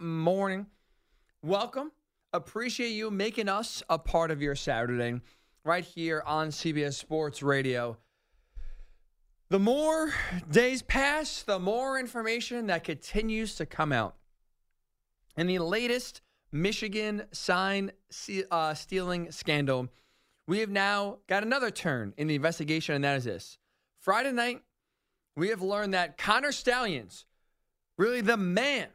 morning. 0.00 0.66
Welcome. 1.42 1.92
Appreciate 2.32 2.88
you 2.88 3.08
making 3.08 3.48
us 3.48 3.84
a 3.88 4.00
part 4.00 4.32
of 4.32 4.42
your 4.42 4.56
Saturday 4.56 5.20
right 5.62 5.84
here 5.84 6.24
on 6.26 6.48
CBS 6.48 6.94
Sports 6.94 7.40
Radio. 7.40 7.96
The 9.48 9.60
more 9.60 10.12
days 10.50 10.82
pass, 10.82 11.44
the 11.44 11.60
more 11.60 12.00
information 12.00 12.66
that 12.66 12.82
continues 12.82 13.54
to 13.56 13.66
come 13.66 13.92
out. 13.92 14.16
In 15.36 15.46
the 15.46 15.60
latest 15.60 16.20
Michigan 16.50 17.22
sign 17.30 17.92
uh, 18.50 18.74
stealing 18.74 19.30
scandal, 19.30 19.88
we 20.48 20.58
have 20.58 20.70
now 20.70 21.18
got 21.28 21.44
another 21.44 21.70
turn 21.70 22.12
in 22.16 22.26
the 22.26 22.34
investigation, 22.34 22.96
and 22.96 23.04
that 23.04 23.18
is 23.18 23.24
this. 23.24 23.56
Friday 24.00 24.32
night, 24.32 24.62
we 25.36 25.50
have 25.50 25.62
learned 25.62 25.94
that 25.94 26.18
Connor 26.18 26.50
Stalions, 26.50 27.24
really 27.96 28.20
the 28.20 28.36
man 28.36 28.88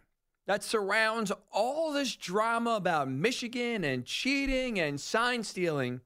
that 0.48 0.64
surrounds 0.64 1.32
all 1.52 1.92
this 1.92 2.16
drama 2.16 2.72
about 2.72 3.10
Michigan 3.10 3.84
and 3.84 4.06
cheating 4.06 4.80
and 4.80 5.00
sign 5.00 5.44
stealing, 5.44 6.02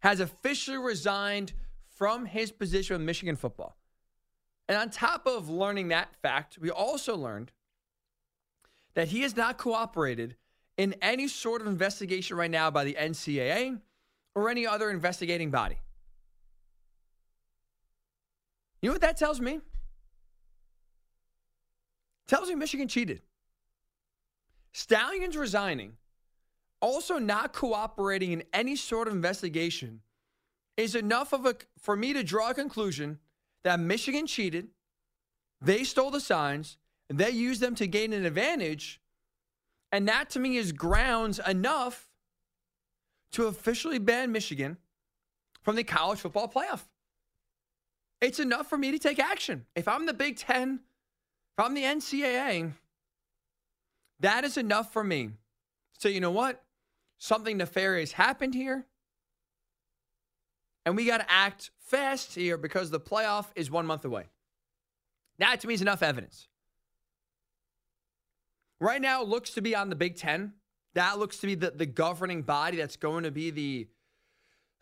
has 0.00 0.20
officially 0.20 0.76
resigned 0.76 1.52
from 1.96 2.26
his 2.26 2.50
position 2.50 2.94
with 2.94 3.06
Michigan 3.06 3.36
football. 3.36 3.76
And 4.68 4.76
on 4.76 4.90
top 4.90 5.26
of 5.26 5.48
learning 5.48 5.88
that 5.88 6.14
fact, 6.22 6.58
we 6.60 6.70
also 6.70 7.16
learned 7.16 7.52
that 8.94 9.08
he 9.08 9.22
has 9.22 9.36
not 9.36 9.58
cooperated 9.58 10.36
in 10.76 10.94
any 11.00 11.28
sort 11.28 11.60
of 11.60 11.66
investigation 11.66 12.36
right 12.36 12.50
now 12.50 12.70
by 12.70 12.84
the 12.84 12.94
NCAA 12.94 13.80
or 14.34 14.50
any 14.50 14.66
other 14.66 14.90
investigating 14.90 15.50
body. 15.50 15.78
You 18.80 18.88
know 18.88 18.94
what 18.94 19.02
that 19.02 19.16
tells 19.16 19.40
me? 19.40 19.60
tells 22.26 22.48
me 22.48 22.54
Michigan 22.54 22.88
cheated. 22.88 23.20
Stalions 24.74 25.36
resigning, 25.36 25.92
also 26.80 27.18
not 27.18 27.52
cooperating 27.52 28.32
in 28.32 28.42
any 28.52 28.74
sort 28.74 29.06
of 29.06 29.14
investigation, 29.14 30.00
is 30.76 30.96
enough 30.96 31.32
of 31.32 31.46
a 31.46 31.54
for 31.78 31.94
me 31.94 32.12
to 32.12 32.24
draw 32.24 32.50
a 32.50 32.54
conclusion 32.54 33.20
that 33.62 33.78
Michigan 33.78 34.26
cheated. 34.26 34.66
They 35.60 35.84
stole 35.84 36.10
the 36.10 36.20
signs, 36.20 36.76
and 37.08 37.18
they 37.18 37.30
used 37.30 37.60
them 37.60 37.76
to 37.76 37.86
gain 37.86 38.12
an 38.12 38.26
advantage. 38.26 39.00
And 39.92 40.08
that 40.08 40.28
to 40.30 40.40
me 40.40 40.56
is 40.56 40.72
grounds 40.72 41.38
enough 41.46 42.08
to 43.30 43.46
officially 43.46 44.00
ban 44.00 44.32
Michigan 44.32 44.76
from 45.62 45.76
the 45.76 45.84
college 45.84 46.18
football 46.18 46.48
playoff. 46.48 46.82
It's 48.20 48.40
enough 48.40 48.68
for 48.68 48.76
me 48.76 48.90
to 48.90 48.98
take 48.98 49.20
action. 49.20 49.66
If 49.76 49.86
I'm 49.86 50.06
the 50.06 50.14
Big 50.14 50.36
Ten, 50.36 50.80
if 51.56 51.64
I'm 51.64 51.74
the 51.74 51.84
NCAA, 51.84 52.72
that 54.20 54.44
is 54.44 54.56
enough 54.56 54.92
for 54.92 55.04
me. 55.04 55.30
So, 55.98 56.08
you 56.08 56.20
know 56.20 56.30
what? 56.30 56.62
Something 57.18 57.56
nefarious 57.56 58.12
happened 58.12 58.54
here. 58.54 58.86
And 60.86 60.96
we 60.96 61.06
got 61.06 61.18
to 61.18 61.30
act 61.30 61.70
fast 61.80 62.34
here 62.34 62.58
because 62.58 62.90
the 62.90 63.00
playoff 63.00 63.46
is 63.54 63.70
one 63.70 63.86
month 63.86 64.04
away. 64.04 64.26
That 65.38 65.60
to 65.60 65.66
me 65.66 65.74
is 65.74 65.82
enough 65.82 66.02
evidence. 66.02 66.48
Right 68.80 69.00
now, 69.00 69.22
it 69.22 69.28
looks 69.28 69.50
to 69.54 69.62
be 69.62 69.74
on 69.74 69.88
the 69.88 69.96
Big 69.96 70.16
Ten. 70.16 70.52
That 70.94 71.18
looks 71.18 71.38
to 71.38 71.46
be 71.46 71.54
the, 71.54 71.70
the 71.70 71.86
governing 71.86 72.42
body 72.42 72.76
that's 72.76 72.96
going 72.96 73.24
to 73.24 73.30
be 73.30 73.50
the 73.50 73.88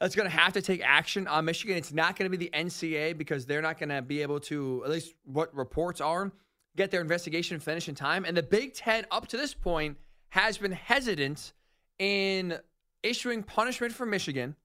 that's 0.01 0.17
going 0.17 0.29
to 0.29 0.37
have 0.37 0.55
to 0.55 0.63
take 0.63 0.83
action 0.85 1.29
on 1.29 1.45
Michigan. 1.45 1.77
It's 1.77 1.93
not 1.93 2.17
going 2.17 2.29
to 2.29 2.37
be 2.37 2.45
the 2.45 2.51
NCAA 2.53 3.17
because 3.17 3.47
they're 3.47 3.63
not 3.63 3.79
going 3.79 3.91
to 3.91 4.03
be 4.03 4.21
able 4.21 4.41
to, 4.41 4.83
at 4.85 4.91
least 4.91 5.15
what 5.25 5.55
reports 5.55 6.01
are, 6.01 6.33
get 6.77 6.91
their 6.91 7.01
investigation 7.01 7.61
finished 7.61 7.89
in 7.89 7.95
time. 7.95 8.25
And 8.25 8.37
the 8.37 8.43
Big 8.43 8.75
Ten, 8.75 9.07
up 9.11 9.29
to 9.29 9.37
this 9.37 9.55
point, 9.55 9.97
has 10.31 10.59
been 10.59 10.73
hesitant 10.73 11.53
in 11.99 12.59
issuing 13.03 13.43
punishment 13.43 13.93
for 13.93 14.07
Michigan 14.07 14.57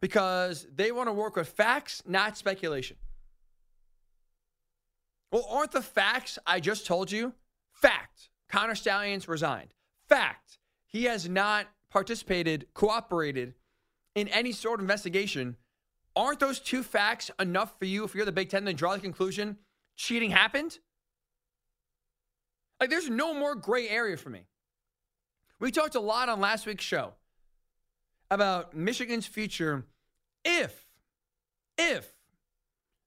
because 0.00 0.66
they 0.74 0.92
want 0.92 1.08
to 1.08 1.12
work 1.12 1.36
with 1.36 1.48
facts, 1.48 2.02
not 2.06 2.36
speculation. 2.36 2.96
Well, 5.30 5.46
aren't 5.50 5.72
the 5.72 5.82
facts 5.82 6.38
I 6.46 6.60
just 6.60 6.86
told 6.86 7.12
you? 7.12 7.34
Fact. 7.72 8.30
Connor 8.48 8.74
Stalions 8.74 9.28
resigned. 9.28 9.74
Fact. 10.08 10.58
He 10.86 11.04
has 11.04 11.28
not 11.28 11.66
participated, 11.90 12.66
cooperated 12.72 13.54
in 14.14 14.28
any 14.28 14.52
sort 14.52 14.80
of 14.80 14.84
investigation. 14.84 15.56
Aren't 16.16 16.40
those 16.40 16.60
two 16.60 16.82
facts 16.82 17.30
enough 17.38 17.78
for 17.78 17.84
you 17.84 18.04
if 18.04 18.14
you're 18.14 18.24
the 18.24 18.32
Big 18.32 18.48
Ten 18.48 18.64
to 18.64 18.72
draw 18.72 18.94
the 18.94 19.00
conclusion 19.00 19.58
cheating 19.96 20.30
happened? 20.30 20.78
Like, 22.80 22.90
there's 22.90 23.10
no 23.10 23.34
more 23.34 23.54
gray 23.54 23.88
area 23.88 24.16
for 24.16 24.30
me. 24.30 24.46
We 25.60 25.72
talked 25.72 25.96
a 25.96 26.00
lot 26.00 26.28
on 26.28 26.40
last 26.40 26.66
week's 26.66 26.84
show 26.84 27.14
about 28.30 28.74
Michigan's 28.74 29.26
future 29.26 29.84
if, 30.44 30.86
if 31.76 32.14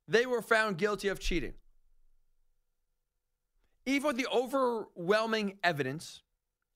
they 0.07 0.25
were 0.25 0.41
found 0.41 0.77
guilty 0.77 1.07
of 1.07 1.19
cheating. 1.19 1.53
Even 3.85 4.07
with 4.07 4.17
the 4.17 4.27
overwhelming 4.27 5.57
evidence, 5.63 6.21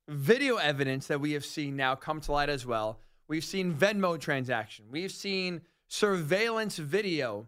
video 0.08 0.56
evidence 0.56 1.08
that 1.08 1.20
we 1.20 1.34
have 1.34 1.46
seen 1.46 1.76
now 1.76 1.96
come 1.96 2.22
to 2.22 2.32
light 2.32 2.50
as 2.50 2.66
well, 2.66 3.00
we've 3.28 3.44
seen 3.44 3.74
Venmo 3.74 4.20
transaction, 4.20 4.86
we've 4.90 5.12
seen 5.12 5.62
surveillance 5.88 6.78
video, 6.78 7.48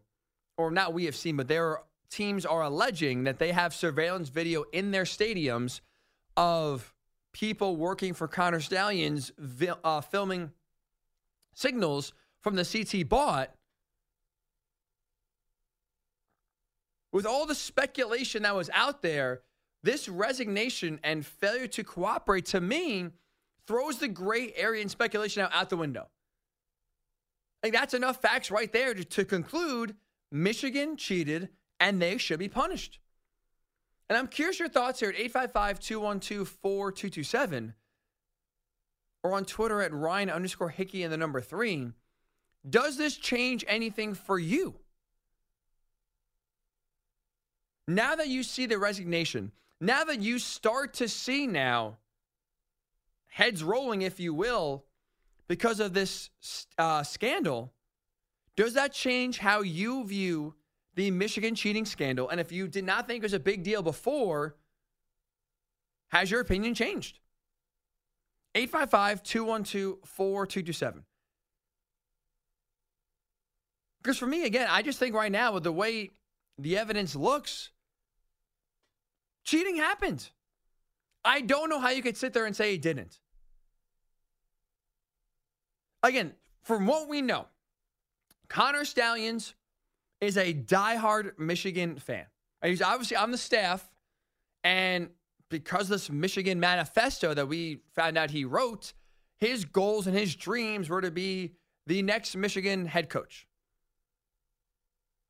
or 0.58 0.70
not 0.72 0.94
we 0.94 1.06
have 1.06 1.16
seen, 1.16 1.38
but 1.38 1.48
there 1.48 1.66
are 1.66 1.84
teams 2.10 2.46
are 2.46 2.62
alleging 2.62 3.24
that 3.24 3.40
they 3.40 3.52
have 3.52 3.74
surveillance 3.74 4.30
video 4.30 4.64
in 4.72 4.92
their 4.92 5.04
stadiums 5.04 5.82
of 6.36 6.94
people 7.34 7.76
working 7.76 8.14
for 8.14 8.28
Connor 8.28 8.60
Stalions 8.60 9.32
uh, 9.84 10.02
filming 10.02 10.52
signals 11.54 12.14
from 12.40 12.56
the 12.56 12.66
CT 12.66 13.08
bot. 13.08 13.54
With 17.12 17.26
all 17.26 17.46
the 17.46 17.56
speculation 17.56 18.44
that 18.44 18.56
was 18.56 18.70
out 18.74 19.02
there, 19.02 19.42
this 19.84 20.10
resignation 20.10 21.00
and 21.04 21.26
failure 21.26 21.68
to 21.68 21.84
cooperate 21.84 22.46
to 22.48 22.62
me 22.62 23.10
throws 23.66 24.00
the 24.00 24.08
gray 24.08 24.54
area 24.56 24.82
and 24.82 24.92
speculation 24.92 25.44
out, 25.44 25.54
out 25.54 25.70
the 25.70 25.78
window. 25.78 26.08
Like 27.64 27.74
that's 27.74 27.94
enough 27.94 28.22
facts 28.22 28.52
right 28.52 28.72
there 28.72 28.94
to, 28.94 29.04
to 29.04 29.26
conclude 29.26 29.96
Michigan 30.32 30.98
cheated 30.98 31.50
and 31.80 32.02
they 32.02 32.18
should 32.18 32.40
be 32.40 32.50
punished. 32.50 33.00
And 34.10 34.18
I'm 34.18 34.28
curious 34.28 34.60
your 34.60 34.70
thoughts 34.70 35.00
here 35.00 35.10
at 35.10 35.16
855 35.16 35.80
212 35.80 36.48
4227 36.48 37.74
or 39.24 39.34
on 39.34 39.46
Twitter 39.46 39.82
at 39.82 39.94
Ryan 39.94 40.30
underscore 40.30 40.70
Hickey 40.70 41.04
and 41.04 41.12
the 41.12 41.18
number 41.18 41.42
three. 41.42 41.92
Does 42.68 42.98
this 42.98 43.16
change 43.16 43.66
anything 43.68 44.14
for 44.14 44.40
you? 44.40 44.76
Now 47.88 48.16
that 48.16 48.28
you 48.28 48.44
see 48.44 48.66
the 48.66 48.78
resignation, 48.78 49.52
now 49.80 50.04
that 50.04 50.22
you 50.22 50.40
start 50.40 50.96
to 50.96 51.08
see 51.08 51.48
now 51.48 51.98
heads 53.28 53.64
rolling, 53.64 54.02
if 54.02 54.20
you 54.20 54.34
will, 54.34 54.86
because 55.48 55.80
of 55.80 55.94
this 55.94 56.30
uh, 56.78 57.04
scandal, 57.04 57.74
does 58.56 58.74
that 58.74 58.94
change 58.94 59.38
how 59.38 59.62
you 59.62 60.06
view 60.06 60.56
the 60.98 61.12
Michigan 61.12 61.54
cheating 61.54 61.86
scandal. 61.86 62.28
And 62.28 62.40
if 62.40 62.52
you 62.52 62.68
did 62.68 62.84
not 62.84 63.08
think 63.08 63.22
it 63.22 63.24
was 63.26 63.34
a 63.34 63.40
big 63.40 63.64
deal 63.64 63.84
before, 63.84 64.56
has 66.10 66.32
your 66.32 66.42
opinion 66.42 66.74
changed? 66.74 67.20
855 68.56 69.22
212 69.22 70.00
4227. 70.04 71.04
Because 74.02 74.18
for 74.18 74.26
me, 74.26 74.46
again, 74.46 74.68
I 74.72 74.82
just 74.82 74.98
think 74.98 75.14
right 75.14 75.32
now, 75.32 75.52
with 75.52 75.64
the 75.64 75.72
way 75.72 76.12
the 76.58 76.80
evidence 76.80 77.16
looks, 77.16 77.70
cheating 79.44 79.76
happened. 79.76 80.32
I 81.24 81.42
don't 81.42 81.70
know 81.70 81.80
how 81.80 81.90
you 81.90 82.02
could 82.02 82.18
sit 82.18 82.34
there 82.34 82.48
and 82.48 82.56
say 82.56 82.74
it 82.74 82.82
didn't. 82.82 83.20
Again, 86.02 86.34
from 86.64 86.88
what 86.88 87.08
we 87.08 87.22
know, 87.22 87.46
Connor 88.50 88.86
Stalions 88.86 89.54
is 90.22 90.38
a 90.38 90.54
diehard 90.54 91.38
Michigan 91.38 91.98
fan. 91.98 92.26
And 92.62 92.70
He's 92.70 92.82
obviously 92.82 93.18
on 93.18 93.32
the 93.32 93.38
staff, 93.38 93.88
and 94.64 95.10
because 95.50 95.88
this 95.88 96.10
Michigan 96.10 96.60
manifesto 96.60 97.34
that 97.34 97.48
we 97.48 97.80
found 97.96 98.18
out 98.18 98.32
he 98.32 98.46
wrote, 98.46 98.94
his 99.38 99.66
goals 99.66 100.08
and 100.08 100.18
his 100.18 100.36
dreams 100.36 100.90
were 100.90 101.02
to 101.02 101.12
be 101.12 101.54
the 101.86 102.02
next 102.02 102.36
Michigan 102.36 102.86
head 102.86 103.10
coach. 103.10 103.48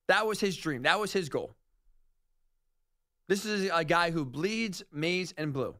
That 0.07 0.25
was 0.25 0.39
his 0.39 0.55
dream. 0.55 0.83
That 0.83 0.99
was 0.99 1.11
his 1.11 1.29
goal. 1.29 1.53
This 3.27 3.45
is 3.45 3.69
a 3.73 3.83
guy 3.83 4.11
who 4.11 4.23
bleeds 4.23 4.83
maize 4.91 5.33
and 5.37 5.51
blue. 5.51 5.75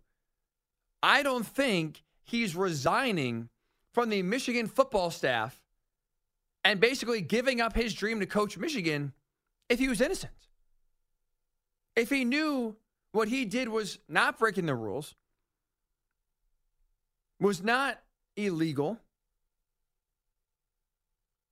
I 1.02 1.24
don't 1.24 1.48
think 1.48 2.04
he's 2.24 2.56
resigning 2.56 3.50
from 3.94 4.10
the 4.10 4.22
Michigan 4.22 4.68
football 4.68 5.10
staff 5.12 5.60
and 6.68 6.82
basically 6.82 7.22
giving 7.22 7.62
up 7.62 7.74
his 7.74 7.94
dream 7.94 8.20
to 8.20 8.26
coach 8.26 8.58
Michigan 8.58 9.14
if 9.70 9.80
he 9.80 9.88
was 9.88 10.02
innocent. 10.02 10.34
If 11.96 12.10
he 12.10 12.26
knew 12.26 12.76
what 13.14 13.30
he 13.30 13.46
did 13.46 13.70
was 13.70 14.00
not 14.10 14.38
breaking 14.38 14.66
the 14.66 14.76
rules, 14.76 15.16
was 17.40 17.64
not 17.64 18.02
illegal, 18.36 19.00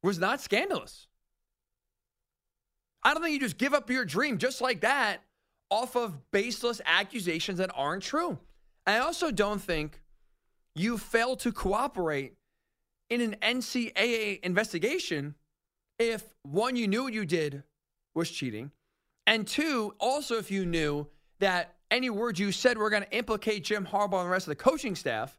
was 0.04 0.20
not 0.20 0.42
scandalous. 0.42 1.08
I 3.02 3.14
don't 3.14 3.24
think 3.24 3.36
you 3.36 3.40
just 3.40 3.58
give 3.58 3.74
up 3.74 3.90
your 3.90 4.04
dream 4.04 4.38
just 4.38 4.60
like 4.60 4.82
that 4.82 5.20
off 5.72 5.96
of 5.96 6.30
baseless 6.32 6.82
accusations 6.86 7.60
that 7.60 7.72
aren't 7.74 8.04
true. 8.04 8.38
I 8.86 8.98
also 8.98 9.32
don't 9.32 9.62
think 9.62 10.02
you 10.76 10.98
fail 10.98 11.38
to 11.38 11.54
cooperate 11.54 12.34
in 13.10 13.22
an 13.22 13.36
NCAA 13.42 14.42
investigation 14.42 15.36
if 15.98 16.24
one, 16.44 16.76
you 16.76 16.88
knew 16.88 17.04
what 17.04 17.14
you 17.14 17.26
did 17.26 17.64
was 18.14 18.30
cheating, 18.30 18.72
and 19.26 19.48
two, 19.48 19.94
also 20.00 20.38
if 20.38 20.52
you 20.52 20.66
knew 20.66 21.08
that 21.40 21.76
any 21.92 22.10
words 22.10 22.40
you 22.40 22.52
said 22.52 22.78
were 22.78 22.90
going 22.90 23.04
to 23.04 23.18
implicate 23.18 23.64
Jim 23.64 23.86
Harbaugh 23.86 24.20
and 24.20 24.28
the 24.28 24.32
rest 24.32 24.48
of 24.48 24.52
the 24.52 24.56
coaching 24.56 24.96
staff. 24.96 25.38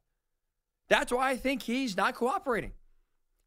That's 0.88 1.12
why 1.12 1.30
I 1.30 1.36
think 1.36 1.62
he's 1.62 1.96
not 1.96 2.14
cooperating. 2.14 2.72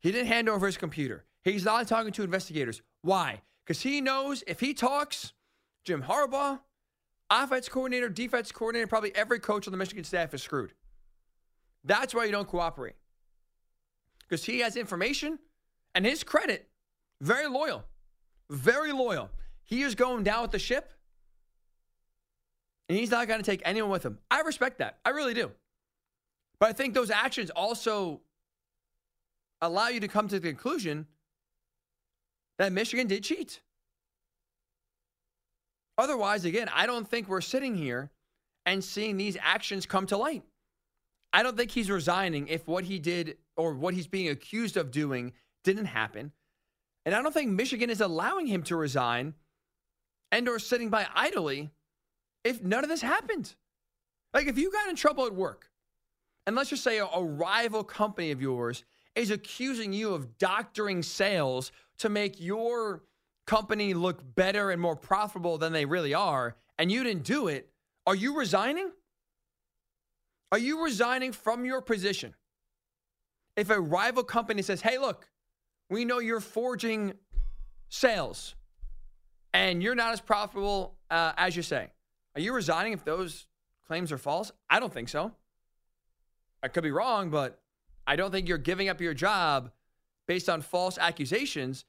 He 0.01 0.12
didn't 0.12 0.27
hand 0.27 0.50
over 0.50 0.66
his 0.66 0.77
computer. 0.77 1.25
He's 1.44 1.66
not 1.66 1.88
talking 1.88 2.12
to 2.13 2.24
investigators. 2.24 2.81
Why? 3.01 3.42
Because 3.66 3.81
he 3.81 4.01
knows 4.01 4.44
if 4.45 4.60
he 4.60 4.74
talks, 4.74 5.33
Jim 5.86 6.04
Harbaugh, 6.04 6.60
offense 7.30 7.69
coordinator, 7.69 8.10
defense 8.10 8.51
coordinator, 8.51 8.88
probably 8.88 9.16
every 9.16 9.39
coach 9.39 9.68
on 9.68 9.71
the 9.71 9.77
Michigan 9.77 10.04
staff 10.04 10.33
is 10.33 10.44
screwed. 10.44 10.74
That's 11.83 12.13
why 12.13 12.25
you 12.25 12.31
don't 12.31 12.48
cooperate. 12.48 12.95
Because 14.30 14.46
he 14.46 14.60
has 14.60 14.78
information 14.78 15.40
and 15.96 16.06
his 16.06 16.24
credit, 16.24 16.70
very 17.20 17.48
loyal, 17.48 17.84
very 18.50 18.92
loyal. 18.92 19.30
He 19.64 19.81
is 19.81 19.96
going 19.96 20.24
down 20.24 20.44
with 20.44 20.52
the 20.52 20.60
ship 20.60 20.94
and 22.88 22.98
he's 22.98 23.12
not 23.12 23.28
going 23.28 23.40
to 23.40 23.46
take 23.46 23.62
anyone 23.66 23.92
with 23.92 24.04
him. 24.04 24.20
I 24.30 24.42
respect 24.42 24.80
that. 24.80 25.00
I 25.04 25.10
really 25.10 25.34
do. 25.34 25.52
But 26.60 26.70
I 26.70 26.74
think 26.74 26.94
those 26.94 27.12
actions 27.12 27.50
also 27.52 28.22
allow 29.62 29.88
you 29.88 30.00
to 30.00 30.08
come 30.08 30.28
to 30.28 30.40
the 30.40 30.48
conclusion 30.48 31.08
that 32.58 32.72
Michigan 32.72 33.08
did 33.08 33.24
cheat. 33.24 33.62
Otherwise, 35.98 36.46
again, 36.46 36.70
I 36.74 36.86
don't 36.86 37.08
think 37.08 37.28
we're 37.28 37.42
sitting 37.42 37.76
here 37.76 38.10
and 38.66 38.84
seeing 38.84 39.18
these 39.18 39.38
actions 39.42 39.86
come 39.86 40.06
to 40.08 40.18
light. 40.18 40.44
I 41.31 41.44
don't 41.44 41.56
think 41.58 41.72
he's 41.72 41.90
resigning 41.90 42.48
if 42.48 42.68
what 42.68 42.86
he 42.86 43.00
did 43.00 43.38
or 43.56 43.74
what 43.74 43.94
he's 43.94 44.08
being 44.08 44.30
accused 44.30 44.78
of 44.78 44.92
doing 44.92 45.34
didn't 45.64 45.86
happen. 45.86 46.31
And 47.06 47.16
I 47.16 47.22
don't 47.22 47.34
think 47.34 47.52
Michigan 47.52 47.90
is 47.90 48.02
allowing 48.02 48.48
him 48.48 48.64
to 48.64 48.76
resign 48.76 49.34
and 50.31 50.48
or 50.48 50.60
sitting 50.60 50.90
by 50.90 51.08
idly 51.14 51.70
if 52.44 52.64
none 52.64 52.84
of 52.84 52.90
this 52.90 53.02
happened. 53.02 53.56
Like 54.34 54.48
if 54.48 54.58
you 54.58 54.72
got 54.72 54.90
in 54.90 54.96
trouble 54.96 55.26
at 55.26 55.34
work, 55.34 55.70
and 56.46 56.56
let's 56.56 56.70
just 56.70 56.84
say 56.84 56.98
a, 56.98 57.06
a 57.06 57.24
rival 57.24 57.84
company 57.84 58.31
of 58.31 58.42
yours 58.42 58.84
is 59.16 59.31
accusing 59.31 59.94
you 59.94 60.14
of 60.14 60.38
doctoring 60.38 61.04
sales 61.04 61.72
to 62.00 62.10
make 62.10 62.40
your 62.40 63.04
company 63.46 63.94
look 63.94 64.22
better 64.36 64.72
and 64.72 64.81
more 64.81 64.96
profitable 64.96 65.58
than 65.58 65.74
they 65.74 65.86
really 65.86 66.14
are, 66.14 66.56
and 66.78 66.92
you 66.92 67.04
didn't 67.04 67.24
do 67.24 67.48
it, 67.48 67.70
are 68.06 68.16
you 68.16 68.38
resigning? 68.38 68.92
Are 70.51 70.57
you 70.57 70.84
resigning 70.84 71.31
from 71.31 71.66
your 71.66 71.81
position? 71.81 72.34
If 73.56 73.69
a 73.69 73.80
rival 73.80 74.24
company 74.24 74.62
says, 74.62 74.81
hey, 74.81 74.98
look, 74.98 75.28
we 75.90 76.06
know 76.06 76.19
you're 76.19 76.40
forging 76.40 77.13
sales 77.90 78.56
and 79.54 79.84
you're 79.84 79.96
not 79.96 80.13
as 80.13 80.22
profitable 80.22 80.96
uh, 81.10 81.34
as 81.38 81.56
you 81.56 81.62
say, 81.62 81.90
are 82.36 82.42
you 82.42 82.54
resigning 82.54 82.94
if 82.94 83.04
those 83.04 83.48
claims 83.88 84.12
are 84.12 84.18
false? 84.18 84.51
I 84.69 84.80
don't 84.80 84.94
think 84.94 85.10
so. 85.10 85.31
I 86.62 86.68
could 86.68 86.84
be 86.84 86.92
wrong, 86.92 87.30
but 87.30 87.60
I 88.06 88.16
don't 88.16 88.31
think 88.31 88.48
you're 88.48 88.57
giving 88.57 88.90
up 88.90 89.02
your 89.02 89.13
job 89.13 89.72
based 90.28 90.50
on 90.50 90.62
false 90.62 90.98
accusations. 90.98 91.86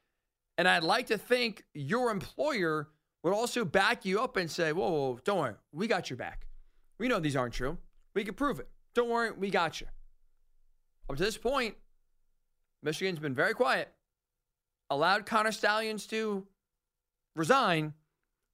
And 0.58 0.68
I'd 0.68 0.82
like 0.82 1.06
to 1.06 1.18
think 1.18 1.64
your 1.74 2.10
employer 2.10 2.88
would 3.22 3.32
also 3.32 3.64
back 3.64 4.04
you 4.04 4.20
up 4.20 4.36
and 4.36 4.50
say, 4.50 4.72
whoa, 4.72 4.90
whoa, 4.90 5.18
don't 5.24 5.38
worry, 5.38 5.54
we 5.72 5.86
got 5.86 6.10
your 6.10 6.16
back. 6.16 6.46
We 6.98 7.08
know 7.08 7.20
these 7.20 7.36
aren't 7.36 7.54
true. 7.54 7.78
We 8.14 8.24
can 8.24 8.34
prove 8.34 8.60
it. 8.60 8.68
Don't 8.94 9.08
worry, 9.08 9.30
we 9.32 9.50
got 9.50 9.80
you. 9.80 9.86
Up 11.08 11.16
to 11.16 11.22
this 11.22 11.38
point, 11.38 11.76
Michigan's 12.82 13.18
been 13.18 13.34
very 13.34 13.54
quiet, 13.54 13.88
allowed 14.88 15.26
Connor 15.26 15.52
Stalions 15.52 16.06
to 16.08 16.46
resign, 17.36 17.94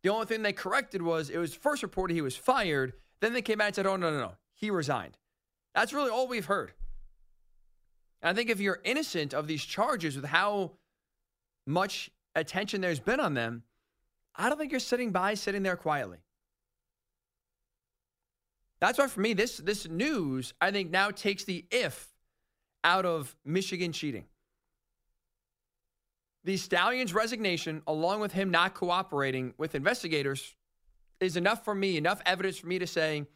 the 0.06 0.12
only 0.12 0.26
thing 0.26 0.42
they 0.42 0.52
corrected 0.52 1.02
was 1.02 1.30
it 1.30 1.38
was 1.38 1.52
first 1.52 1.82
reported 1.82 2.14
he 2.14 2.20
was 2.20 2.36
fired. 2.36 2.92
Then 3.20 3.32
they 3.32 3.42
came 3.42 3.60
out 3.60 3.66
and 3.66 3.74
said, 3.74 3.86
oh, 3.86 3.96
no, 3.96 4.12
no, 4.12 4.18
no. 4.18 4.32
He 4.54 4.70
resigned. 4.70 5.18
That's 5.74 5.92
really 5.92 6.10
all 6.10 6.28
we've 6.28 6.46
heard. 6.46 6.72
And 8.22 8.30
I 8.30 8.32
think 8.32 8.48
if 8.48 8.60
you're 8.60 8.80
innocent 8.84 9.34
of 9.34 9.48
these 9.48 9.64
charges 9.64 10.14
with 10.14 10.26
how 10.26 10.72
much 11.66 12.10
attention 12.36 12.80
there's 12.80 13.00
been 13.00 13.18
on 13.18 13.34
them, 13.34 13.64
I 14.36 14.48
don't 14.48 14.58
think 14.58 14.70
you're 14.70 14.78
sitting 14.78 15.10
by, 15.10 15.34
sitting 15.34 15.64
there 15.64 15.76
quietly. 15.76 16.18
That's 18.80 18.98
why 18.98 19.06
for 19.06 19.20
me, 19.20 19.32
this 19.32 19.58
this 19.58 19.88
news, 19.88 20.54
I 20.60 20.70
think 20.70 20.90
now 20.90 21.10
takes 21.10 21.44
the 21.44 21.64
if 21.70 22.12
out 22.84 23.06
of 23.06 23.34
Michigan 23.44 23.92
cheating 23.92 24.26
the 26.46 26.56
Stalions 26.56 27.12
resignation, 27.12 27.82
along 27.88 28.20
with 28.20 28.32
him 28.32 28.52
not 28.52 28.72
cooperating 28.72 29.52
with 29.58 29.74
investigators, 29.74 30.54
is 31.18 31.36
enough 31.36 31.64
for 31.64 31.74
me, 31.74 31.96
enough 31.96 32.22
evidence 32.24 32.56
for 32.56 32.68
me 32.68 32.78
to 32.78 32.86
say 32.86 33.26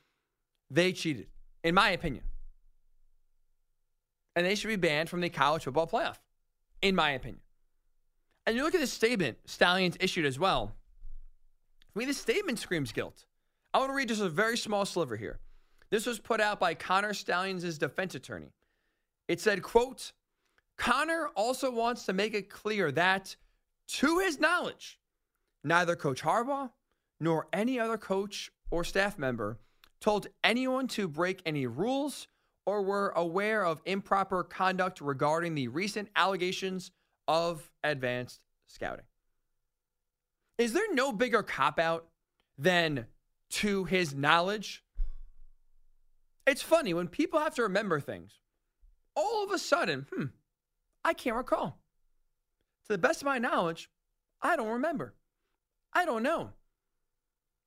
they 0.71 0.93
cheated, 0.93 1.27
in 1.65 1.75
my 1.75 1.91
opinion. 1.91 2.23
And 4.37 4.47
they 4.47 4.55
should 4.55 4.69
be 4.69 4.77
banned 4.77 5.09
from 5.11 5.21
the 5.21 5.29
college 5.29 5.65
football 5.65 5.89
playoff, 5.89 6.19
in 6.83 6.95
my 6.95 7.11
opinion. 7.11 7.41
And 8.47 8.55
you 8.55 8.63
look 8.63 8.77
at 8.77 8.81
the 8.81 8.87
statement 8.87 9.39
Stalions 9.45 9.97
issued 9.99 10.25
as 10.25 10.39
well. 10.39 10.73
I 11.83 11.99
mean, 11.99 12.07
the 12.07 12.15
statement 12.15 12.61
screams 12.61 12.93
guilt. 12.93 13.25
I 13.73 13.79
want 13.79 13.91
to 13.91 13.95
read 13.95 14.09
just 14.09 14.21
a 14.21 14.29
very 14.29 14.57
small 14.57 14.85
sliver 14.85 15.17
here. 15.17 15.39
This 15.91 16.07
was 16.07 16.19
put 16.19 16.41
out 16.41 16.61
by 16.61 16.75
Connor 16.75 17.15
Stalions' 17.15 17.79
defense 17.79 18.15
attorney. 18.15 18.53
It 19.29 19.41
said, 19.41 19.63
quote, 19.63 20.13
Connor 20.77 21.29
also 21.37 21.71
wants 21.71 22.07
to 22.07 22.13
make 22.13 22.35
it 22.35 22.51
clear 22.51 22.91
that, 22.93 23.37
to 23.89 24.19
his 24.19 24.41
knowledge, 24.41 24.99
neither 25.63 25.95
Coach 25.95 26.23
Harbaugh 26.23 26.71
nor 27.21 27.49
any 27.53 27.79
other 27.79 27.99
coach 27.99 28.51
or 28.71 28.83
staff 28.83 29.19
member 29.19 29.59
told 30.01 30.27
anyone 30.43 30.89
to 30.89 31.07
break 31.07 31.43
any 31.45 31.67
rules 31.67 32.27
or 32.67 32.83
were 32.83 33.13
aware 33.17 33.65
of 33.65 33.83
improper 33.85 34.43
conduct 34.43 35.01
regarding 35.01 35.55
the 35.55 35.69
recent 35.69 36.09
allegations 36.17 36.93
of 37.29 37.71
advanced 37.85 38.41
scouting. 38.67 39.05
Is 40.57 40.73
there 40.73 40.93
no 40.95 41.13
bigger 41.13 41.43
cop 41.43 41.79
out 41.79 42.07
than 42.59 43.07
to 43.51 43.85
his 43.85 44.15
knowledge? 44.15 44.85
It's 46.47 46.63
funny 46.63 46.95
when 46.95 47.09
people 47.09 47.39
have 47.39 47.55
to 47.57 47.63
remember 47.63 48.01
things. 48.01 48.39
All 49.15 49.45
of 49.45 49.51
a 49.51 49.59
sudden, 49.59 50.07
hmm, 50.13 50.27
I 51.05 51.13
can't 51.13 51.37
recall. 51.37 51.81
To 52.87 52.93
the 52.93 52.99
best 52.99 53.23
of 53.23 53.27
my 53.27 53.39
knowledge, 53.39 53.91
I 54.43 54.57
don't 54.57 54.69
remember. 54.69 55.15
I 55.93 56.05
don't 56.05 56.23
know. 56.23 56.51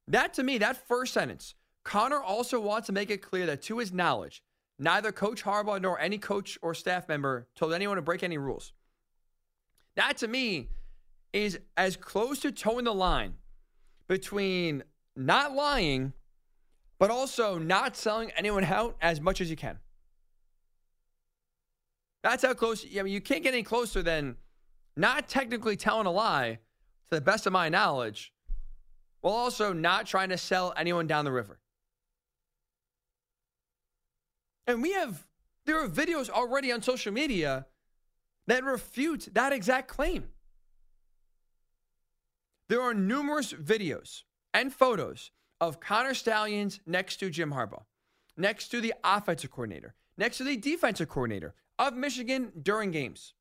That 0.08 0.34
to 0.36 0.44
me, 0.44 0.58
that 0.58 0.88
first 0.88 1.14
sentence, 1.14 1.56
Connor 1.84 2.22
also 2.22 2.60
wants 2.60 2.88
to 2.88 2.94
make 2.94 3.10
it 3.10 3.22
clear 3.22 3.46
that 3.46 3.62
to 3.64 3.80
his 3.80 3.94
knowledge, 3.94 4.44
neither 4.80 5.12
Coach 5.12 5.44
Harbaugh 5.44 5.82
nor 5.82 6.00
any 6.00 6.18
coach 6.18 6.58
or 6.62 6.74
staff 6.74 7.08
member 7.08 7.48
told 7.56 7.74
anyone 7.74 7.98
to 7.98 8.02
break 8.02 8.24
any 8.24 8.38
rules. 8.38 8.74
That 9.96 10.18
to 10.18 10.28
me 10.28 10.70
is 11.32 11.60
as 11.78 11.96
close 11.96 12.40
to 12.40 12.52
toeing 12.52 12.86
the 12.86 12.94
line 12.94 13.36
between 14.08 14.84
not 15.16 15.54
lying, 15.54 16.14
but 17.00 17.12
also 17.12 17.58
not 17.58 17.96
selling 17.96 18.32
anyone 18.38 18.64
out 18.64 18.96
as 19.02 19.22
much 19.22 19.42
as 19.42 19.50
you 19.50 19.56
can. 19.56 19.80
That's 22.24 22.44
how 22.44 22.54
close. 22.54 22.86
I 22.98 23.04
mean, 23.04 23.14
you 23.14 23.22
can't 23.22 23.44
get 23.44 23.54
any 23.54 23.64
closer 23.64 24.02
than 24.02 24.38
not 24.96 25.28
technically 25.28 25.76
telling 25.76 26.06
a 26.06 26.12
lie, 26.12 26.60
to 27.10 27.16
the 27.16 27.22
best 27.22 27.46
of 27.46 27.54
my 27.54 27.70
knowledge, 27.70 28.34
while 29.22 29.34
also 29.34 29.74
not 29.74 30.06
trying 30.06 30.30
to 30.30 30.38
sell 30.38 30.74
anyone 30.78 31.08
down 31.08 31.26
the 31.26 31.32
river. 31.32 31.60
And 34.66 34.82
we 34.82 34.94
have, 34.94 35.26
there 35.66 35.84
are 35.84 35.88
videos 35.88 36.30
already 36.30 36.72
on 36.72 36.82
social 36.82 37.12
media 37.12 37.66
that 38.48 38.64
refute 38.64 39.30
that 39.34 39.52
exact 39.52 39.88
claim. 39.88 40.30
There 42.70 42.82
are 42.82 42.94
numerous 42.94 43.52
videos 43.54 44.24
and 44.54 44.74
photos 44.74 45.32
of 45.60 45.80
Connor 45.80 46.14
Stalions 46.14 46.80
next 46.86 47.18
to 47.18 47.30
Jim 47.30 47.52
Harbaugh, 47.52 47.84
next 48.38 48.70
to 48.70 48.82
the 48.82 48.94
offensive 49.04 49.52
coordinator, 49.52 49.96
next 50.18 50.38
to 50.38 50.44
the 50.44 50.58
defensive 50.58 51.10
coordinator, 51.10 51.54
of 51.80 51.96
Michigan 51.96 52.52
during 52.62 52.92
games. 52.92 53.34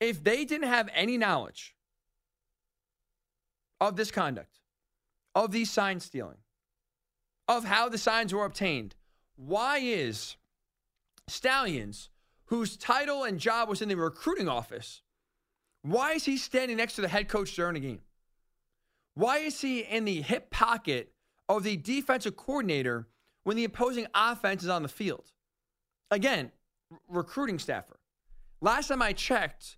If 0.00 0.22
they 0.22 0.44
didn't 0.44 0.68
have 0.68 0.88
any 0.94 1.18
knowledge 1.18 1.74
of 3.80 3.96
this 3.96 4.10
conduct, 4.10 4.60
of 5.34 5.52
the 5.52 5.64
sign 5.64 6.00
stealing, 6.00 6.38
of 7.48 7.64
how 7.64 7.88
the 7.88 7.98
signs 7.98 8.32
were 8.32 8.44
obtained, 8.44 8.94
why 9.36 9.78
is 9.78 10.36
Stalions, 11.26 12.10
whose 12.46 12.76
title 12.76 13.24
and 13.24 13.38
job 13.38 13.68
was 13.68 13.82
in 13.82 13.88
the 13.88 13.96
recruiting 13.96 14.48
office, 14.48 15.02
why 15.82 16.12
is 16.12 16.24
he 16.24 16.36
standing 16.36 16.76
next 16.76 16.94
to 16.94 17.00
the 17.00 17.08
head 17.08 17.28
coach 17.28 17.54
during 17.54 17.76
a 17.76 17.80
game? 17.80 18.00
Why 19.14 19.38
is 19.38 19.60
he 19.60 19.80
in 19.80 20.04
the 20.04 20.22
hip 20.22 20.50
pocket 20.50 21.12
of 21.48 21.62
the 21.62 21.76
defensive 21.76 22.36
coordinator 22.36 23.08
when 23.44 23.56
the 23.56 23.64
opposing 23.64 24.06
offense 24.14 24.62
is 24.62 24.68
on 24.68 24.82
the 24.82 24.88
field? 24.88 25.32
Again, 26.10 26.50
r- 26.90 26.98
recruiting 27.08 27.58
staffer. 27.58 27.98
Last 28.60 28.88
time 28.88 29.02
I 29.02 29.12
checked, 29.12 29.76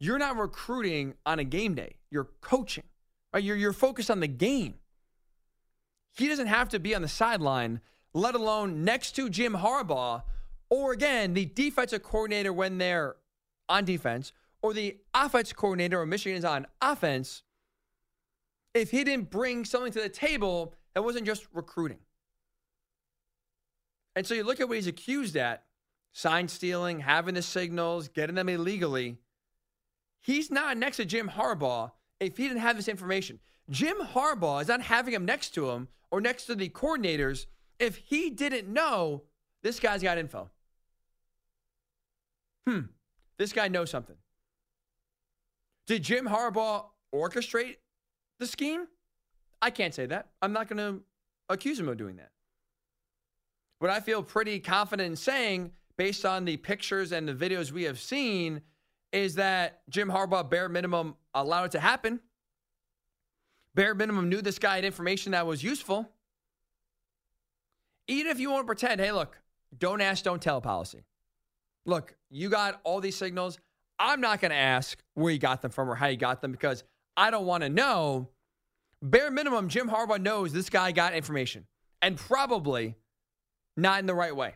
you're 0.00 0.18
not 0.18 0.36
recruiting 0.36 1.14
on 1.24 1.38
a 1.38 1.44
game 1.44 1.74
day. 1.74 1.96
You're 2.10 2.30
coaching. 2.40 2.84
Right? 3.32 3.44
You're, 3.44 3.56
you're 3.56 3.72
focused 3.72 4.10
on 4.10 4.20
the 4.20 4.28
game. 4.28 4.74
He 6.16 6.28
doesn't 6.28 6.48
have 6.48 6.68
to 6.70 6.78
be 6.78 6.94
on 6.94 7.02
the 7.02 7.08
sideline, 7.08 7.80
let 8.12 8.34
alone 8.34 8.84
next 8.84 9.12
to 9.12 9.28
Jim 9.28 9.54
Harbaugh, 9.54 10.22
or 10.68 10.92
again, 10.92 11.34
the 11.34 11.44
defensive 11.44 12.02
coordinator 12.02 12.52
when 12.52 12.78
they're 12.78 13.16
on 13.68 13.84
defense, 13.84 14.32
or 14.62 14.72
the 14.72 14.96
offense 15.14 15.52
coordinator 15.52 16.00
when 16.00 16.08
Michigan 16.08 16.36
is 16.36 16.44
on 16.44 16.66
offense, 16.80 17.43
if 18.74 18.90
he 18.90 19.04
didn't 19.04 19.30
bring 19.30 19.64
something 19.64 19.92
to 19.92 20.00
the 20.00 20.08
table 20.08 20.74
that 20.94 21.02
wasn't 21.02 21.26
just 21.26 21.46
recruiting. 21.52 21.98
And 24.16 24.26
so 24.26 24.34
you 24.34 24.44
look 24.44 24.60
at 24.60 24.68
what 24.68 24.76
he's 24.76 24.86
accused 24.86 25.36
at 25.36 25.64
sign 26.12 26.48
stealing, 26.48 27.00
having 27.00 27.34
the 27.34 27.42
signals, 27.42 28.08
getting 28.08 28.36
them 28.36 28.48
illegally. 28.48 29.18
He's 30.20 30.50
not 30.50 30.76
next 30.76 30.98
to 30.98 31.04
Jim 31.04 31.28
Harbaugh 31.28 31.90
if 32.20 32.36
he 32.36 32.48
didn't 32.48 32.60
have 32.60 32.76
this 32.76 32.88
information. 32.88 33.40
Jim 33.70 33.96
Harbaugh 33.98 34.62
is 34.62 34.68
not 34.68 34.82
having 34.82 35.14
him 35.14 35.24
next 35.24 35.50
to 35.54 35.70
him 35.70 35.88
or 36.10 36.20
next 36.20 36.46
to 36.46 36.54
the 36.54 36.68
coordinators 36.68 37.46
if 37.78 37.96
he 37.96 38.30
didn't 38.30 38.72
know 38.72 39.24
this 39.62 39.80
guy's 39.80 40.02
got 40.02 40.18
info. 40.18 40.50
Hmm, 42.68 42.80
this 43.38 43.52
guy 43.52 43.68
knows 43.68 43.90
something. 43.90 44.16
Did 45.86 46.02
Jim 46.02 46.26
Harbaugh 46.26 46.86
orchestrate 47.14 47.76
the 48.38 48.46
scheme? 48.46 48.86
I 49.62 49.70
can't 49.70 49.94
say 49.94 50.06
that. 50.06 50.28
I'm 50.42 50.52
not 50.52 50.68
going 50.68 50.78
to 50.78 51.02
accuse 51.48 51.78
him 51.78 51.88
of 51.88 51.96
doing 51.96 52.16
that. 52.16 52.30
What 53.78 53.90
I 53.90 54.00
feel 54.00 54.22
pretty 54.22 54.60
confident 54.60 55.06
in 55.06 55.16
saying, 55.16 55.72
based 55.96 56.24
on 56.24 56.44
the 56.44 56.56
pictures 56.56 57.12
and 57.12 57.28
the 57.28 57.34
videos 57.34 57.72
we 57.72 57.84
have 57.84 57.98
seen, 57.98 58.62
is 59.12 59.36
that 59.36 59.82
Jim 59.88 60.08
Harbaugh, 60.08 60.48
bare 60.48 60.68
minimum, 60.68 61.14
allowed 61.34 61.64
it 61.64 61.70
to 61.72 61.80
happen. 61.80 62.20
Bare 63.74 63.94
minimum 63.94 64.28
knew 64.28 64.40
this 64.40 64.58
guy 64.58 64.76
had 64.76 64.84
information 64.84 65.32
that 65.32 65.46
was 65.46 65.62
useful. 65.62 66.08
Even 68.06 68.30
if 68.30 68.38
you 68.38 68.50
want 68.50 68.62
to 68.62 68.66
pretend, 68.66 69.00
hey, 69.00 69.12
look, 69.12 69.40
don't 69.76 70.00
ask, 70.00 70.24
don't 70.24 70.42
tell 70.42 70.60
policy. 70.60 71.04
Look, 71.86 72.14
you 72.30 72.48
got 72.48 72.80
all 72.84 73.00
these 73.00 73.16
signals. 73.16 73.58
I'm 73.98 74.20
not 74.20 74.40
going 74.40 74.50
to 74.50 74.56
ask 74.56 75.02
where 75.14 75.32
you 75.32 75.38
got 75.38 75.62
them 75.62 75.70
from 75.70 75.90
or 75.90 75.94
how 75.94 76.06
you 76.06 76.16
got 76.16 76.40
them 76.40 76.52
because 76.52 76.84
I 77.16 77.30
don't 77.30 77.46
want 77.46 77.62
to 77.62 77.68
know. 77.68 78.28
Bare 79.02 79.30
minimum, 79.30 79.68
Jim 79.68 79.88
Harbaugh 79.88 80.20
knows 80.20 80.52
this 80.52 80.70
guy 80.70 80.92
got 80.92 81.14
information 81.14 81.66
and 82.00 82.16
probably 82.16 82.96
not 83.76 84.00
in 84.00 84.06
the 84.06 84.14
right 84.14 84.34
way. 84.34 84.54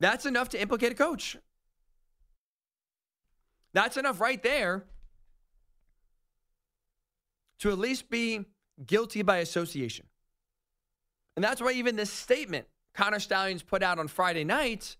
That's 0.00 0.26
enough 0.26 0.50
to 0.50 0.60
implicate 0.60 0.92
a 0.92 0.94
coach. 0.94 1.36
That's 3.72 3.96
enough 3.96 4.20
right 4.20 4.42
there 4.42 4.84
to 7.60 7.70
at 7.70 7.78
least 7.78 8.10
be 8.10 8.46
guilty 8.84 9.22
by 9.22 9.38
association. 9.38 10.06
And 11.36 11.44
that's 11.44 11.60
why 11.60 11.72
even 11.72 11.96
this 11.96 12.10
statement 12.10 12.66
Connor 12.94 13.20
Stalions 13.20 13.62
put 13.62 13.82
out 13.82 13.98
on 13.98 14.08
Friday 14.08 14.44
night 14.44 14.96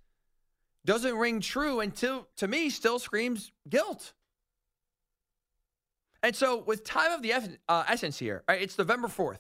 doesn't 0.84 1.14
ring 1.16 1.40
true 1.40 1.80
until, 1.80 2.28
to 2.36 2.48
me, 2.48 2.70
still 2.70 2.98
screams 2.98 3.52
guilt. 3.68 4.14
And 6.22 6.36
so, 6.36 6.58
with 6.58 6.84
time 6.84 7.12
of 7.12 7.22
the 7.22 7.32
uh, 7.68 7.84
essence 7.88 8.18
here, 8.18 8.42
right, 8.48 8.60
it's 8.60 8.76
November 8.76 9.08
4th. 9.08 9.38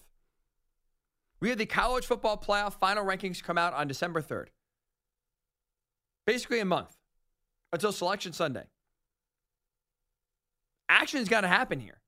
We 1.40 1.48
have 1.50 1.58
the 1.58 1.66
college 1.66 2.06
football 2.06 2.36
playoff 2.36 2.74
final 2.74 3.04
rankings 3.04 3.42
come 3.42 3.58
out 3.58 3.74
on 3.74 3.88
December 3.88 4.22
3rd. 4.22 4.46
Basically, 6.26 6.60
a 6.60 6.64
month 6.64 6.96
until 7.72 7.92
Selection 7.92 8.32
Sunday. 8.32 8.64
Action's 10.88 11.28
got 11.28 11.42
to 11.42 11.48
happen 11.48 11.80
here. 11.80 12.00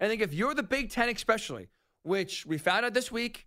I 0.00 0.08
think 0.08 0.20
if 0.20 0.34
you're 0.34 0.54
the 0.54 0.62
Big 0.62 0.90
Ten, 0.90 1.08
especially, 1.08 1.68
which 2.02 2.44
we 2.44 2.58
found 2.58 2.84
out 2.84 2.92
this 2.92 3.10
week, 3.10 3.46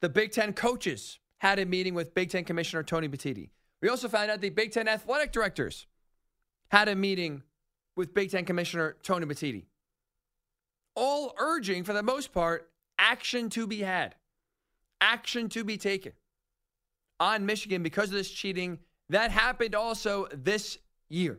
the 0.00 0.08
Big 0.08 0.32
Ten 0.32 0.52
coaches 0.52 1.18
had 1.38 1.58
a 1.58 1.66
meeting 1.66 1.94
with 1.94 2.14
Big 2.14 2.30
Ten 2.30 2.44
Commissioner 2.44 2.82
Tony 2.82 3.08
Petitti. 3.08 3.50
We 3.80 3.88
also 3.88 4.08
found 4.08 4.30
out 4.30 4.40
the 4.40 4.50
Big 4.50 4.72
Ten 4.72 4.88
athletic 4.88 5.32
directors 5.32 5.86
had 6.70 6.88
a 6.88 6.94
meeting 6.94 7.42
with 7.96 8.14
Big 8.14 8.30
Ten 8.30 8.44
Commissioner 8.44 8.96
Tony 9.02 9.26
Petitti. 9.26 9.64
All 10.94 11.34
urging, 11.38 11.84
for 11.84 11.92
the 11.92 12.02
most 12.02 12.32
part, 12.32 12.70
action 12.98 13.48
to 13.50 13.66
be 13.66 13.80
had, 13.80 14.14
action 15.00 15.48
to 15.50 15.64
be 15.64 15.76
taken 15.76 16.12
on 17.18 17.46
Michigan 17.46 17.82
because 17.82 18.08
of 18.08 18.14
this 18.14 18.30
cheating. 18.30 18.78
That 19.08 19.30
happened 19.30 19.74
also 19.74 20.28
this 20.32 20.78
year. 21.08 21.38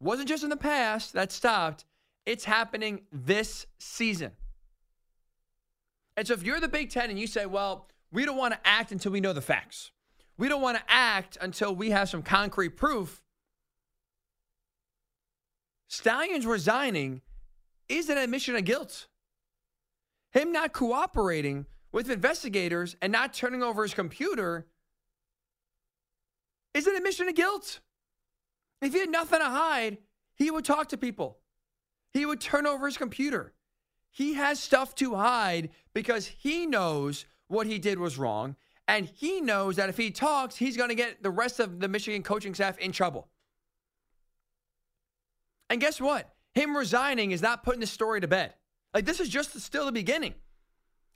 Wasn't 0.00 0.28
just 0.28 0.44
in 0.44 0.50
the 0.50 0.56
past 0.56 1.12
that 1.12 1.32
stopped, 1.32 1.84
it's 2.26 2.44
happening 2.44 3.02
this 3.12 3.66
season. 3.78 4.32
And 6.16 6.26
so 6.26 6.34
if 6.34 6.42
you're 6.42 6.60
the 6.60 6.68
Big 6.68 6.90
Ten 6.90 7.10
and 7.10 7.18
you 7.18 7.26
say, 7.26 7.46
well, 7.46 7.88
we 8.12 8.24
don't 8.24 8.36
want 8.36 8.54
to 8.54 8.60
act 8.64 8.92
until 8.92 9.12
we 9.12 9.20
know 9.20 9.32
the 9.32 9.40
facts. 9.40 9.90
We 10.36 10.48
don't 10.48 10.62
want 10.62 10.78
to 10.78 10.84
act 10.88 11.38
until 11.40 11.74
we 11.74 11.90
have 11.90 12.08
some 12.08 12.22
concrete 12.22 12.76
proof. 12.76 13.22
Stalions 15.88 16.46
resigning 16.46 17.20
is 17.90 18.08
an 18.08 18.18
admission 18.18 18.56
of 18.56 18.64
guilt. 18.64 19.08
Him 20.32 20.52
not 20.52 20.72
cooperating 20.72 21.66
with 21.92 22.08
investigators 22.08 22.96
and 23.02 23.12
not 23.12 23.34
turning 23.34 23.62
over 23.62 23.82
his 23.82 23.94
computer 23.94 24.66
is 26.72 26.86
an 26.86 26.94
admission 26.94 27.28
of 27.28 27.34
guilt. 27.34 27.80
If 28.80 28.92
he 28.92 29.00
had 29.00 29.10
nothing 29.10 29.40
to 29.40 29.46
hide, 29.46 29.98
he 30.34 30.50
would 30.50 30.64
talk 30.64 30.88
to 30.90 30.96
people. 30.96 31.38
He 32.12 32.24
would 32.24 32.40
turn 32.40 32.66
over 32.66 32.86
his 32.86 32.96
computer. 32.96 33.52
He 34.10 34.34
has 34.34 34.60
stuff 34.60 34.94
to 34.96 35.16
hide 35.16 35.70
because 35.92 36.26
he 36.26 36.66
knows 36.66 37.26
what 37.48 37.66
he 37.66 37.78
did 37.78 37.98
was 37.98 38.16
wrong 38.16 38.56
and 38.86 39.06
he 39.06 39.40
knows 39.40 39.76
that 39.76 39.88
if 39.88 39.96
he 39.96 40.10
talks, 40.10 40.56
he's 40.56 40.76
going 40.76 40.88
to 40.88 40.94
get 40.94 41.22
the 41.22 41.30
rest 41.30 41.60
of 41.60 41.80
the 41.80 41.88
Michigan 41.88 42.22
coaching 42.22 42.54
staff 42.54 42.78
in 42.78 42.92
trouble. 42.92 43.28
And 45.68 45.80
guess 45.80 46.00
what? 46.00 46.28
Him 46.54 46.76
resigning 46.76 47.30
is 47.30 47.42
not 47.42 47.62
putting 47.62 47.80
the 47.80 47.86
story 47.86 48.20
to 48.20 48.28
bed. 48.28 48.54
Like, 48.92 49.04
this 49.04 49.20
is 49.20 49.28
just 49.28 49.58
still 49.60 49.86
the 49.86 49.92
beginning. 49.92 50.34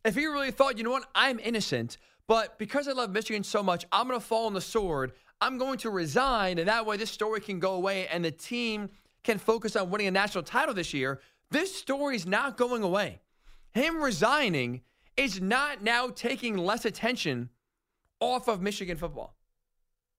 If 0.05 0.15
he 0.15 0.27
really 0.27 0.51
thought, 0.51 0.79
you 0.79 0.85
know 0.85 0.91
what, 0.91 1.09
I'm 1.15 1.39
innocent, 1.41 1.97
but 2.29 2.59
because 2.59 2.89
I 2.89 2.93
love 2.93 3.11
Michigan 3.11 3.43
so 3.43 3.63
much, 3.63 3.85
I'm 3.91 4.07
going 4.07 4.21
to 4.21 4.25
fall 4.25 4.47
on 4.47 4.55
the 4.55 4.61
sword. 4.61 5.13
I'm 5.41 5.59
going 5.59 5.79
to 5.79 5.91
resign, 5.91 6.59
and 6.59 6.69
that 6.69 6.87
way 6.87 6.97
this 6.97 7.11
story 7.11 7.41
can 7.41 7.59
go 7.59 7.75
away 7.75 8.07
and 8.09 8.25
the 8.25 8.31
team 8.31 8.91
can 9.25 9.39
focus 9.39 9.75
on 9.77 9.91
winning 9.91 10.07
a 10.07 10.11
national 10.11 10.45
title 10.45 10.75
this 10.75 10.95
year. 10.95 11.21
This 11.51 11.75
story 11.75 12.17
is 12.17 12.27
not 12.27 12.57
going 12.57 12.83
away. 12.83 13.21
Him 13.73 14.03
resigning 14.03 14.83
is 15.17 15.41
not 15.41 15.83
now 15.83 16.09
taking 16.09 16.57
less 16.57 16.85
attention 16.85 17.51
off 18.21 18.49
of 18.49 18.61
Michigan 18.63 18.97
football. 18.97 19.37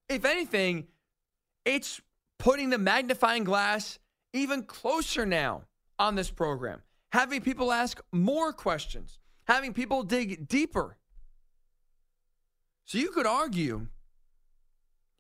If 0.09 0.25
anything, 0.25 0.87
it's 1.63 2.01
putting 2.37 2.69
the 2.69 2.77
magnifying 2.77 3.43
glass 3.43 3.99
even 4.35 4.63
closer 4.63 5.25
now 5.25 5.63
on 5.97 6.15
this 6.15 6.29
program, 6.29 6.81
having 7.11 7.41
people 7.41 7.71
ask 7.71 8.01
more 8.11 8.51
questions, 8.51 9.19
having 9.47 9.73
people 9.73 10.03
dig 10.03 10.47
deeper. 10.47 10.97
So 12.83 12.97
you 12.97 13.09
could 13.11 13.25
argue 13.25 13.87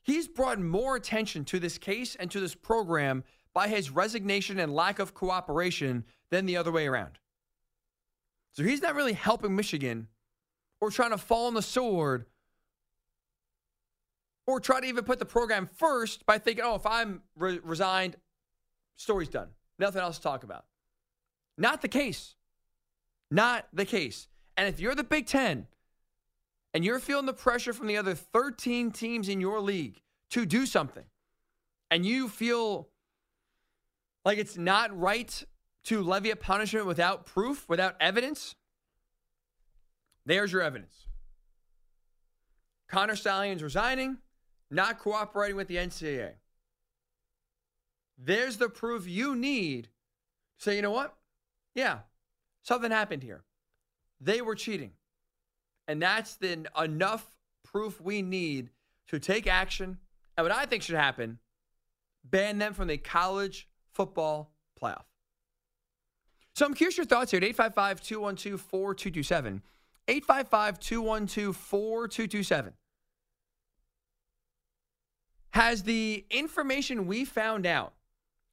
he's 0.03 0.27
brought 0.27 0.59
more 0.59 0.95
attention 0.95 1.45
to 1.45 1.59
this 1.59 1.77
case 1.77 2.15
and 2.15 2.29
to 2.31 2.39
this 2.39 2.53
program 2.53 3.23
by 3.53 3.69
his 3.69 3.89
resignation 3.89 4.59
and 4.59 4.75
lack 4.75 4.99
of 4.99 5.13
cooperation 5.13 6.03
than 6.29 6.45
the 6.45 6.57
other 6.57 6.71
way 6.71 6.85
around. 6.85 7.17
So 8.51 8.63
he's 8.63 8.81
not 8.81 8.95
really 8.95 9.13
helping 9.13 9.55
Michigan 9.55 10.07
or 10.81 10.91
trying 10.91 11.11
to 11.11 11.17
fall 11.17 11.47
on 11.47 11.53
the 11.53 11.61
sword 11.61 12.25
or 14.45 14.59
try 14.59 14.79
to 14.79 14.85
even 14.85 15.03
put 15.03 15.19
the 15.19 15.25
program 15.25 15.65
first 15.65 16.25
by 16.25 16.37
thinking, 16.37 16.63
oh, 16.63 16.75
if 16.75 16.85
I'm 16.85 17.21
re- 17.35 17.59
resigned, 17.63 18.17
story's 18.95 19.29
done. 19.29 19.49
Nothing 19.79 20.01
else 20.01 20.17
to 20.17 20.23
talk 20.23 20.43
about. 20.43 20.65
Not 21.57 21.81
the 21.81 21.87
case. 21.87 22.35
Not 23.31 23.67
the 23.73 23.85
case. 23.85 24.27
And 24.57 24.67
if 24.67 24.79
you're 24.79 24.95
the 24.95 25.03
Big 25.03 25.27
Ten 25.27 25.67
and 26.73 26.83
you're 26.83 26.99
feeling 26.99 27.25
the 27.25 27.33
pressure 27.33 27.73
from 27.73 27.87
the 27.87 27.97
other 27.97 28.13
13 28.13 28.91
teams 28.91 29.29
in 29.29 29.41
your 29.41 29.59
league 29.59 30.01
to 30.31 30.45
do 30.45 30.65
something, 30.65 31.05
and 31.91 32.05
you 32.05 32.27
feel 32.27 32.89
like 34.23 34.37
it's 34.37 34.57
not 34.57 34.97
right 34.97 35.43
to 35.85 36.01
levy 36.01 36.31
a 36.31 36.35
punishment 36.35 36.85
without 36.85 37.25
proof, 37.25 37.67
without 37.69 37.95
evidence, 37.99 38.55
there's 40.25 40.51
your 40.51 40.61
evidence. 40.61 41.07
Connor 42.87 43.15
Stalions 43.15 43.61
resigning, 43.61 44.17
not 44.71 44.99
cooperating 44.99 45.55
with 45.55 45.67
the 45.67 45.75
NCAA. 45.75 46.31
There's 48.17 48.57
the 48.57 48.69
proof 48.69 49.07
you 49.07 49.35
need 49.35 49.89
say, 50.57 50.75
you 50.75 50.81
know 50.81 50.91
what? 50.91 51.15
Yeah, 51.73 51.99
something 52.63 52.91
happened 52.91 53.23
here. 53.23 53.43
They 54.21 54.41
were 54.41 54.55
cheating. 54.55 54.91
And 55.87 56.01
that's 56.01 56.35
the 56.35 56.65
enough 56.81 57.25
proof 57.63 57.99
we 58.01 58.21
need 58.21 58.69
to 59.07 59.19
take 59.19 59.47
action. 59.47 59.97
And 60.37 60.45
what 60.45 60.55
I 60.55 60.65
think 60.65 60.83
should 60.83 60.95
happen, 60.95 61.39
ban 62.23 62.57
them 62.57 62.73
from 62.73 62.87
the 62.87 62.97
college 62.97 63.67
football 63.93 64.51
playoff. 64.81 65.03
So 66.55 66.65
I'm 66.65 66.73
curious 66.73 66.97
your 66.97 67.05
thoughts 67.05 67.31
here 67.31 67.37
at 67.37 67.43
855 67.43 68.01
212 68.01 68.61
4227. 68.61 69.61
855 70.07 70.79
212 70.79 71.55
4227. 71.55 72.73
Has 75.51 75.83
the 75.83 76.25
information 76.29 77.07
we 77.07 77.25
found 77.25 77.65
out 77.65 77.93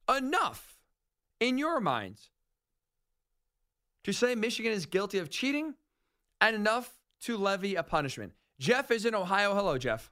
enough 0.09 0.77
in 1.41 1.59
your 1.59 1.81
minds 1.81 2.31
to 4.05 4.13
say 4.13 4.35
Michigan 4.35 4.73
is 4.73 4.87
guilty 4.87 5.19
of 5.19 5.31
cheating 5.31 5.75
and 6.41 6.57
enough 6.57 6.95
to 7.23 7.37
levy 7.37 7.75
a 7.75 7.83
punishment? 7.83 8.33
Jeff 8.59 8.91
is 8.91 9.07
in 9.07 9.15
Ohio. 9.15 9.55
Hello, 9.55 9.79
Jeff. 9.79 10.11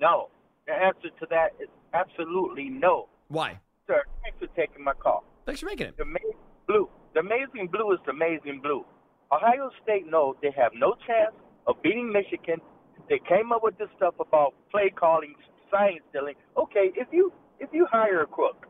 No. 0.00 0.28
The 0.66 0.72
answer 0.72 1.08
to 1.18 1.26
that 1.30 1.48
is 1.60 1.68
absolutely 1.94 2.68
no. 2.68 3.08
Why? 3.28 3.58
Sir, 3.86 4.02
thanks 4.22 4.38
for 4.38 4.46
taking 4.56 4.84
my 4.84 4.92
call. 4.92 5.24
Thanks 5.46 5.60
for 5.60 5.66
making 5.66 5.88
it. 5.88 5.96
The 5.96 6.04
amazing 6.04 6.38
blue. 6.66 6.88
The 7.14 7.20
amazing 7.20 7.68
blue 7.72 7.92
is 7.92 7.98
the 8.06 8.12
amazing 8.12 8.60
blue. 8.62 8.84
Ohio 9.32 9.70
State 9.82 10.06
knows 10.08 10.36
they 10.42 10.52
have 10.56 10.72
no 10.74 10.94
chance 11.06 11.34
of 11.66 11.80
beating 11.82 12.12
Michigan. 12.12 12.60
They 13.08 13.20
came 13.28 13.52
up 13.52 13.62
with 13.62 13.78
this 13.78 13.88
stuff 13.96 14.14
about 14.20 14.54
play 14.70 14.92
calling, 14.94 15.34
sign 15.70 15.98
stealing. 16.10 16.34
Okay, 16.56 16.92
if 16.94 17.08
you 17.10 17.32
if 17.60 17.68
you 17.72 17.86
hire 17.90 18.22
a 18.22 18.26
crook, 18.26 18.66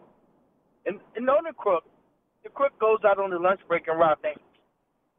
and, 0.84 0.98
and 1.16 1.28
on 1.30 1.44
the 1.46 1.52
crook, 1.54 1.84
the 2.42 2.50
crook 2.50 2.72
goes 2.80 2.98
out 3.06 3.18
on 3.18 3.30
the 3.30 3.38
lunch 3.38 3.60
break 3.68 3.86
and 3.88 3.98
rob 3.98 4.20
banks. 4.22 4.40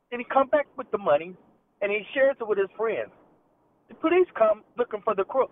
Then 0.09 0.19
he 0.19 0.25
come 0.25 0.49
back 0.49 0.67
with 0.77 0.91
the 0.91 0.97
money, 0.97 1.33
and 1.81 1.91
he 1.91 2.01
shares 2.13 2.35
it 2.39 2.47
with 2.47 2.57
his 2.57 2.67
friends. 2.77 3.09
The 3.87 3.95
police 3.95 4.27
come 4.37 4.63
looking 4.77 5.01
for 5.03 5.15
the 5.15 5.23
crook. 5.23 5.51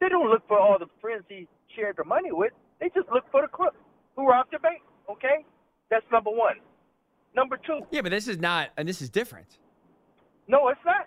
They 0.00 0.08
don't 0.08 0.30
look 0.30 0.46
for 0.46 0.58
all 0.58 0.78
the 0.78 0.86
friends 1.00 1.24
he 1.28 1.48
shared 1.74 1.96
the 1.96 2.04
money 2.04 2.30
with. 2.30 2.52
They 2.80 2.90
just 2.94 3.08
look 3.12 3.24
for 3.32 3.42
the 3.42 3.48
crook 3.48 3.74
who 4.16 4.28
robbed 4.28 4.52
the 4.52 4.58
bank. 4.60 4.82
Okay, 5.10 5.44
that's 5.90 6.04
number 6.12 6.30
one. 6.30 6.56
Number 7.34 7.58
two. 7.66 7.80
Yeah, 7.90 8.02
but 8.02 8.10
this 8.10 8.28
is 8.28 8.38
not, 8.38 8.70
and 8.76 8.88
this 8.88 9.02
is 9.02 9.10
different. 9.10 9.58
No, 10.46 10.68
it's 10.68 10.80
not. 10.84 11.06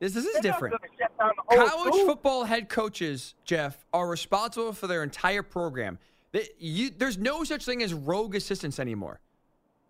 This, 0.00 0.14
this 0.14 0.24
is 0.24 0.32
They're 0.34 0.42
different. 0.42 0.80
gonna 0.80 0.92
shut 0.98 1.18
down 1.18 1.30
the 1.36 1.56
whole 1.58 1.68
College 1.68 1.94
school. 1.94 2.06
football 2.06 2.44
head 2.44 2.68
coaches, 2.68 3.34
Jeff, 3.44 3.84
are 3.92 4.08
responsible 4.08 4.72
for 4.72 4.86
their 4.86 5.02
entire 5.02 5.42
program. 5.42 5.98
They, 6.32 6.48
you, 6.58 6.90
there's 6.96 7.18
no 7.18 7.44
such 7.44 7.64
thing 7.64 7.82
as 7.82 7.92
rogue 7.92 8.34
assistants 8.34 8.78
anymore. 8.80 9.20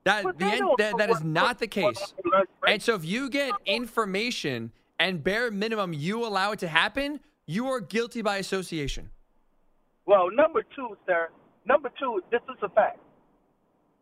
That 0.05 0.25
But 0.25 0.39
the 0.39 0.47
end, 0.47 0.63
that, 0.79 0.97
that 0.99 1.11
is 1.11 1.23
not 1.23 1.59
the 1.59 1.67
case. 1.67 1.85
what 2.17 2.33
lunch 2.33 2.49
break. 2.61 2.73
And 2.75 2.83
so, 2.83 2.95
if 2.95 3.05
you 3.05 3.29
get 3.31 3.53
information 3.67 4.73
and 4.99 5.23
bare 5.23 5.51
minimum 5.51 5.93
you 5.93 6.27
allow 6.27 6.53
it 6.53 6.59
to 6.61 6.69
happen, 6.69 7.21
you 7.47 7.69
are 7.69 7.81
guilty 7.81 8.23
by 8.23 8.39
association. 8.39 9.11
Well, 10.07 10.31
number 10.33 10.63
two, 10.75 10.97
sir. 11.07 11.29
Number 11.67 11.91
two, 12.01 12.23
this 12.31 12.41
is 12.49 12.57
a 12.63 12.69
fact. 12.71 12.99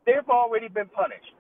They've 0.06 0.26
already 0.30 0.68
been 0.68 0.88
punished. 0.88 1.34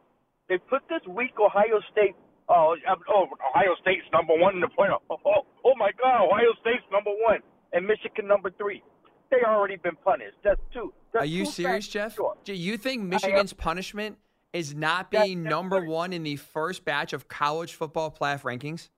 They 0.48 0.58
put 0.58 0.82
this 0.88 1.00
weak 1.08 1.38
Ohio 1.40 1.80
State. 1.92 2.16
Oh, 2.48 2.74
oh, 3.10 3.26
Ohio 3.50 3.74
State's 3.82 4.06
number 4.12 4.34
one 4.36 4.54
in 4.54 4.60
the 4.60 4.68
playoff. 4.68 5.00
Oh, 5.10 5.16
oh, 5.26 5.46
oh 5.64 5.74
my 5.76 5.90
God, 6.00 6.24
Ohio 6.26 6.52
State's 6.60 6.84
number 6.90 7.10
one, 7.10 7.40
and 7.72 7.86
Michigan 7.86 8.26
number 8.26 8.50
three. 8.56 8.82
They 9.30 9.38
already 9.46 9.76
been 9.76 9.96
punished. 10.02 10.36
That's 10.42 10.60
two. 10.72 10.92
That's 11.12 11.24
Are 11.24 11.26
you 11.26 11.44
two 11.44 11.50
serious, 11.50 11.86
Jeff? 11.86 12.14
Sure. 12.14 12.34
Do 12.44 12.54
you 12.54 12.78
think 12.78 13.02
Michigan's 13.02 13.52
punishment 13.52 14.16
is 14.54 14.74
not 14.74 15.10
That's 15.10 15.26
being 15.26 15.42
their 15.42 15.50
number 15.50 15.76
punishment. 15.76 15.94
one 15.94 16.12
in 16.14 16.22
the 16.22 16.36
first 16.36 16.86
batch 16.86 17.12
of 17.12 17.28
college 17.28 17.74
football 17.74 18.10
playoff 18.10 18.42
rankings? 18.42 18.88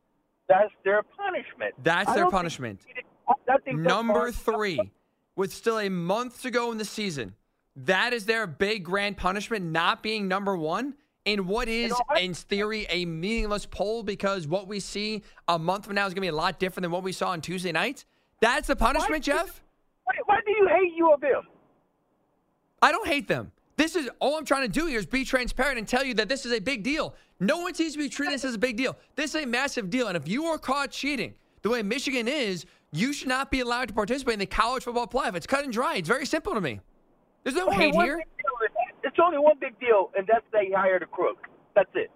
That's 0.48 0.72
their 0.84 1.02
punishment. 1.02 1.74
That's 1.82 2.12
their 2.14 2.30
punishment. 2.30 2.80
Think 3.64 3.78
Number 3.78 4.30
three, 4.30 4.80
with 5.34 5.52
still 5.52 5.80
a 5.80 5.88
month 5.88 6.42
to 6.42 6.50
go 6.52 6.70
in 6.70 6.78
the 6.78 6.84
season, 6.84 7.34
that 7.76 8.12
is 8.12 8.26
their 8.26 8.46
big 8.46 8.84
grand 8.84 9.16
punishment, 9.16 9.64
not 9.64 10.02
being 10.02 10.28
number 10.28 10.56
one 10.56 10.94
in 11.24 11.46
what 11.46 11.68
is, 11.68 11.92
in 12.18 12.34
theory, 12.34 12.86
a 12.88 13.04
meaningless 13.04 13.66
poll 13.66 14.02
because 14.02 14.46
what 14.46 14.66
we 14.66 14.80
see 14.80 15.22
a 15.48 15.58
month 15.58 15.84
from 15.86 15.94
now 15.94 16.06
is 16.06 16.14
going 16.14 16.16
to 16.16 16.20
be 16.22 16.28
a 16.28 16.34
lot 16.34 16.58
different 16.58 16.82
than 16.84 16.90
what 16.90 17.02
we 17.02 17.12
saw 17.12 17.30
on 17.30 17.40
Tuesday 17.40 17.72
night. 17.72 18.04
That's 18.40 18.68
the 18.68 18.76
punishment, 18.76 19.26
Why- 19.26 19.34
Jeff? 19.34 19.62
Why, 20.04 20.14
why 20.26 20.38
do 20.44 20.50
you 20.52 20.68
hate 20.68 20.92
U 20.96 21.12
of 21.12 21.22
M? 21.22 21.42
I 22.82 22.90
don't 22.92 23.06
hate 23.06 23.28
them. 23.28 23.52
This 23.76 23.96
is 23.96 24.10
all 24.18 24.36
I'm 24.36 24.44
trying 24.44 24.62
to 24.62 24.68
do 24.68 24.86
here 24.86 24.98
is 24.98 25.06
be 25.06 25.24
transparent 25.24 25.78
and 25.78 25.86
tell 25.86 26.04
you 26.04 26.14
that 26.14 26.28
this 26.28 26.44
is 26.44 26.52
a 26.52 26.58
big 26.60 26.82
deal. 26.82 27.14
No 27.38 27.58
one 27.58 27.74
seems 27.74 27.92
to 27.92 27.98
be 27.98 28.08
treating 28.08 28.32
this 28.32 28.44
as 28.44 28.54
a 28.54 28.58
big 28.58 28.76
deal. 28.76 28.96
This 29.16 29.34
is 29.34 29.42
a 29.44 29.46
massive 29.46 29.88
deal. 29.88 30.08
And 30.08 30.16
if 30.16 30.28
you 30.28 30.46
are 30.46 30.58
caught 30.58 30.90
cheating 30.90 31.34
the 31.62 31.70
way 31.70 31.82
Michigan 31.82 32.28
is, 32.28 32.66
you 32.92 33.12
should 33.12 33.28
not 33.28 33.50
be 33.50 33.60
allowed 33.60 33.88
to 33.88 33.94
participate 33.94 34.34
in 34.34 34.38
the 34.40 34.46
college 34.46 34.84
football 34.84 35.06
playoff. 35.06 35.34
It's 35.34 35.46
cut 35.46 35.64
and 35.64 35.72
dry. 35.72 35.96
It's 35.96 36.08
very 36.08 36.26
simple 36.26 36.52
to 36.54 36.60
me. 36.60 36.80
There's 37.44 37.56
no 37.56 37.66
Only 37.66 37.76
hate 37.76 37.94
here. 37.94 38.16
big 38.18 38.26
deal 38.36 38.66
is- 38.66 38.70
It's 39.04 39.18
only 39.30 39.42
one 39.42 39.56
big 39.60 39.78
deal, 39.80 40.10
and 40.16 40.26
that's 40.26 40.44
they 40.52 40.70
hired 40.74 41.02
a 41.02 41.06
crook. 41.06 41.46
That's 41.74 41.90
it. 41.94 42.10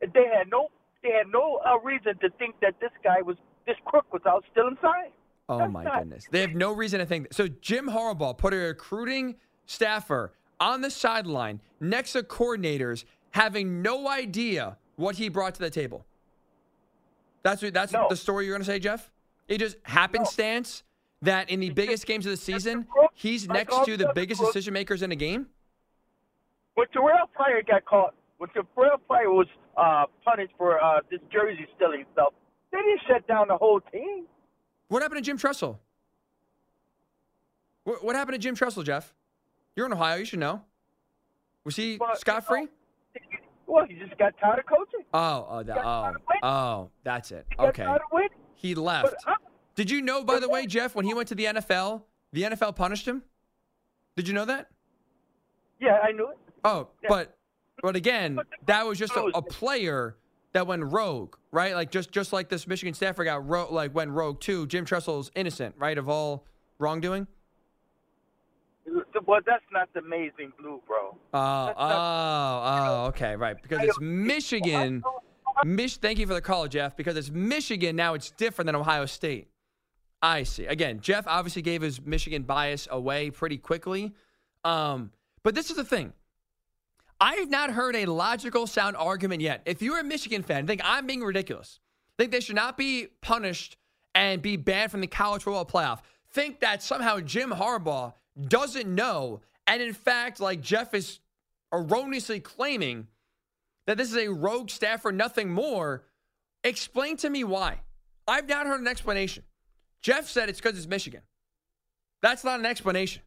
And 0.00 0.12
They 0.12 0.26
had 0.34 0.48
no, 0.50 0.68
they 1.02 1.10
had 1.10 1.26
no 1.32 1.60
uh, 1.66 1.78
reason 1.80 2.16
to 2.20 2.30
think 2.38 2.54
that 2.60 2.74
this 2.80 2.90
guy 3.02 3.20
was, 3.22 3.36
this 3.66 3.76
crook 3.84 4.10
was 4.12 4.22
out 4.26 4.44
stealing 4.52 4.76
signs. 4.80 5.12
Oh 5.48 5.58
That's 5.58 5.72
my 5.72 5.82
not- 5.84 5.98
goodness. 6.00 6.26
They 6.30 6.40
have 6.42 6.54
no 6.54 6.72
reason 6.72 7.00
to 7.00 7.06
think 7.06 7.28
that. 7.28 7.34
So 7.34 7.48
Jim 7.48 7.88
Harbaugh 7.88 8.36
put 8.38 8.54
a 8.54 8.56
recruiting 8.56 9.36
staffer 9.66 10.32
on 10.60 10.80
the 10.80 10.90
sideline 10.90 11.60
next 11.80 12.12
to 12.12 12.22
coordinators 12.22 13.04
having 13.30 13.82
no 13.82 14.08
idea 14.08 14.76
what 14.96 15.16
he 15.16 15.28
brought 15.28 15.54
to 15.54 15.60
the 15.60 15.70
table. 15.70 16.04
That's 17.42 17.62
what, 17.62 17.72
that's 17.74 17.92
No. 17.92 18.06
the 18.08 18.16
story 18.16 18.44
you're 18.46 18.54
going 18.54 18.62
to 18.64 18.70
say, 18.70 18.78
Jeff? 18.78 19.10
It 19.48 19.58
just 19.58 19.76
happenstance 19.84 20.82
that 21.22 21.50
in 21.50 21.60
the 21.60 21.70
biggest 21.70 22.06
games 22.06 22.26
of 22.26 22.30
the 22.30 22.36
season, 22.36 22.86
he's 23.14 23.48
next 23.48 23.84
to 23.84 23.96
the 23.96 24.12
biggest 24.14 24.40
decision 24.40 24.72
makers 24.74 25.02
in 25.02 25.10
a 25.12 25.16
game? 25.16 25.46
When 26.74 26.86
Terrell 26.88 27.26
Pryor 27.34 27.62
got 27.66 27.84
caught, 27.84 28.14
when 28.38 28.48
Terrell 28.50 28.98
Pryor 29.06 29.30
was 29.30 29.46
uh, 29.76 30.04
punished 30.24 30.52
for 30.56 30.82
uh, 30.82 31.00
this 31.10 31.20
jersey 31.32 31.66
stealing 31.76 32.04
stuff, 32.12 32.32
they 32.72 32.78
didn't 32.78 33.00
shut 33.08 33.26
down 33.26 33.48
the 33.48 33.56
whole 33.56 33.80
team. 33.92 34.26
What 34.88 35.02
happened 35.02 35.18
to 35.18 35.28
Jim 35.28 35.36
Tressel? 35.36 35.78
What, 37.84 38.04
what 38.04 38.16
happened 38.16 38.34
to 38.34 38.38
Jim 38.38 38.54
Tressel, 38.54 38.82
Jeff? 38.82 39.14
You're 39.76 39.86
in 39.86 39.92
Ohio. 39.92 40.16
You 40.16 40.24
should 40.24 40.38
know. 40.38 40.62
Was 41.64 41.76
he 41.76 41.96
Well, 42.00 42.16
scot 42.16 42.46
free? 42.46 42.68
Well, 43.66 43.86
he 43.88 43.94
just 43.94 44.16
got 44.18 44.34
tired 44.40 44.58
of 44.58 44.66
coaching. 44.66 45.04
Oh, 45.14 45.46
oh, 45.48 45.62
that, 45.62 45.78
oh, 45.78 45.82
tired 45.82 46.16
of 46.16 46.22
winning. 46.28 46.40
oh, 46.42 46.90
that's 47.04 47.30
it. 47.30 47.46
He 47.58 47.64
Okay. 47.66 47.84
tired 47.84 48.00
of 48.02 48.08
winning. 48.12 48.28
He 48.54 48.74
left. 48.74 49.14
I, 49.26 49.36
Did 49.76 49.90
you 49.90 50.02
know, 50.02 50.24
by 50.24 50.40
the 50.40 50.48
way, 50.48 50.66
Jeff, 50.66 50.94
when 50.94 51.04
he 51.06 51.14
went 51.14 51.28
to 51.28 51.34
the 51.34 51.44
NFL, 51.44 52.02
the 52.32 52.42
NFL 52.42 52.74
punished 52.76 53.06
him? 53.06 53.22
Did 54.16 54.26
you 54.28 54.34
know 54.34 54.44
that? 54.44 54.68
yeah, 55.80 55.98
I 56.02 56.12
knew 56.12 56.28
it. 56.28 56.36
Oh, 56.64 56.88
Yeah. 57.02 57.08
but 57.08 57.36
but 57.82 57.96
again, 57.96 58.38
that 58.66 58.86
was 58.86 58.98
just 58.98 59.14
a, 59.16 59.22
a 59.34 59.40
player 59.42 60.16
that 60.52 60.66
went 60.66 60.84
rogue, 60.84 61.36
right? 61.50 61.74
Like 61.74 61.90
just 61.90 62.10
just 62.12 62.32
like 62.32 62.48
this 62.48 62.66
Michigan 62.66 62.92
staffer 62.94 63.24
got 63.24 63.48
ro- 63.48 63.68
like 63.72 63.94
went 63.94 64.10
rogue 64.10 64.40
too. 64.40 64.66
Jim 64.66 64.84
Tressel's 64.84 65.30
innocent, 65.34 65.74
right, 65.78 65.96
of 65.96 66.08
all 66.08 66.44
wrongdoing. 66.78 67.26
Well, 69.26 69.40
that's 69.46 69.62
not 69.72 69.88
the 69.94 70.00
amazing 70.00 70.52
blue, 70.58 70.80
bro. 70.86 71.16
Oh, 71.32 71.66
That's 71.66 71.78
oh, 71.78 71.86
not- 71.88 72.88
oh, 73.04 73.06
okay, 73.08 73.36
right. 73.36 73.60
Because 73.62 73.82
it's 73.82 74.00
Michigan. 74.00 75.02
Mich- 75.64 75.96
thank 75.96 76.18
you 76.18 76.26
for 76.26 76.34
the 76.34 76.40
call, 76.40 76.66
Jeff. 76.66 76.96
Because 76.96 77.16
it's 77.16 77.30
Michigan 77.30 77.94
now, 77.94 78.14
it's 78.14 78.30
different 78.32 78.66
than 78.66 78.74
Ohio 78.74 79.06
State. 79.06 79.48
I 80.22 80.42
see. 80.42 80.66
Again, 80.66 81.00
Jeff 81.00 81.26
obviously 81.28 81.62
gave 81.62 81.82
his 81.82 82.00
Michigan 82.04 82.42
bias 82.42 82.88
away 82.90 83.30
pretty 83.30 83.58
quickly. 83.58 84.12
Um, 84.64 85.12
but 85.44 85.54
this 85.54 85.70
is 85.70 85.76
the 85.76 85.84
thing. 85.84 86.12
I 87.20 87.34
have 87.34 87.50
not 87.50 87.70
heard 87.70 87.96
a 87.96 88.06
logical, 88.06 88.66
sound 88.66 88.96
argument 88.96 89.42
yet. 89.42 89.62
If 89.66 89.82
you're 89.82 89.98
a 89.98 90.04
Michigan 90.04 90.42
fan, 90.42 90.66
think 90.66 90.80
I'm 90.82 91.06
being 91.06 91.22
ridiculous. 91.22 91.78
Think 92.16 92.32
they 92.32 92.40
should 92.40 92.56
not 92.56 92.78
be 92.78 93.08
punished 93.20 93.76
and 94.14 94.40
be 94.40 94.56
banned 94.56 94.90
from 94.90 95.02
the 95.02 95.06
college 95.06 95.42
football 95.42 95.66
playoff. 95.66 96.00
Think 96.30 96.60
that 96.60 96.82
somehow 96.82 97.20
Jim 97.20 97.50
Harbaugh 97.50 98.14
doesn't 98.48 98.92
know, 98.92 99.40
and 99.66 99.82
in 99.82 99.92
fact, 99.92 100.40
like 100.40 100.62
Jeff 100.62 100.94
is 100.94 101.20
erroneously 101.72 102.40
claiming 102.40 103.06
that 103.86 103.98
this 103.98 104.10
is 104.10 104.16
a 104.16 104.28
rogue 104.28 104.70
staffer, 104.70 105.12
nothing 105.12 105.50
more. 105.50 106.04
Explain 106.64 107.16
to 107.18 107.28
me 107.28 107.44
why. 107.44 107.80
I've 108.26 108.48
not 108.48 108.66
heard 108.66 108.80
an 108.80 108.88
explanation. 108.88 109.44
Jeff 110.00 110.28
said 110.28 110.48
it's 110.48 110.60
because 110.60 110.78
it's 110.78 110.86
Michigan. 110.86 111.22
That's 112.22 112.44
not 112.44 112.60
an 112.60 112.66
explanation. 112.66 113.22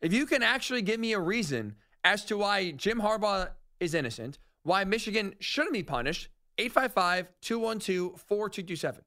If 0.00 0.12
you 0.12 0.26
can 0.26 0.42
actually 0.42 0.82
give 0.82 1.00
me 1.00 1.12
a 1.12 1.20
reason 1.20 1.76
as 2.04 2.24
to 2.26 2.36
why 2.36 2.70
Jim 2.72 3.00
Harbaugh 3.00 3.50
is 3.78 3.94
innocent, 3.94 4.38
why 4.62 4.84
Michigan 4.84 5.34
shouldn't 5.40 5.72
be 5.72 5.82
punished. 5.82 6.28
855 6.58 7.28
212 7.40 8.20
4227. 8.20 9.02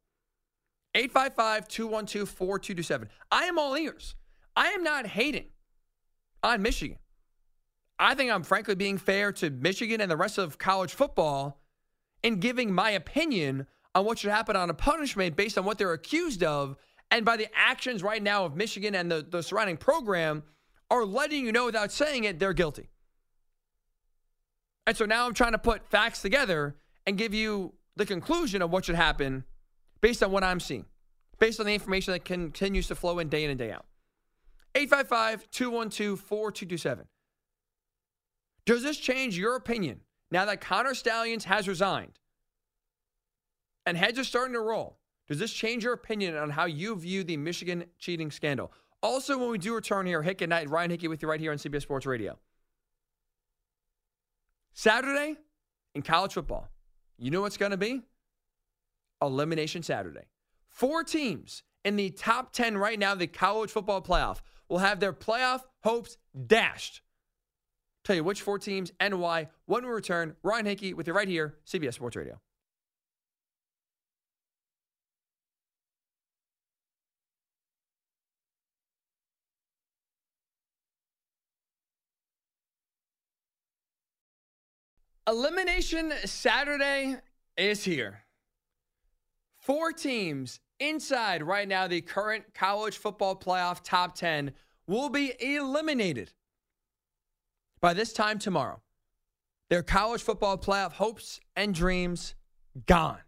855 0.96 1.68
212 1.68 2.30
4227. 2.30 3.10
I 3.32 3.44
am 3.46 3.60
all 3.60 3.78
ears. 3.78 4.16
I 4.56 4.70
am 4.70 4.84
not 4.84 5.06
hating 5.08 5.48
on 6.42 6.62
Michigan. 6.62 6.98
I 8.00 8.16
think 8.16 8.32
I'm 8.32 8.44
frankly 8.44 8.76
being 8.76 8.98
fair 8.98 9.32
to 9.34 9.50
Michigan 9.50 10.02
and 10.02 10.10
the 10.10 10.18
rest 10.18 10.38
of 10.38 10.58
college 10.58 10.94
football 10.94 11.62
in 12.24 12.40
giving 12.40 12.74
my 12.74 12.92
opinion 12.92 13.68
on 13.96 14.06
what 14.06 14.20
should 14.20 14.32
happen 14.32 14.56
on 14.56 14.70
a 14.70 14.74
punishment 14.74 15.36
based 15.36 15.58
on 15.58 15.66
what 15.66 15.78
they're 15.78 15.94
accused 15.94 16.44
of. 16.44 16.76
And 17.12 17.24
by 17.24 17.38
the 17.38 17.48
actions 17.54 18.02
right 18.02 18.22
now 18.22 18.46
of 18.46 18.56
Michigan 18.56 18.96
and 18.96 19.12
the, 19.12 19.26
the 19.30 19.44
surrounding 19.44 19.78
program 19.78 20.44
are 20.94 21.06
letting 21.06 21.44
you 21.44 21.52
know 21.52 21.66
without 21.66 21.92
saying 21.92 22.24
it, 22.24 22.38
they're 22.38 22.54
guilty. 22.54 22.90
And 24.86 24.96
so 24.96 25.06
now 25.06 25.26
I'm 25.26 25.34
trying 25.34 25.54
to 25.54 25.58
put 25.58 25.90
facts 25.90 26.22
together 26.22 26.76
and 27.08 27.18
give 27.18 27.34
you 27.34 27.74
the 27.96 28.06
conclusion 28.06 28.62
of 28.62 28.70
what 28.70 28.86
should 28.86 28.96
happen 28.96 29.44
based 30.02 30.22
on 30.22 30.32
what 30.32 30.44
I'm 30.44 30.60
seeing, 30.60 30.86
based 31.40 31.60
on 31.60 31.66
the 31.66 31.74
information 31.74 32.14
that 32.14 32.26
continues 32.26 32.88
to 32.90 32.96
flow 32.96 33.18
in 33.20 33.30
day 33.30 33.44
in 33.44 33.50
and 33.50 33.58
day 33.58 33.72
out. 33.72 33.86
855 34.76 35.50
212 35.50 36.20
4227. 36.20 37.08
Does 38.66 38.84
this 38.84 38.98
change 38.98 39.38
your 39.38 39.56
opinion 39.56 40.02
now 40.32 40.46
that 40.46 40.62
Connor 40.62 40.94
Stalions 40.94 41.46
has 41.46 41.68
resigned 41.68 42.20
and 43.86 43.98
heads 43.98 44.20
are 44.20 44.24
starting 44.24 44.54
to 44.54 44.62
roll? 44.62 45.00
Does 45.28 45.40
this 45.40 45.54
change 45.54 45.84
your 45.86 45.94
opinion 45.94 46.36
on 46.36 46.52
how 46.52 46.66
you 46.66 46.96
view 46.96 47.24
the 47.24 47.38
Michigan 47.38 47.86
cheating 47.98 48.30
scandal? 48.30 48.72
Also, 49.04 49.38
when 49.38 49.50
we 49.50 49.58
do 49.58 49.76
return 49.76 50.06
here, 50.06 50.24
Hick 50.24 50.42
at 50.42 50.48
Night, 50.48 50.70
Ryan 50.70 50.92
Hickey 50.92 51.10
with 51.10 51.22
you 51.22 51.30
right 51.30 51.40
here 51.40 51.52
on 51.52 51.58
CBS 51.58 51.82
Sports 51.82 52.06
Radio. 52.06 52.40
Saturday 54.72 55.36
in 55.94 56.02
college 56.02 56.34
football, 56.34 56.70
you 57.18 57.30
know 57.30 57.42
what's 57.42 57.58
going 57.58 57.72
to 57.72 57.78
be? 57.78 58.02
Elimination 59.22 59.84
Saturday. 59.84 60.24
Four 60.70 61.04
teams 61.04 61.64
in 61.84 61.98
the 61.98 62.12
top 62.12 62.54
10 62.54 62.78
right 62.78 62.98
now, 62.98 63.14
the 63.14 63.28
college 63.28 63.70
football 63.70 64.02
playoff, 64.02 64.40
will 64.70 64.80
have 64.80 65.02
their 65.02 65.14
playoff 65.14 65.62
hopes 65.84 66.18
dashed. 66.48 67.02
Tell 68.06 68.16
you 68.16 68.24
which 68.24 68.42
four 68.42 68.58
teams 68.58 68.92
and 69.02 69.20
why 69.20 69.50
when 69.66 69.84
we 69.86 69.92
return. 69.92 70.36
Ryan 70.44 70.66
Hickey 70.66 70.94
with 70.94 71.08
you 71.08 71.14
right 71.14 71.28
here, 71.28 71.56
CBS 71.68 71.96
Sports 71.96 72.16
Radio. 72.16 72.40
Elimination 85.28 86.12
Saturday 86.26 87.16
is 87.56 87.84
here. 87.84 88.26
Four 89.62 89.94
teams 89.94 90.60
inside 90.82 91.42
right 91.44 91.68
now 91.68 91.88
the 91.88 92.02
current 92.02 92.44
college 92.54 92.98
football 92.98 93.36
playoff 93.36 93.82
top 93.84 94.16
10 94.16 94.52
will 94.86 95.08
be 95.08 95.34
eliminated 95.40 96.34
by 97.80 97.94
this 97.94 98.12
time 98.12 98.38
tomorrow. 98.38 98.82
Their 99.70 99.82
college 99.82 100.22
football 100.22 100.58
playoff 100.58 100.92
hopes 100.92 101.40
and 101.56 101.74
dreams 101.74 102.36
gone. 102.86 103.20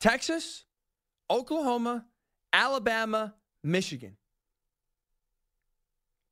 Texas, 0.00 0.64
Oklahoma, 1.30 2.06
Alabama, 2.52 3.34
Michigan. 3.62 4.16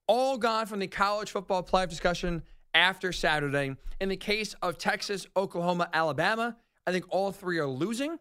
All 0.08 0.38
gone 0.38 0.64
from 0.64 0.78
the 0.78 0.86
college 0.86 1.30
football 1.30 1.62
playoff 1.62 1.90
discussion 1.90 2.42
after 2.76 3.10
Saturday. 3.10 3.74
In 4.00 4.10
the 4.10 4.16
case 4.16 4.54
of 4.60 4.76
Texas, 4.76 5.26
Oklahoma, 5.34 5.88
Alabama, 5.92 6.56
I 6.86 6.92
think 6.92 7.06
all 7.08 7.32
three 7.32 7.58
are 7.58 7.66
losing. 7.66 8.18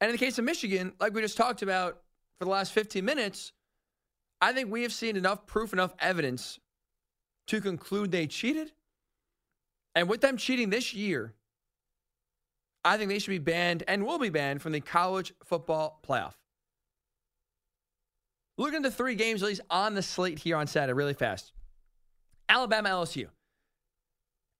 And 0.00 0.08
in 0.08 0.12
the 0.12 0.18
case 0.18 0.38
of 0.38 0.44
Michigan, 0.44 0.92
like 1.00 1.12
we 1.12 1.20
just 1.20 1.36
talked 1.36 1.62
about 1.62 2.00
for 2.38 2.44
the 2.44 2.50
last 2.50 2.72
15 2.72 3.04
minutes, 3.04 3.52
I 4.40 4.52
think 4.52 4.70
we 4.70 4.82
have 4.82 4.92
seen 4.92 5.16
enough 5.16 5.46
proof, 5.46 5.72
enough 5.72 5.92
evidence 5.98 6.60
to 7.48 7.60
conclude 7.60 8.12
they 8.12 8.28
cheated. 8.28 8.70
And 9.96 10.08
with 10.08 10.20
them 10.20 10.36
cheating 10.36 10.70
this 10.70 10.94
year, 10.94 11.34
I 12.84 12.96
think 12.96 13.08
they 13.08 13.18
should 13.18 13.30
be 13.30 13.38
banned 13.38 13.82
and 13.88 14.06
will 14.06 14.20
be 14.20 14.28
banned 14.28 14.62
from 14.62 14.70
the 14.70 14.80
college 14.80 15.34
football 15.44 16.00
playoff. 16.06 16.34
Looking 18.56 18.76
at 18.76 18.82
the 18.84 18.90
three 18.90 19.16
games, 19.16 19.42
at 19.42 19.48
least 19.48 19.62
on 19.68 19.94
the 19.94 20.02
slate 20.02 20.38
here 20.38 20.56
on 20.56 20.68
Saturday, 20.68 20.92
really 20.92 21.14
fast. 21.14 21.52
Alabama, 22.48 22.90
LSU. 22.90 23.28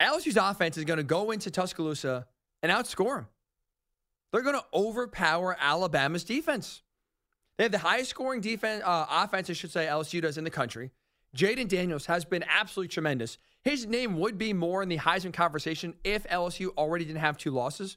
LSU's 0.01 0.37
offense 0.37 0.77
is 0.77 0.85
going 0.85 0.99
to 0.99 1.03
go 1.03 1.31
into 1.31 1.51
Tuscaloosa 1.51 2.27
and 2.62 2.70
outscore 2.70 3.16
them. 3.16 3.29
They're 4.33 4.42
going 4.42 4.57
to 4.57 4.64
overpower 4.75 5.57
Alabama's 5.59 6.25
defense. 6.25 6.83
They 7.57 7.64
have 7.64 7.72
the 7.72 7.79
highest 7.79 8.11
scoring 8.11 8.40
defense, 8.40 8.83
uh, 8.85 9.07
offense, 9.09 9.49
I 9.49 9.55
should 9.55 9.70
say, 9.70 9.87
LSU 9.87 10.20
does 10.20 10.37
in 10.37 10.44
the 10.44 10.51
country. 10.51 10.90
Jayden 11.35 11.68
Daniels 11.68 12.07
has 12.07 12.25
been 12.25 12.44
absolutely 12.49 12.88
tremendous. 12.88 13.38
His 13.62 13.87
name 13.87 14.18
would 14.18 14.38
be 14.38 14.53
more 14.53 14.83
in 14.83 14.88
the 14.88 14.99
Heisman 14.99 15.33
conversation 15.33 15.94
if 16.05 16.25
LSU 16.25 16.68
already 16.77 17.05
didn't 17.05 17.20
have 17.20 17.37
two 17.37 17.51
losses. 17.51 17.96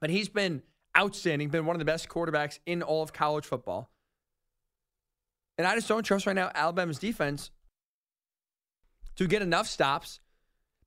But 0.00 0.10
he's 0.10 0.28
been 0.28 0.62
outstanding, 0.96 1.48
been 1.48 1.66
one 1.66 1.76
of 1.76 1.78
the 1.78 1.84
best 1.84 2.08
quarterbacks 2.08 2.58
in 2.66 2.82
all 2.82 3.02
of 3.02 3.12
college 3.12 3.44
football. 3.44 3.90
And 5.58 5.66
I 5.66 5.74
just 5.74 5.88
don't 5.88 6.02
trust 6.02 6.26
right 6.26 6.36
now 6.36 6.50
Alabama's 6.54 6.98
defense 6.98 7.50
to 9.16 9.26
get 9.26 9.42
enough 9.42 9.66
stops, 9.66 10.20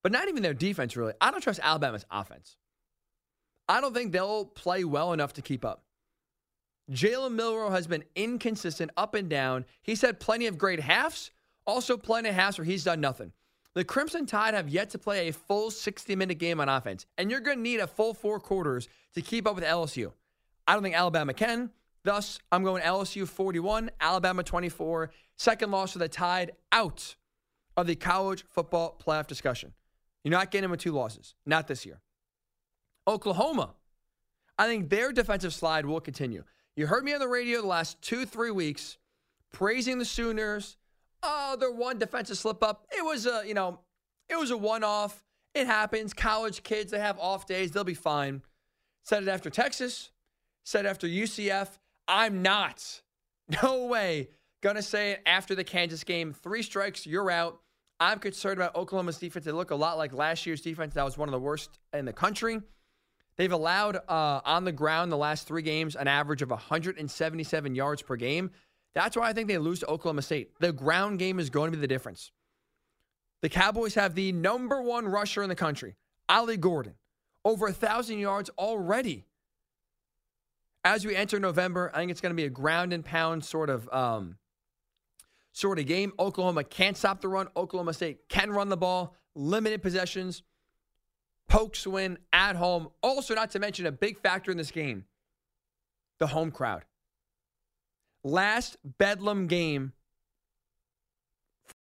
but 0.02 0.12
not 0.12 0.28
even 0.28 0.44
their 0.44 0.54
defense, 0.54 0.96
really. 0.96 1.14
I 1.20 1.32
don't 1.32 1.42
trust 1.42 1.60
Alabama's 1.64 2.06
offense. 2.12 2.58
I 3.68 3.82
don't 3.82 3.94
think 3.94 4.12
they'll 4.12 4.46
play 4.46 4.84
well 4.84 5.14
enough 5.14 5.34
to 5.34 5.42
keep 5.42 5.66
up. 5.66 5.84
Jalen 6.92 7.34
Milroe 7.34 7.72
has 7.72 7.88
been 7.88 8.04
inconsistent 8.16 8.92
up 8.96 9.16
and 9.16 9.28
down. 9.28 9.66
He's 9.82 10.02
had 10.02 10.20
plenty 10.20 10.46
of 10.46 10.58
great 10.58 10.80
halves, 10.80 11.32
also 11.66 11.98
plenty 11.98 12.30
of 12.30 12.36
halves 12.36 12.60
where 12.60 12.66
he's 12.66 12.84
done 12.84 13.02
nothing. 13.02 13.32
The 13.74 13.84
Crimson 13.84 14.26
Tide 14.26 14.54
have 14.54 14.70
yet 14.70 14.92
to 14.92 15.00
play 15.00 15.28
a 15.28 15.34
full 15.34 15.72
60 15.72 16.16
minute 16.16 16.38
game 16.38 16.62
on 16.62 16.70
offense, 16.70 17.06
and 17.18 17.32
you're 17.32 17.40
going 17.42 17.58
to 17.58 17.64
need 17.64 17.80
a 17.80 17.88
full 17.88 18.14
four 18.14 18.40
quarters 18.40 18.88
to 19.16 19.22
keep 19.22 19.48
up 19.48 19.56
with 19.56 19.64
LSU. 19.64 20.12
I 20.68 20.74
don't 20.74 20.84
think 20.84 20.96
Alabama 20.96 21.34
can. 21.34 21.72
Thus, 22.04 22.40
I'm 22.52 22.64
going 22.64 22.84
LSU 22.84 23.28
41, 23.28 23.90
Alabama 24.00 24.44
24. 24.44 25.10
Second 25.38 25.72
loss 25.72 25.94
for 25.94 26.00
the 26.00 26.08
Tide 26.08 26.52
out 26.72 27.16
of 27.78 27.88
the 27.88 27.96
college 27.96 28.46
football 28.48 29.00
playoff 29.06 29.28
discussion. 29.28 29.74
You're 30.24 30.32
not 30.32 30.52
getting 30.52 30.64
them 30.64 30.72
with 30.72 30.80
two 30.80 30.92
losses, 30.92 31.36
not 31.46 31.68
this 31.68 31.86
year. 31.86 32.02
Oklahoma, 33.08 33.76
I 34.58 34.68
think 34.68 34.90
their 34.90 35.12
defensive 35.12 35.54
slide 35.54 35.86
will 35.86 36.00
continue. 36.00 36.44
You 36.76 36.88
heard 36.88 37.04
me 37.04 37.14
on 37.14 37.20
the 37.20 37.28
radio 37.28 37.62
the 37.62 37.68
last 37.68 38.02
two, 38.02 38.26
three 38.26 38.52
weeks 38.52 38.98
praising 39.54 40.00
the 40.00 40.06
Sooners. 40.06 40.78
Oh, 41.24 41.56
their 41.60 41.72
one 41.72 41.98
defensive 41.98 42.38
slip 42.38 42.64
up. 42.64 42.88
It 42.96 43.04
was 43.04 43.26
a, 43.26 43.44
you 43.46 43.54
know, 43.54 43.80
it 44.30 44.38
was 44.38 44.52
a 44.52 44.58
one 44.58 44.84
off. 44.84 45.24
It 45.54 45.68
happens. 45.68 46.14
College 46.14 46.64
kids, 46.64 46.92
they 46.92 47.00
have 47.00 47.18
off 47.20 47.46
days. 47.46 47.72
They'll 47.72 47.84
be 47.84 47.94
fine. 47.94 48.42
Said 49.04 49.24
it 49.24 49.30
after 49.30 49.50
Texas. 49.50 50.12
Said 50.66 50.86
after 50.86 51.08
UCF. 51.08 51.70
I'm 52.08 52.42
not. 52.42 53.02
No 53.62 53.86
way. 53.86 54.30
Gonna 54.64 54.82
say 54.82 55.12
it 55.12 55.22
after 55.28 55.54
the 55.54 55.64
Kansas 55.64 56.04
game. 56.04 56.34
Three 56.34 56.64
strikes, 56.64 57.06
you're 57.06 57.30
out. 57.30 57.60
I'm 58.00 58.20
concerned 58.20 58.58
about 58.58 58.76
Oklahoma's 58.76 59.18
defense. 59.18 59.46
They 59.46 59.52
look 59.52 59.72
a 59.72 59.76
lot 59.76 59.98
like 59.98 60.14
last 60.14 60.46
year's 60.46 60.62
defense. 60.62 60.94
That 60.96 61.06
was 61.06 61.18
one 61.18 61.30
of 61.30 61.34
the 61.34 61.40
worst 61.40 61.80
in 61.94 62.06
the 62.06 62.14
country. 62.14 62.62
They've 63.38 63.52
allowed 63.52 63.98
uh, 64.08 64.42
on 64.46 64.64
the 64.64 64.72
ground 64.72 65.12
the 65.12 65.18
last 65.18 65.48
three 65.48 65.62
games 65.62 65.96
an 65.96 66.08
average 66.08 66.42
of 66.42 66.50
177 66.50 67.76
yards 67.76 68.02
per 68.02 68.16
game. 68.16 68.52
That's 68.94 69.18
why 69.18 69.28
I 69.28 69.34
think 69.34 69.48
they 69.48 69.58
lose 69.58 69.80
to 69.82 69.88
Oklahoma 69.88 70.22
State. 70.22 70.52
The 70.60 70.72
ground 70.72 71.20
game 71.20 71.40
is 71.40 71.50
going 71.50 71.72
to 71.72 71.78
be 71.78 71.82
the 71.82 71.88
difference. 71.88 72.32
The 73.42 73.50
Cowboys 73.50 73.96
have 73.96 74.16
the 74.16 74.32
number 74.32 74.82
one 74.82 75.06
rusher 75.06 75.44
in 75.44 75.50
the 75.50 75.56
country, 75.56 75.96
Ollie 76.30 76.58
Gordon, 76.58 76.96
over 77.44 77.68
a 77.68 77.74
thousand 77.74 78.20
yards 78.20 78.50
already. 78.58 79.26
As 80.84 81.06
we 81.06 81.16
enter 81.16 81.40
November, 81.40 81.92
I 81.94 81.98
think 81.98 82.12
it's 82.12 82.22
going 82.22 82.32
to 82.32 82.36
be 82.36 82.46
a 82.46 82.50
ground 82.50 82.94
and 82.94 83.04
pound 83.04 83.44
sort 83.44 83.70
of 83.70 83.90
um, 83.92 84.38
sort 85.56 85.80
of 85.80 85.86
game. 85.86 86.12
Oklahoma 86.20 86.64
can't 86.66 86.98
stop 86.98 87.22
the 87.22 87.30
run. 87.30 87.48
Oklahoma 87.56 87.94
State 87.94 88.28
can 88.28 88.52
run 88.52 88.68
the 88.70 88.78
ball, 88.78 89.16
limited 89.36 89.82
possessions. 89.82 90.44
Pokes 91.48 91.88
win 91.88 92.18
at 92.34 92.56
home. 92.56 92.90
Also, 93.02 93.34
not 93.34 93.52
to 93.52 93.60
mention 93.60 93.86
a 93.86 93.92
big 93.92 94.20
factor 94.20 94.52
in 94.52 94.58
this 94.58 94.72
game 94.72 95.06
the 96.20 96.28
home 96.28 96.52
crowd. 96.52 96.84
Last 98.24 98.78
Bedlam 98.98 99.48
game 99.48 99.94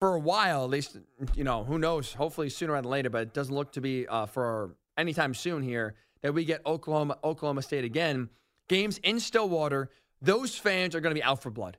for 0.01 0.15
a 0.15 0.21
while, 0.21 0.65
at 0.65 0.71
least, 0.71 0.97
you 1.35 1.45
know, 1.45 1.65
who 1.65 1.79
knows, 1.79 2.13
hopefully 2.13 2.51
sooner 2.51 2.75
than 2.75 2.85
later, 2.85 3.11
but 3.11 3.23
it 3.23 3.35
doesn't 3.35 3.55
look 3.55 3.73
to 3.73 3.81
be 3.81 4.07
uh, 4.09 4.27
for 4.27 4.77
anytime 4.99 5.35
soon 5.35 5.63
here 5.63 5.95
that 6.23 6.35
we 6.35 6.45
get 6.45 6.61
Oklahoma, 6.67 7.17
Oklahoma 7.23 7.63
State 7.63 7.85
again. 7.85 8.29
Games 8.69 8.99
in 8.99 9.21
Stillwater, 9.21 9.91
those 10.21 10.57
fans 10.57 10.95
are 10.95 11.01
going 11.01 11.15
to 11.15 11.19
be 11.19 11.23
out 11.23 11.43
for 11.43 11.51
blood. 11.51 11.79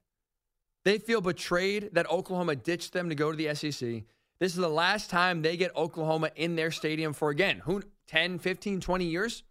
They 0.85 0.99
feel 0.99 1.19
betrayed 1.19 1.89
that 1.93 2.09
Oklahoma 2.09 2.55
ditched 2.55 2.93
them 2.93 3.09
to 3.09 3.15
go 3.15 3.31
to 3.31 3.37
the 3.37 3.53
SEC. 3.55 4.03
This 4.39 4.51
is 4.51 4.55
the 4.55 4.69
last 4.69 5.09
time 5.09 5.41
they 5.41 5.57
get 5.57 5.75
Oklahoma 5.75 6.29
in 6.35 6.55
their 6.55 6.71
stadium 6.71 7.11
for 7.11 7.31
again, 7.31 7.61
who 7.65 7.81
10, 8.07 8.37
15, 8.37 8.79
20 8.81 9.05
years. 9.05 9.43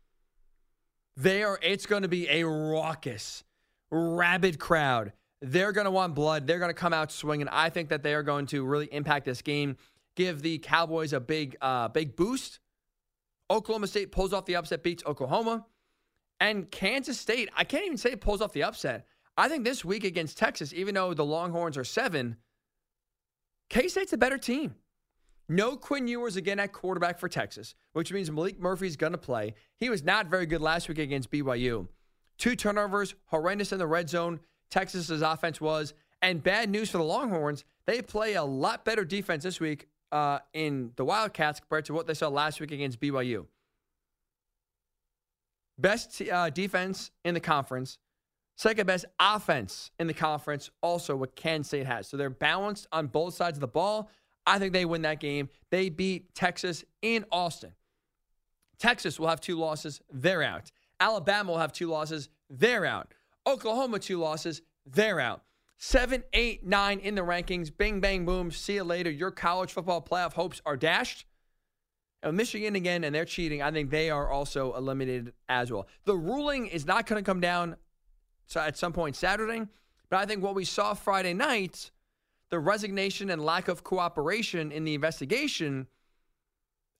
They 1.16 1.42
are 1.42 1.58
it's 1.60 1.86
going 1.86 2.02
to 2.02 2.08
be 2.08 2.28
a 2.28 2.44
raucous, 2.44 3.42
rabid 3.90 4.58
crowd. 4.58 5.12
They're 5.42 5.72
going 5.72 5.86
to 5.86 5.90
want 5.90 6.14
blood. 6.14 6.46
They're 6.46 6.58
going 6.60 6.70
to 6.70 6.74
come 6.74 6.92
out 6.92 7.10
swinging. 7.10 7.48
I 7.48 7.68
think 7.68 7.88
that 7.88 8.02
they 8.02 8.14
are 8.14 8.22
going 8.22 8.46
to 8.46 8.64
really 8.64 8.86
impact 8.86 9.24
this 9.24 9.42
game, 9.42 9.76
give 10.14 10.40
the 10.40 10.58
Cowboys 10.58 11.12
a 11.12 11.20
big 11.20 11.56
uh 11.60 11.88
big 11.88 12.14
boost. 12.14 12.60
Oklahoma 13.50 13.88
State 13.88 14.12
pulls 14.12 14.32
off 14.32 14.46
the 14.46 14.56
upset, 14.56 14.84
beats 14.84 15.02
Oklahoma. 15.04 15.66
And 16.40 16.70
Kansas 16.70 17.18
State, 17.18 17.48
I 17.56 17.64
can't 17.64 17.84
even 17.84 17.98
say 17.98 18.12
it 18.12 18.20
pulls 18.20 18.40
off 18.40 18.52
the 18.52 18.62
upset. 18.62 19.06
I 19.36 19.48
think 19.48 19.64
this 19.64 19.84
week 19.84 20.04
against 20.04 20.38
Texas, 20.38 20.72
even 20.72 20.94
though 20.94 21.14
the 21.14 21.24
Longhorns 21.24 21.76
are 21.76 21.84
seven, 21.84 22.36
K 23.68 23.88
State's 23.88 24.12
a 24.12 24.18
better 24.18 24.38
team. 24.38 24.76
No 25.48 25.76
Quinn 25.76 26.08
Ewers 26.08 26.36
again 26.36 26.58
at 26.58 26.72
quarterback 26.72 27.18
for 27.18 27.28
Texas, 27.28 27.74
which 27.92 28.12
means 28.12 28.30
Maalik 28.30 28.58
Murphy's 28.58 28.96
going 28.96 29.12
to 29.12 29.18
play. 29.18 29.54
He 29.76 29.90
was 29.90 30.02
not 30.02 30.28
very 30.28 30.46
good 30.46 30.62
last 30.62 30.88
week 30.88 30.98
against 30.98 31.30
BYU. 31.30 31.88
Two 32.38 32.56
turnovers, 32.56 33.14
horrendous 33.26 33.72
in 33.72 33.78
the 33.78 33.86
red 33.86 34.08
zone. 34.08 34.40
Texas's 34.70 35.22
offense 35.22 35.60
was. 35.60 35.92
And 36.22 36.42
bad 36.42 36.70
news 36.70 36.90
for 36.90 36.98
the 36.98 37.04
Longhorns, 37.04 37.64
they 37.86 38.00
play 38.00 38.34
a 38.34 38.44
lot 38.44 38.84
better 38.84 39.04
defense 39.04 39.44
this 39.44 39.60
week 39.60 39.88
uh, 40.10 40.38
in 40.54 40.92
the 40.96 41.04
Wildcats 41.04 41.60
compared 41.60 41.84
to 41.86 41.92
what 41.92 42.06
they 42.06 42.14
saw 42.14 42.28
last 42.28 42.60
week 42.60 42.72
against 42.72 42.98
BYU. 42.98 43.46
Best 45.76 46.22
uh, 46.22 46.48
defense 46.50 47.10
in 47.24 47.34
the 47.34 47.40
conference, 47.40 47.98
second 48.56 48.86
best 48.86 49.04
offense 49.18 49.90
in 49.98 50.06
the 50.06 50.14
conference, 50.14 50.70
also 50.82 51.16
what 51.16 51.36
Kansas 51.36 51.68
State 51.68 51.86
has. 51.86 52.08
So 52.08 52.16
they're 52.16 52.30
balanced 52.30 52.86
on 52.92 53.06
both 53.08 53.34
sides 53.34 53.56
of 53.56 53.60
the 53.60 53.68
ball. 53.68 54.10
I 54.46 54.58
think 54.58 54.72
they 54.72 54.84
win 54.84 55.02
that 55.02 55.20
game. 55.20 55.48
They 55.70 55.88
beat 55.88 56.34
Texas 56.34 56.84
in 57.02 57.24
Austin. 57.32 57.72
Texas 58.78 59.18
will 59.18 59.28
have 59.28 59.40
two 59.40 59.58
losses, 59.58 60.00
they're 60.12 60.42
out. 60.42 60.70
Alabama 61.00 61.52
will 61.52 61.58
have 61.58 61.72
two 61.72 61.88
losses, 61.88 62.28
they're 62.50 62.84
out. 62.84 63.12
Oklahoma, 63.46 63.98
two 63.98 64.18
losses, 64.18 64.62
they're 64.86 65.20
out. 65.20 65.42
Seven, 65.78 66.22
eight, 66.32 66.64
nine 66.64 66.98
in 67.00 67.14
the 67.14 67.22
rankings. 67.22 67.70
Bing, 67.76 68.00
bang, 68.00 68.24
boom. 68.24 68.50
See 68.50 68.74
you 68.74 68.84
later. 68.84 69.10
Your 69.10 69.30
college 69.30 69.72
football 69.72 70.00
playoff 70.00 70.32
hopes 70.32 70.62
are 70.64 70.76
dashed. 70.76 71.26
And 72.22 72.36
Michigan 72.36 72.74
again, 72.74 73.04
and 73.04 73.14
they're 73.14 73.26
cheating. 73.26 73.60
I 73.60 73.70
think 73.70 73.90
they 73.90 74.08
are 74.08 74.30
also 74.30 74.74
eliminated 74.74 75.34
as 75.48 75.70
well. 75.70 75.86
The 76.04 76.16
ruling 76.16 76.68
is 76.68 76.86
not 76.86 77.06
going 77.06 77.22
to 77.22 77.26
come 77.26 77.40
down 77.40 77.76
at 78.56 78.76
some 78.76 78.92
point 78.92 79.16
Saturday, 79.16 79.66
but 80.10 80.18
I 80.18 80.26
think 80.26 80.42
what 80.42 80.54
we 80.54 80.64
saw 80.64 80.94
Friday 80.94 81.34
night 81.34 81.90
the 82.50 82.58
resignation 82.60 83.30
and 83.30 83.44
lack 83.44 83.66
of 83.66 83.82
cooperation 83.82 84.70
in 84.70 84.84
the 84.84 84.94
investigation, 84.94 85.88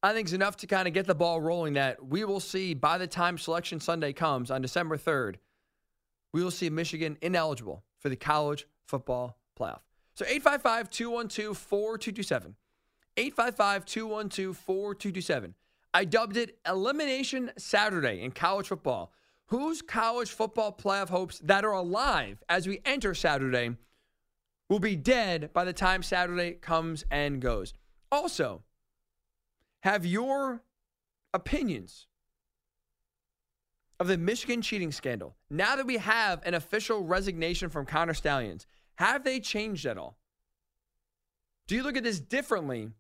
I 0.03 0.13
think 0.13 0.27
is 0.27 0.33
enough 0.33 0.57
to 0.57 0.67
kind 0.67 0.89
of 0.89 0.95
get 0.95 1.07
the 1.07 1.15
ball 1.15 1.41
rolling 1.41 1.75
that 1.75 2.05
we 2.05 2.25
will 2.25 2.41
see 2.41 2.75
by 2.75 2.99
the 2.99 3.07
time 3.07 3.39
Selection 3.39 3.79
Sunday 3.79 4.13
comes 4.13 4.51
on 4.51 4.63
December 4.63 4.97
3rd, 4.97 5.37
we 6.33 6.43
will 6.43 6.51
see 6.51 6.69
Michigan 6.71 7.17
ineligible 7.23 7.85
for 7.99 8.09
the 8.09 8.17
college 8.17 8.67
football 8.87 9.39
playoff. 9.57 9.81
So 10.15 10.25
855 10.25 10.91
212 10.91 11.57
4227. 11.57 12.57
855 13.17 13.85
212 13.85 14.57
4227. 14.57 15.55
I 15.93 16.05
dubbed 16.05 16.37
it 16.37 16.59
Elimination 16.67 17.53
Saturday 17.57 18.23
in 18.23 18.33
college 18.33 18.67
football. 18.67 19.13
Whose 19.49 19.83
college 19.83 20.31
football 20.31 20.73
playoff 20.73 21.11
hopes 21.11 21.39
that 21.41 21.65
are 21.65 21.73
alive 21.73 22.43
as 22.49 22.67
we 22.67 22.81
enter 22.85 23.15
Saturday 23.15 23.77
will 24.69 24.79
be 24.79 24.97
dead 24.97 25.53
by 25.53 25.65
the 25.65 25.73
time 25.73 26.03
Saturday 26.03 26.53
comes 26.53 27.05
and 27.11 27.41
goes. 27.41 27.75
Also, 28.11 28.63
have 29.81 30.07
your 30.07 30.63
opinions 31.35 32.07
of 34.01 34.09
the 34.09 34.19
Michigan 34.19 34.63
cheating 34.63 34.91
scandal, 34.91 35.37
now 35.51 35.77
that 35.77 35.87
we 35.87 35.99
have 35.99 36.41
an 36.45 36.55
official 36.55 37.03
resignation 37.03 37.69
from 37.69 37.87
Connor 37.87 38.15
Stalions, 38.15 38.67
have 38.97 39.25
they 39.25 39.41
changed 39.41 39.87
at 39.87 39.99
all? 39.99 40.19
Do 41.67 41.75
you 41.75 41.83
look 41.83 41.97
at 41.97 42.03
this 42.03 42.21
differently 42.21 42.91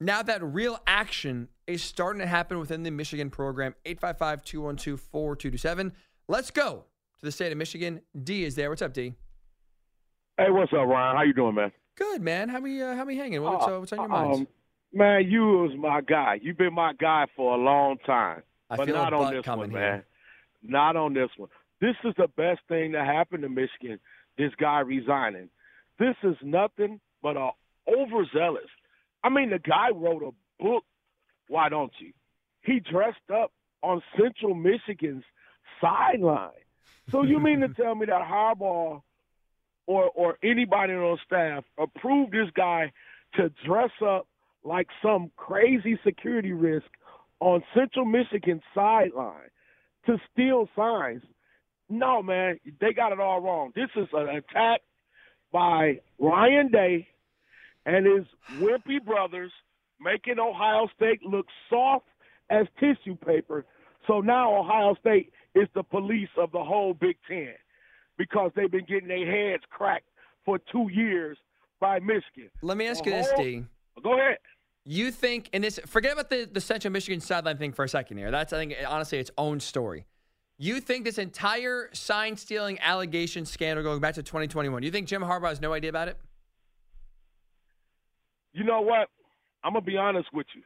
now 0.00 0.22
that 0.22 0.42
real 0.42 0.78
action 0.86 1.48
is 1.66 1.82
starting 1.82 2.20
to 2.20 2.26
happen 2.26 2.58
within 2.58 2.82
the 2.82 2.90
Michigan 2.90 3.30
program? 3.30 3.74
855 3.84 4.44
212 4.44 5.00
4227. 5.00 5.92
Let's 6.28 6.50
go 6.50 6.84
to 7.20 7.26
the 7.26 7.32
state 7.32 7.52
of 7.52 7.58
Michigan. 7.58 8.00
D 8.22 8.44
is 8.44 8.54
there. 8.54 8.70
What's 8.70 8.82
up, 8.82 8.92
D? 8.92 9.14
Hey, 10.38 10.50
what's 10.50 10.72
up, 10.72 10.86
Ryan? 10.86 11.16
How 11.16 11.22
you 11.22 11.34
doing, 11.34 11.54
man? 11.54 11.72
Good, 11.96 12.22
man. 12.22 12.48
How 12.48 12.60
we 12.60 12.82
uh, 12.82 12.94
how 12.96 13.04
we 13.04 13.16
hanging? 13.16 13.42
What's, 13.42 13.66
uh, 13.66 13.78
what's 13.78 13.92
on 13.92 13.98
your 13.98 14.08
mind? 14.08 14.34
Um, 14.34 14.48
man, 14.92 15.30
you 15.30 15.42
was 15.42 15.72
my 15.78 16.00
guy. 16.00 16.38
You've 16.40 16.56
been 16.56 16.74
my 16.74 16.94
guy 16.94 17.26
for 17.36 17.54
a 17.54 17.58
long 17.58 17.98
time. 18.06 18.42
I 18.70 18.76
but 18.76 18.86
feel 18.86 18.94
not 18.94 19.12
on 19.12 19.34
this 19.34 19.46
one, 19.46 19.70
here. 19.70 19.78
man. 19.78 20.02
Not 20.62 20.96
on 20.96 21.12
this 21.12 21.28
one. 21.36 21.50
This 21.80 21.96
is 22.04 22.14
the 22.16 22.28
best 22.36 22.60
thing 22.68 22.92
that 22.92 23.04
happened 23.06 23.42
to 23.42 23.48
Michigan. 23.48 23.98
This 24.38 24.52
guy 24.58 24.80
resigning. 24.80 25.50
This 25.98 26.14
is 26.22 26.36
nothing 26.42 27.00
but 27.22 27.36
a 27.36 27.50
overzealous. 27.86 28.70
I 29.22 29.28
mean, 29.28 29.50
the 29.50 29.58
guy 29.58 29.90
wrote 29.94 30.22
a 30.22 30.62
book. 30.62 30.84
Why 31.52 31.68
don't 31.68 31.92
you? 31.98 32.14
He 32.62 32.80
dressed 32.80 33.30
up 33.30 33.52
on 33.82 34.00
Central 34.18 34.54
Michigan's 34.54 35.22
sideline. 35.82 36.48
So 37.10 37.24
you 37.24 37.38
mean 37.38 37.60
to 37.60 37.68
tell 37.76 37.94
me 37.94 38.06
that 38.06 38.22
Harbaugh 38.22 39.02
or 39.86 40.10
or 40.14 40.38
anybody 40.42 40.94
on 40.94 41.18
staff 41.26 41.64
approved 41.78 42.32
this 42.32 42.48
guy 42.54 42.90
to 43.34 43.52
dress 43.66 43.90
up 44.02 44.26
like 44.64 44.86
some 45.02 45.30
crazy 45.36 45.98
security 46.02 46.52
risk 46.52 46.86
on 47.40 47.62
Central 47.74 48.06
Michigan 48.06 48.62
sideline 48.74 49.50
to 50.06 50.16
steal 50.32 50.70
signs. 50.74 51.20
No, 51.90 52.22
man, 52.22 52.60
they 52.80 52.94
got 52.94 53.12
it 53.12 53.20
all 53.20 53.42
wrong. 53.42 53.72
This 53.74 53.90
is 53.94 54.08
an 54.14 54.28
attack 54.30 54.80
by 55.52 56.00
Ryan 56.18 56.68
Day 56.68 57.08
and 57.84 58.06
his 58.06 58.24
wimpy 58.58 59.04
brothers 59.04 59.52
making 60.02 60.38
Ohio 60.38 60.88
State 60.96 61.22
look 61.22 61.46
soft 61.70 62.06
as 62.50 62.66
tissue 62.78 63.16
paper. 63.16 63.64
So 64.06 64.20
now 64.20 64.54
Ohio 64.54 64.96
State 65.00 65.32
is 65.54 65.68
the 65.74 65.82
police 65.82 66.28
of 66.36 66.50
the 66.52 66.62
whole 66.62 66.94
Big 66.94 67.16
Ten 67.28 67.54
because 68.18 68.50
they've 68.56 68.70
been 68.70 68.84
getting 68.86 69.08
their 69.08 69.26
heads 69.26 69.62
cracked 69.70 70.06
for 70.44 70.58
two 70.70 70.88
years 70.92 71.38
by 71.80 71.98
Michigan. 72.00 72.50
Let 72.62 72.76
me 72.76 72.86
ask 72.86 73.04
you 73.06 73.12
this, 73.12 73.28
uh-huh. 73.28 73.42
D. 73.42 73.64
Go 74.02 74.18
ahead. 74.18 74.38
You 74.84 75.12
think, 75.12 75.48
and 75.52 75.62
this, 75.62 75.78
forget 75.86 76.12
about 76.12 76.28
the, 76.28 76.48
the 76.50 76.60
Central 76.60 76.90
Michigan 76.92 77.20
sideline 77.20 77.56
thing 77.56 77.72
for 77.72 77.84
a 77.84 77.88
second 77.88 78.18
here. 78.18 78.30
That's, 78.30 78.52
I 78.52 78.58
think, 78.58 78.74
honestly, 78.86 79.18
its 79.18 79.30
own 79.38 79.60
story. 79.60 80.06
You 80.58 80.80
think 80.80 81.04
this 81.04 81.18
entire 81.18 81.88
sign 81.92 82.36
stealing 82.36 82.78
allegation 82.80 83.44
scandal 83.44 83.82
going 83.84 84.00
back 84.00 84.14
to 84.14 84.22
2021, 84.22 84.82
you 84.82 84.90
think 84.90 85.08
Jim 85.08 85.22
Harbaugh 85.22 85.48
has 85.48 85.60
no 85.60 85.72
idea 85.72 85.90
about 85.90 86.08
it? 86.08 86.18
You 88.52 88.64
know 88.64 88.80
what? 88.80 89.08
I'm 89.64 89.74
to 89.74 89.80
be 89.80 89.96
honest 89.96 90.28
with 90.32 90.46
you. 90.54 90.62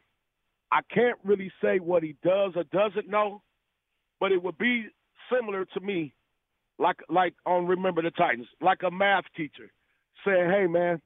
I 0.72 0.80
can't 0.92 1.18
really 1.24 1.52
say 1.62 1.78
what 1.78 2.02
he 2.02 2.16
does 2.24 2.52
or 2.56 2.64
doesn't 2.64 3.08
know, 3.08 3.42
but 4.20 4.32
it 4.32 4.42
would 4.42 4.58
be 4.58 4.86
similar 5.32 5.64
to 5.64 5.80
me 5.80 6.14
like 6.78 7.00
like 7.08 7.34
on 7.46 7.66
Remember 7.66 8.02
the 8.02 8.10
Titans, 8.10 8.48
like 8.60 8.82
a 8.82 8.90
math 8.90 9.24
teacher 9.36 9.70
saying, 10.24 10.50
"Hey 10.50 10.66
man, 10.66 11.00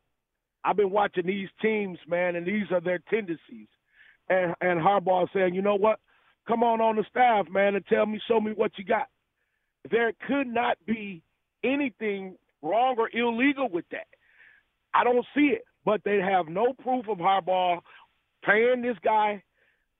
I've 0.64 0.76
been 0.76 0.90
watching 0.90 1.26
these 1.26 1.48
teams, 1.62 1.98
man, 2.08 2.36
and 2.36 2.46
these 2.46 2.70
are 2.72 2.80
their 2.80 3.00
tendencies." 3.10 3.68
And 4.28 4.54
and 4.60 4.80
Harbaugh 4.80 5.28
saying, 5.32 5.54
"You 5.54 5.62
know 5.62 5.76
what? 5.76 6.00
Come 6.48 6.62
on 6.62 6.80
on 6.80 6.96
the 6.96 7.04
staff, 7.10 7.48
man, 7.50 7.74
and 7.76 7.86
tell 7.86 8.06
me, 8.06 8.20
show 8.26 8.40
me 8.40 8.52
what 8.52 8.72
you 8.78 8.84
got." 8.84 9.08
There 9.90 10.12
could 10.26 10.46
not 10.46 10.78
be 10.86 11.22
anything 11.64 12.36
wrong 12.62 12.96
or 12.98 13.08
illegal 13.12 13.68
with 13.68 13.88
that. 13.90 14.06
I 14.92 15.04
don't 15.04 15.26
see 15.34 15.48
it, 15.48 15.64
but 15.84 16.02
they 16.04 16.18
have 16.18 16.48
no 16.48 16.72
proof 16.82 17.08
of 17.08 17.18
Harbaugh 17.18 17.80
paying 18.44 18.82
this 18.82 18.96
guy 19.02 19.42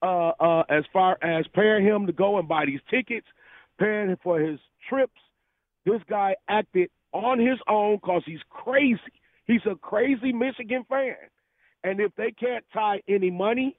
uh, 0.01 0.31
uh, 0.39 0.63
as 0.69 0.83
far 0.91 1.17
as 1.21 1.45
paying 1.53 1.85
him 1.85 2.07
to 2.07 2.13
go 2.13 2.39
and 2.39 2.47
buy 2.47 2.65
these 2.65 2.79
tickets, 2.89 3.27
paying 3.79 4.15
for 4.23 4.39
his 4.39 4.59
trips, 4.89 5.19
this 5.85 6.01
guy 6.09 6.35
acted 6.47 6.89
on 7.13 7.39
his 7.39 7.59
own 7.67 7.95
because 7.95 8.23
he's 8.25 8.39
crazy. 8.49 8.99
He's 9.45 9.61
a 9.69 9.75
crazy 9.75 10.31
Michigan 10.31 10.85
fan. 10.89 11.15
And 11.83 11.99
if 11.99 12.11
they 12.15 12.31
can't 12.31 12.63
tie 12.73 13.01
any 13.07 13.31
money 13.31 13.77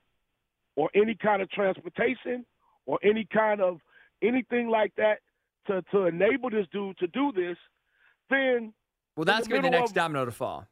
or 0.77 0.91
any 0.95 1.15
kind 1.15 1.41
of 1.41 1.51
transportation 1.51 2.45
or 2.87 2.99
any 3.03 3.27
kind 3.33 3.61
of 3.61 3.79
anything 4.23 4.69
like 4.69 4.93
that 4.97 5.19
to, 5.67 5.83
to 5.93 6.07
enable 6.07 6.51
this 6.51 6.67
dude 6.73 6.99
to 6.99 7.07
do 7.09 7.33
this, 7.33 7.57
then 8.29 8.73
well, 9.17 9.25
that's 9.25 9.47
going 9.47 9.63
to 9.63 9.69
be 9.69 9.73
the 9.73 9.79
next 9.79 9.91
of, 9.91 9.95
domino 9.95 10.25
to 10.25 10.31
fall. 10.31 10.67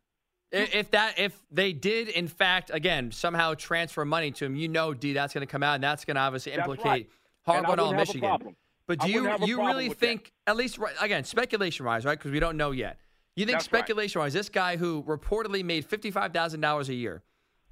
If 0.52 0.90
that, 0.90 1.18
if 1.18 1.40
they 1.50 1.72
did, 1.72 2.08
in 2.08 2.26
fact, 2.26 2.70
again, 2.74 3.12
somehow 3.12 3.54
transfer 3.54 4.04
money 4.04 4.32
to 4.32 4.46
him, 4.46 4.56
you 4.56 4.66
know, 4.66 4.92
D, 4.92 5.12
that's 5.12 5.32
going 5.32 5.46
to 5.46 5.50
come 5.50 5.62
out, 5.62 5.76
and 5.76 5.84
that's 5.84 6.04
going 6.04 6.16
to 6.16 6.20
obviously 6.20 6.52
implicate 6.52 7.08
right. 7.46 7.64
Harbaugh 7.64 7.88
and 7.88 7.96
Michigan. 7.96 8.56
But 8.86 8.98
do 8.98 9.08
you 9.08 9.32
you 9.44 9.64
really 9.64 9.88
think, 9.90 10.32
that. 10.46 10.52
at 10.52 10.56
least 10.56 10.78
again, 11.00 11.22
speculation 11.22 11.86
wise, 11.86 12.04
right? 12.04 12.18
Because 12.18 12.32
we 12.32 12.40
don't 12.40 12.56
know 12.56 12.72
yet. 12.72 12.98
You 13.36 13.46
think 13.46 13.58
That's 13.58 13.64
speculation 13.64 14.20
wise, 14.20 14.32
this 14.32 14.48
guy 14.48 14.76
who 14.76 15.04
reportedly 15.04 15.64
made 15.64 15.88
$55,000 15.88 16.88
a 16.88 16.94
year 16.94 17.22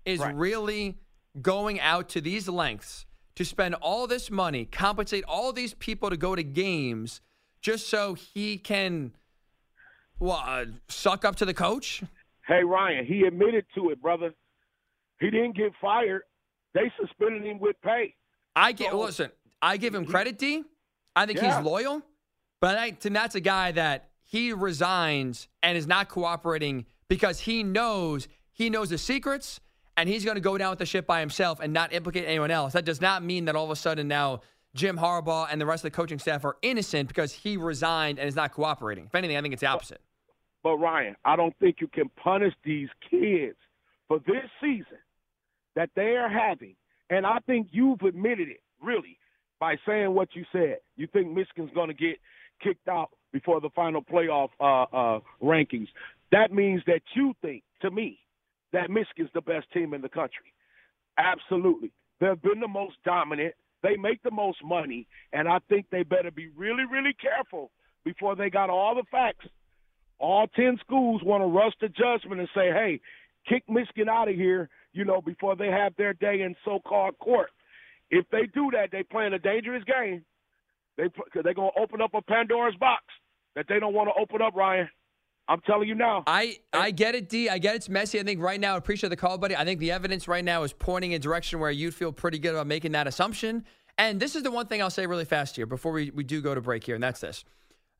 is 0.04 0.20
Right. 0.20 0.34
really 0.34 0.98
going 1.42 1.80
out 1.80 2.08
to 2.10 2.20
these 2.20 2.48
lengths 2.48 3.06
to 3.34 3.44
spend 3.44 3.74
all 3.74 4.06
this 4.06 4.30
money, 4.30 4.64
compensate 4.64 5.24
all 5.24 5.52
these 5.52 5.74
people 5.74 6.10
to 6.10 6.16
go 6.16 6.36
to 6.36 6.44
games 6.44 7.20
just 7.60 7.88
so 7.88 8.14
he 8.14 8.56
can 8.56 9.12
well, 10.20 10.42
uh, 10.44 10.64
suck 10.88 11.24
up 11.24 11.36
to 11.36 11.44
the 11.44 11.54
coach? 11.54 12.02
Hey 12.48 12.64
Ryan, 12.64 13.04
he 13.04 13.22
admitted 13.22 13.66
to 13.76 13.90
it, 13.90 14.00
brother. 14.02 14.32
He 15.20 15.30
didn't 15.30 15.56
get 15.56 15.72
fired. 15.80 16.22
They 16.74 16.90
suspended 17.00 17.44
him 17.44 17.58
with 17.60 17.76
pay. 17.82 18.14
I 18.56 18.72
get 18.72 18.90
So- 18.90 18.98
listen. 19.00 19.30
I 19.60 19.76
give 19.76 19.94
him 19.94 20.06
credit, 20.06 20.38
D. 20.38 20.64
I 21.14 21.26
think 21.26 21.38
Yeah. 21.40 21.56
he's 21.56 21.64
loyal, 21.66 22.02
but 22.60 22.78
I, 22.78 22.90
that's 22.92 23.34
a 23.34 23.40
guy 23.40 23.72
that 23.72 24.10
he 24.24 24.52
resigns 24.52 25.48
and 25.62 25.76
is 25.76 25.86
not 25.86 26.08
cooperating 26.08 26.86
because 27.08 27.40
he 27.40 27.62
knows 27.62 28.28
he 28.52 28.70
knows 28.70 28.90
the 28.90 28.98
secrets 28.98 29.60
and 29.96 30.08
he's 30.08 30.24
going 30.24 30.34
to 30.36 30.40
go 30.40 30.56
down 30.58 30.70
with 30.70 30.78
the 30.78 30.86
ship 30.86 31.06
by 31.06 31.20
himself 31.20 31.60
and 31.60 31.72
not 31.72 31.92
implicate 31.92 32.24
anyone 32.26 32.50
else. 32.50 32.72
That 32.72 32.84
does 32.84 33.00
not 33.00 33.22
mean 33.22 33.44
that 33.46 33.56
all 33.56 33.64
of 33.64 33.70
a 33.70 33.76
sudden 33.76 34.08
now 34.08 34.40
Jim 34.74 34.96
Harbaugh 34.98 35.48
and 35.50 35.60
the 35.60 35.66
rest 35.66 35.84
of 35.84 35.90
the 35.90 35.96
coaching 35.96 36.18
staff 36.18 36.44
are 36.44 36.56
innocent 36.62 37.08
because 37.08 37.32
he 37.32 37.56
resigned 37.56 38.18
and 38.18 38.28
is 38.28 38.36
not 38.36 38.52
cooperating. 38.52 39.06
If 39.06 39.14
anything, 39.14 39.36
I 39.36 39.42
think 39.42 39.52
it's 39.54 39.60
the 39.60 39.66
opposite. 39.66 40.00
But 40.68 40.76
Ryan, 40.76 41.16
I 41.24 41.34
don't 41.34 41.58
think 41.60 41.76
you 41.80 41.88
can 41.88 42.10
punish 42.22 42.52
these 42.62 42.90
kids 43.10 43.56
for 44.06 44.18
this 44.26 44.44
season 44.60 44.98
that 45.76 45.88
they 45.96 46.14
are 46.18 46.28
having. 46.28 46.74
And 47.08 47.24
I 47.24 47.38
think 47.46 47.68
you've 47.70 48.02
admitted 48.02 48.48
it, 48.48 48.60
really, 48.82 49.16
by 49.60 49.76
saying 49.86 50.12
what 50.12 50.28
you 50.34 50.44
said. 50.52 50.76
You 50.98 51.06
think 51.06 51.32
Michigan's 51.32 51.70
going 51.74 51.88
to 51.88 51.94
get 51.94 52.18
kicked 52.62 52.86
out 52.86 53.08
before 53.32 53.62
the 53.62 53.70
final 53.70 54.02
playoff 54.02 54.50
uh, 54.60 54.82
uh, 54.94 55.20
rankings. 55.42 55.88
That 56.32 56.52
means 56.52 56.82
that 56.86 57.00
you 57.16 57.32
think, 57.40 57.62
to 57.80 57.90
me, 57.90 58.18
that 58.74 58.90
Michigan's 58.90 59.30
the 59.32 59.40
best 59.40 59.72
team 59.72 59.94
in 59.94 60.02
the 60.02 60.08
country. 60.10 60.52
Absolutely. 61.16 61.92
They've 62.20 62.42
been 62.42 62.60
the 62.60 62.68
most 62.68 62.96
dominant. 63.06 63.54
They 63.82 63.96
make 63.96 64.22
the 64.22 64.30
most 64.30 64.62
money. 64.62 65.06
And 65.32 65.48
I 65.48 65.60
think 65.70 65.86
they 65.90 66.02
better 66.02 66.30
be 66.30 66.48
really, 66.54 66.84
really 66.84 67.14
careful 67.18 67.70
before 68.04 68.36
they 68.36 68.50
got 68.50 68.68
all 68.68 68.94
the 68.94 69.04
facts 69.10 69.46
all 70.18 70.46
10 70.48 70.78
schools 70.80 71.22
want 71.24 71.42
to 71.42 71.46
rush 71.46 71.72
to 71.80 71.88
judgment 71.88 72.40
and 72.40 72.48
say, 72.54 72.70
hey, 72.70 73.00
kick 73.48 73.64
Michigan 73.68 74.08
out 74.08 74.28
of 74.28 74.34
here, 74.34 74.68
you 74.92 75.04
know, 75.04 75.20
before 75.20 75.56
they 75.56 75.68
have 75.68 75.94
their 75.96 76.14
day 76.14 76.42
in 76.42 76.54
so-called 76.64 77.18
court. 77.18 77.50
If 78.10 78.26
they 78.30 78.46
do 78.54 78.70
that, 78.72 78.88
they're 78.90 79.04
playing 79.04 79.34
a 79.34 79.38
dangerous 79.38 79.84
game. 79.84 80.24
They 80.96 81.08
they're 81.34 81.54
going 81.54 81.70
to 81.74 81.80
open 81.80 82.00
up 82.00 82.10
a 82.14 82.22
Pandora's 82.22 82.74
box 82.80 83.04
that 83.54 83.66
they 83.68 83.78
don't 83.78 83.94
want 83.94 84.08
to 84.08 84.20
open 84.20 84.42
up, 84.42 84.54
Ryan. 84.54 84.88
I'm 85.48 85.60
telling 85.62 85.88
you 85.88 85.94
now. 85.94 86.24
I, 86.26 86.58
I 86.74 86.90
get 86.90 87.14
it, 87.14 87.28
D. 87.28 87.48
I 87.48 87.58
get 87.58 87.74
it's 87.74 87.88
messy. 87.88 88.20
I 88.20 88.22
think 88.22 88.42
right 88.42 88.60
now, 88.60 88.74
I 88.74 88.76
appreciate 88.76 89.08
the 89.08 89.16
call, 89.16 89.38
buddy. 89.38 89.56
I 89.56 89.64
think 89.64 89.80
the 89.80 89.92
evidence 89.92 90.28
right 90.28 90.44
now 90.44 90.62
is 90.62 90.74
pointing 90.74 91.12
in 91.12 91.16
a 91.16 91.18
direction 91.18 91.58
where 91.58 91.70
you'd 91.70 91.94
feel 91.94 92.12
pretty 92.12 92.38
good 92.38 92.52
about 92.52 92.66
making 92.66 92.92
that 92.92 93.06
assumption. 93.06 93.64
And 93.96 94.20
this 94.20 94.36
is 94.36 94.42
the 94.42 94.50
one 94.50 94.66
thing 94.66 94.82
I'll 94.82 94.90
say 94.90 95.06
really 95.06 95.24
fast 95.24 95.56
here 95.56 95.66
before 95.66 95.92
we, 95.92 96.10
we 96.10 96.22
do 96.22 96.42
go 96.42 96.54
to 96.54 96.60
break 96.60 96.84
here, 96.84 96.94
and 96.94 97.02
that's 97.02 97.20
this. 97.20 97.44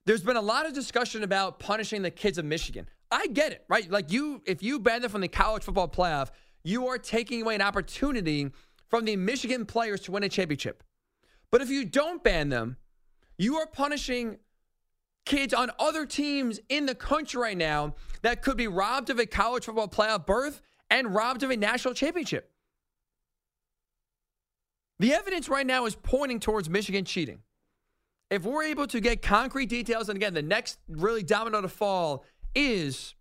There's 0.09 0.23
been 0.23 0.39
a 0.39 0.41
lot 0.41 0.65
of 0.65 0.73
discussion 0.73 1.23
about 1.23 1.59
punishing 1.59 2.01
the 2.01 2.11
kids 2.11 2.39
of 2.39 2.47
Michigan. 2.47 2.89
I 3.11 3.27
get 3.27 3.53
it, 3.53 3.67
right? 3.69 3.91
Like 3.91 4.11
you, 4.11 4.41
if 4.47 4.63
you 4.63 4.81
ban 4.81 5.03
them 5.03 5.11
from 5.11 5.21
the 5.21 5.29
college 5.29 5.65
football 5.65 5.87
playoff, 5.87 6.31
you 6.65 6.87
are 6.87 6.97
taking 6.97 7.43
away 7.43 7.55
an 7.55 7.61
opportunity 7.61 8.51
from 8.87 9.05
the 9.05 9.17
Michigan 9.17 9.67
players 9.67 10.01
to 10.01 10.13
win 10.13 10.23
a 10.23 10.31
championship. 10.31 10.83
But 11.53 11.61
if 11.61 11.69
you 11.69 11.85
don't 11.85 12.25
ban 12.25 12.49
them, 12.49 12.79
you 13.37 13.57
are 13.57 13.67
punishing 13.67 14.39
kids 15.27 15.53
on 15.53 15.71
other 15.79 16.07
teams 16.07 16.59
in 16.71 16.87
the 16.87 16.95
country 16.95 17.39
right 17.39 17.59
now 17.59 17.95
that 18.23 18.41
could 18.41 18.57
be 18.57 18.67
robbed 18.67 19.11
of 19.11 19.19
a 19.19 19.27
college 19.27 19.67
football 19.67 19.89
playoff 19.89 20.25
berth 20.25 20.63
and 20.89 21.15
robbed 21.15 21.43
of 21.43 21.51
a 21.51 21.57
national 21.59 21.93
championship. 21.93 22.51
The 25.01 25.13
evidence 25.13 25.51
right 25.51 25.67
now 25.67 25.85
is 25.85 25.95
pointing 25.97 26.41
towards 26.41 26.71
Michigan 26.71 27.05
cheating. 27.05 27.41
If 28.31 28.45
we're 28.45 28.65
able 28.65 28.87
to 28.89 29.01
get 29.01 29.23
concrete 29.23 29.67
details, 29.67 30.09
and 30.09 30.17
again, 30.17 30.35
the 30.35 30.43
next 30.43 30.79
really 30.89 31.23
domino 31.23 31.63
to 31.63 31.69
fall 31.69 32.25
is 32.55 33.15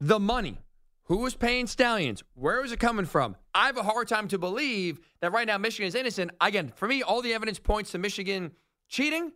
the 0.00 0.18
money. 0.18 0.58
Who 1.04 1.18
was 1.18 1.34
paying 1.34 1.66
Stalions? 1.66 2.22
Where 2.34 2.62
was 2.62 2.72
it 2.72 2.80
coming 2.80 3.04
from? 3.04 3.36
I 3.54 3.66
have 3.66 3.76
a 3.76 3.82
hard 3.82 4.08
time 4.08 4.26
to 4.28 4.38
believe 4.38 5.00
that 5.20 5.32
right 5.32 5.46
now 5.46 5.58
Michigan 5.58 5.86
is 5.86 5.94
innocent. 5.94 6.30
Again, 6.40 6.72
for 6.74 6.88
me, 6.88 7.02
all 7.02 7.20
the 7.20 7.34
evidence 7.34 7.58
points 7.58 7.92
to 7.92 7.98
Michigan 7.98 8.52
cheating. 8.88 9.32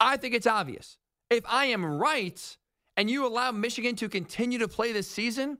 I 0.00 0.16
think 0.16 0.34
it's 0.34 0.46
obvious. 0.46 0.98
If 1.30 1.44
I 1.48 1.66
am 1.66 1.84
right 1.84 2.56
and 2.96 3.08
you 3.08 3.26
allow 3.26 3.52
Michigan 3.52 3.94
to 3.96 4.08
continue 4.08 4.58
to 4.58 4.68
play 4.68 4.92
this 4.92 5.08
season 5.08 5.58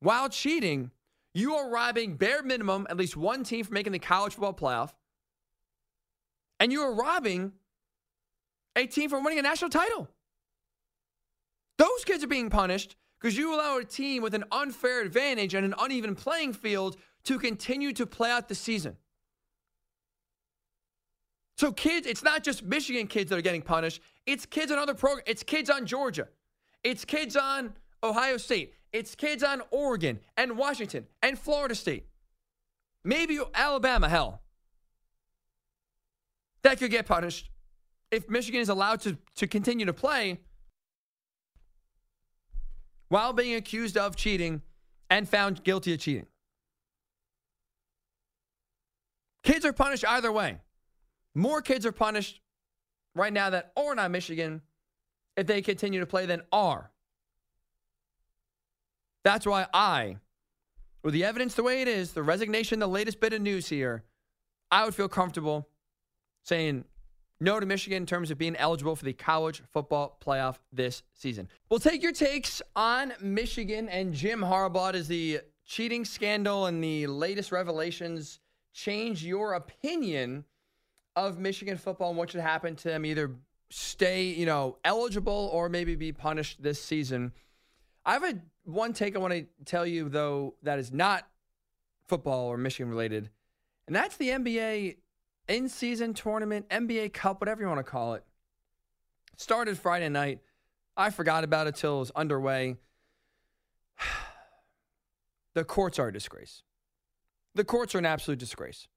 while 0.00 0.28
cheating, 0.28 0.90
you 1.32 1.54
are 1.54 1.70
robbing 1.70 2.16
bare 2.16 2.42
minimum 2.42 2.86
at 2.90 2.96
least 2.96 3.16
one 3.16 3.42
team 3.42 3.64
from 3.64 3.74
making 3.74 3.92
the 3.92 3.98
college 3.98 4.34
football 4.34 4.54
playoff. 4.54 4.92
And 6.58 6.72
you 6.72 6.82
are 6.82 6.94
robbing 6.94 7.52
a 8.74 8.86
team 8.86 9.10
from 9.10 9.24
winning 9.24 9.38
a 9.38 9.42
national 9.42 9.70
title. 9.70 10.08
Those 11.78 12.04
kids 12.04 12.24
are 12.24 12.28
being 12.28 12.50
punished 12.50 12.96
because 13.20 13.36
you 13.36 13.54
allow 13.54 13.78
a 13.78 13.84
team 13.84 14.22
with 14.22 14.34
an 14.34 14.44
unfair 14.52 15.02
advantage 15.02 15.54
and 15.54 15.64
an 15.64 15.74
uneven 15.78 16.14
playing 16.14 16.52
field 16.52 16.96
to 17.24 17.38
continue 17.38 17.92
to 17.92 18.06
play 18.06 18.30
out 18.30 18.48
the 18.48 18.54
season. 18.54 18.96
So 21.58 21.72
kids, 21.72 22.06
it's 22.06 22.22
not 22.22 22.44
just 22.44 22.62
Michigan 22.62 23.06
kids 23.06 23.30
that 23.30 23.38
are 23.38 23.42
getting 23.42 23.62
punished. 23.62 24.00
It's 24.26 24.44
kids 24.44 24.70
on 24.70 24.78
other 24.78 24.94
programs. 24.94 25.24
It's 25.26 25.42
kids 25.42 25.70
on 25.70 25.86
Georgia. 25.86 26.28
It's 26.84 27.04
kids 27.04 27.36
on 27.36 27.72
Ohio 28.02 28.36
State. 28.36 28.74
It's 28.92 29.14
kids 29.14 29.42
on 29.42 29.62
Oregon 29.70 30.20
and 30.36 30.56
Washington 30.56 31.06
and 31.22 31.38
Florida 31.38 31.74
State. 31.74 32.06
Maybe 33.04 33.38
Alabama, 33.54 34.08
hell. 34.08 34.42
That 36.66 36.80
could 36.80 36.90
get 36.90 37.06
punished 37.06 37.48
if 38.10 38.28
Michigan 38.28 38.60
is 38.60 38.68
allowed 38.68 39.00
to, 39.02 39.16
to 39.36 39.46
continue 39.46 39.86
to 39.86 39.92
play 39.92 40.40
while 43.08 43.32
being 43.32 43.54
accused 43.54 43.96
of 43.96 44.16
cheating 44.16 44.62
and 45.08 45.28
found 45.28 45.62
guilty 45.62 45.94
of 45.94 46.00
cheating. 46.00 46.26
Kids 49.44 49.64
are 49.64 49.72
punished 49.72 50.04
either 50.08 50.32
way. 50.32 50.58
More 51.36 51.62
kids 51.62 51.86
are 51.86 51.92
punished 51.92 52.40
right 53.14 53.32
now 53.32 53.50
that 53.50 53.70
are 53.76 53.94
not 53.94 54.10
Michigan 54.10 54.60
if 55.36 55.46
they 55.46 55.62
continue 55.62 56.00
to 56.00 56.06
play 56.06 56.26
than 56.26 56.42
are. 56.50 56.90
That's 59.22 59.46
why 59.46 59.68
I, 59.72 60.16
with 61.04 61.14
the 61.14 61.22
evidence 61.22 61.54
the 61.54 61.62
way 61.62 61.80
it 61.80 61.86
is, 61.86 62.10
the 62.10 62.24
resignation, 62.24 62.80
the 62.80 62.88
latest 62.88 63.20
bit 63.20 63.32
of 63.32 63.40
news 63.40 63.68
here, 63.68 64.02
I 64.72 64.84
would 64.84 64.96
feel 64.96 65.08
comfortable 65.08 65.68
saying 66.46 66.84
no 67.40 67.60
to 67.60 67.66
Michigan 67.66 68.02
in 68.02 68.06
terms 68.06 68.30
of 68.30 68.38
being 68.38 68.56
eligible 68.56 68.96
for 68.96 69.04
the 69.04 69.12
college 69.12 69.62
football 69.72 70.16
playoff 70.24 70.56
this 70.72 71.02
season. 71.12 71.48
We'll 71.68 71.80
take 71.80 72.02
your 72.02 72.12
takes 72.12 72.62
on 72.74 73.12
Michigan 73.20 73.88
and 73.88 74.14
Jim 74.14 74.40
Harbaugh 74.40 74.94
as 74.94 75.08
the 75.08 75.40
cheating 75.66 76.04
scandal 76.04 76.66
and 76.66 76.82
the 76.82 77.08
latest 77.08 77.52
revelations 77.52 78.38
change 78.72 79.24
your 79.24 79.54
opinion 79.54 80.44
of 81.16 81.38
Michigan 81.38 81.76
football 81.76 82.10
and 82.10 82.18
what 82.18 82.30
should 82.30 82.40
happen 82.40 82.76
to 82.76 82.88
them 82.88 83.04
either 83.04 83.34
stay, 83.70 84.24
you 84.24 84.46
know, 84.46 84.76
eligible 84.84 85.50
or 85.52 85.68
maybe 85.68 85.96
be 85.96 86.12
punished 86.12 86.62
this 86.62 86.80
season. 86.80 87.32
I 88.04 88.12
have 88.12 88.24
a 88.24 88.34
one 88.64 88.92
take 88.92 89.16
I 89.16 89.18
want 89.18 89.32
to 89.32 89.46
tell 89.64 89.84
you 89.84 90.08
though 90.08 90.54
that 90.62 90.78
is 90.78 90.92
not 90.92 91.26
football 92.06 92.46
or 92.46 92.56
Michigan 92.56 92.88
related, 92.88 93.30
and 93.86 93.96
that's 93.96 94.16
the 94.16 94.28
NBA 94.28 94.96
in 95.48 95.68
season 95.68 96.14
tournament, 96.14 96.68
NBA 96.68 97.12
Cup, 97.12 97.40
whatever 97.40 97.62
you 97.62 97.68
want 97.68 97.78
to 97.78 97.84
call 97.84 98.14
it. 98.14 98.24
Started 99.36 99.78
Friday 99.78 100.08
night. 100.08 100.40
I 100.96 101.10
forgot 101.10 101.44
about 101.44 101.66
it 101.66 101.76
till 101.76 101.96
it 101.96 102.00
was 102.00 102.10
underway. 102.16 102.76
the 105.54 105.64
courts 105.64 105.98
are 105.98 106.08
a 106.08 106.12
disgrace. 106.12 106.62
The 107.54 107.64
courts 107.64 107.94
are 107.94 107.98
an 107.98 108.06
absolute 108.06 108.38
disgrace. 108.38 108.88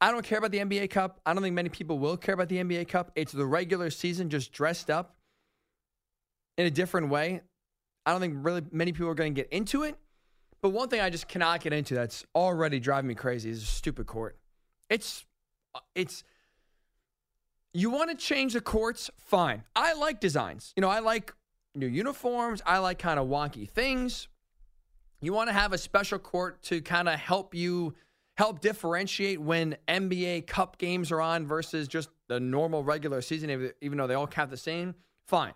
I 0.00 0.10
don't 0.10 0.24
care 0.24 0.38
about 0.38 0.50
the 0.50 0.58
NBA 0.58 0.90
Cup. 0.90 1.20
I 1.24 1.32
don't 1.32 1.42
think 1.42 1.54
many 1.54 1.68
people 1.68 1.98
will 1.98 2.16
care 2.16 2.34
about 2.34 2.48
the 2.48 2.56
NBA 2.56 2.88
Cup. 2.88 3.12
It's 3.14 3.32
the 3.32 3.46
regular 3.46 3.88
season 3.90 4.30
just 4.30 4.52
dressed 4.52 4.90
up 4.90 5.14
in 6.58 6.66
a 6.66 6.70
different 6.70 7.08
way. 7.08 7.40
I 8.04 8.10
don't 8.10 8.20
think 8.20 8.34
really 8.38 8.62
many 8.72 8.92
people 8.92 9.08
are 9.08 9.14
going 9.14 9.32
to 9.32 9.40
get 9.40 9.52
into 9.52 9.84
it. 9.84 9.96
But 10.60 10.70
one 10.70 10.88
thing 10.88 11.00
I 11.00 11.10
just 11.10 11.28
cannot 11.28 11.60
get 11.60 11.72
into 11.72 11.94
that's 11.94 12.24
already 12.34 12.80
driving 12.80 13.08
me 13.08 13.14
crazy 13.14 13.50
is 13.50 13.62
a 13.62 13.66
stupid 13.66 14.06
court. 14.06 14.38
It's 14.90 15.24
Uh, 15.74 15.80
it's 15.94 16.24
you 17.74 17.90
want 17.90 18.10
to 18.10 18.16
change 18.16 18.52
the 18.52 18.60
courts, 18.60 19.10
fine. 19.16 19.62
I 19.74 19.94
like 19.94 20.20
designs. 20.20 20.72
You 20.76 20.82
know, 20.82 20.90
I 20.90 20.98
like 20.98 21.32
new 21.74 21.86
uniforms. 21.86 22.60
I 22.66 22.78
like 22.78 22.98
kind 22.98 23.18
of 23.18 23.28
wonky 23.28 23.68
things. 23.68 24.28
You 25.20 25.32
want 25.32 25.48
to 25.48 25.54
have 25.54 25.72
a 25.72 25.78
special 25.78 26.18
court 26.18 26.62
to 26.64 26.82
kind 26.82 27.08
of 27.08 27.18
help 27.18 27.54
you 27.54 27.94
help 28.36 28.60
differentiate 28.60 29.40
when 29.40 29.76
NBA 29.88 30.46
Cup 30.46 30.78
games 30.78 31.12
are 31.12 31.20
on 31.20 31.46
versus 31.46 31.86
just 31.86 32.08
the 32.28 32.40
normal 32.40 32.82
regular 32.82 33.20
season, 33.20 33.72
even 33.80 33.98
though 33.98 34.06
they 34.06 34.14
all 34.14 34.26
count 34.26 34.50
the 34.50 34.56
same. 34.56 34.94
Fine. 35.26 35.52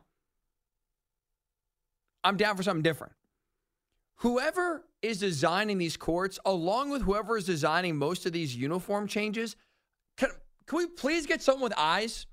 I'm 2.23 2.37
down 2.37 2.57
for 2.57 2.63
something 2.63 2.83
different. 2.83 3.13
Whoever 4.17 4.85
is 5.03 5.19
designing 5.19 5.79
these 5.79 5.97
courts, 5.97 6.39
along 6.45 6.91
with 6.91 7.03
whoever 7.03 7.37
is 7.37 7.45
designing 7.45 7.97
most 7.97 8.25
of 8.27 8.33
these 8.33 8.57
uniform 8.57 9.07
changes, 9.07 9.57
can, 10.67 10.79
we 10.79 10.87
please 10.87 11.27
get 11.27 11.43
someone 11.43 11.63
with 11.63 11.79
eyes 11.79 12.27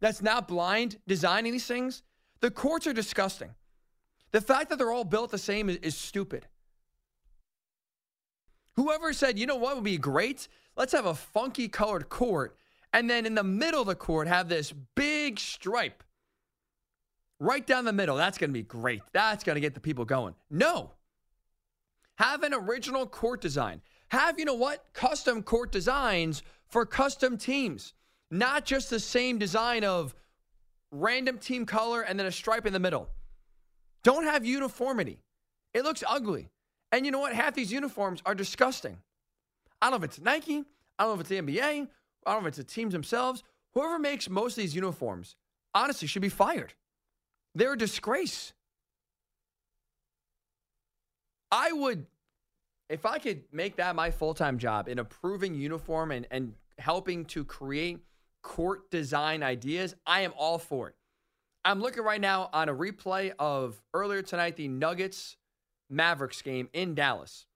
that's 0.00 0.22
not 0.22 0.48
blind 0.48 0.98
designing 1.06 1.52
these 1.52 1.66
things? 1.66 2.02
The 2.40 2.50
courts 2.50 2.86
are 2.86 2.92
disgusting. 2.92 3.50
The 4.32 4.40
fact 4.40 4.70
that 4.70 4.78
they're 4.78 4.92
all 4.92 5.04
built 5.04 5.30
the 5.30 5.38
same 5.38 5.68
is, 5.68 5.76
is 5.76 5.96
stupid. 5.96 6.46
Whoever 8.76 9.12
said, 9.12 9.38
you 9.38 9.46
know 9.46 9.56
what 9.56 9.76
would 9.76 9.84
be 9.84 9.98
great? 9.98 10.48
Let's 10.76 10.92
have 10.92 11.06
a 11.06 11.14
funky 11.14 11.68
colored 11.68 12.08
court, 12.08 12.56
and 12.92 13.08
then 13.08 13.26
in 13.26 13.34
the 13.34 13.44
middle 13.44 13.80
of 13.80 13.86
the 13.86 13.94
court, 13.94 14.26
have 14.26 14.48
this 14.48 14.72
big 14.94 15.38
stripe 15.38 16.02
right 17.38 17.64
down 17.64 17.84
the 17.84 17.92
middle. 17.92 18.16
That's 18.16 18.38
going 18.38 18.50
to 18.50 18.54
be 18.54 18.62
great. 18.62 19.02
That's 19.12 19.44
going 19.44 19.54
to 19.54 19.60
get 19.60 19.74
the 19.74 19.80
people 19.80 20.04
going. 20.04 20.34
No. 20.50 20.90
Have 22.16 22.42
an 22.42 22.54
original 22.54 23.06
court 23.06 23.40
design. 23.40 23.80
Have, 24.08 24.38
you 24.38 24.44
know 24.44 24.54
what? 24.54 24.84
Custom 24.92 25.42
court 25.42 25.70
designs 25.72 26.42
for 26.74 26.84
custom 26.84 27.38
teams, 27.38 27.94
not 28.32 28.64
just 28.64 28.90
the 28.90 28.98
same 28.98 29.38
design 29.38 29.84
of 29.84 30.12
random 30.90 31.38
team 31.38 31.64
color 31.64 32.02
and 32.02 32.18
then 32.18 32.26
a 32.26 32.32
stripe 32.32 32.66
in 32.66 32.72
the 32.72 32.80
middle. 32.80 33.08
Don't 34.02 34.24
have 34.24 34.44
uniformity. 34.44 35.20
It 35.72 35.84
looks 35.84 36.02
ugly. 36.04 36.50
And 36.90 37.06
you 37.06 37.12
know 37.12 37.20
what? 37.20 37.32
Half 37.32 37.54
these 37.54 37.70
uniforms 37.70 38.22
are 38.26 38.34
disgusting. 38.34 38.98
I 39.80 39.88
don't 39.88 40.00
know 40.00 40.04
if 40.04 40.10
it's 40.10 40.20
Nike. 40.20 40.64
I 40.98 41.04
don't 41.04 41.10
know 41.10 41.14
if 41.14 41.20
it's 41.20 41.28
the 41.28 41.40
NBA. 41.40 41.62
I 41.62 42.32
don't 42.32 42.42
know 42.42 42.48
if 42.48 42.48
it's 42.48 42.56
the 42.56 42.64
teams 42.64 42.92
themselves. 42.92 43.44
Whoever 43.74 44.00
makes 44.00 44.28
most 44.28 44.58
of 44.58 44.62
these 44.62 44.74
uniforms, 44.74 45.36
honestly, 45.76 46.08
should 46.08 46.22
be 46.22 46.28
fired. 46.28 46.74
They're 47.54 47.74
a 47.74 47.78
disgrace. 47.78 48.52
I 51.52 51.70
would, 51.70 52.06
if 52.88 53.06
I 53.06 53.18
could 53.18 53.44
make 53.52 53.76
that 53.76 53.94
my 53.94 54.10
full 54.10 54.34
time 54.34 54.58
job 54.58 54.88
in 54.88 54.98
approving 54.98 55.54
uniform 55.54 56.10
and, 56.10 56.26
and 56.32 56.54
helping 56.78 57.24
to 57.26 57.44
create 57.44 58.00
court 58.42 58.90
design 58.90 59.42
ideas, 59.42 59.94
I 60.06 60.22
am 60.22 60.32
all 60.36 60.58
for 60.58 60.88
it. 60.88 60.94
I'm 61.64 61.80
looking 61.80 62.04
right 62.04 62.20
now 62.20 62.50
on 62.52 62.68
a 62.68 62.74
replay 62.74 63.32
of 63.38 63.80
earlier 63.94 64.22
tonight, 64.22 64.56
the 64.56 64.68
Nuggets 64.68 65.36
Mavericks 65.88 66.42
game 66.42 66.68
in 66.72 66.94
Dallas. 66.94 67.46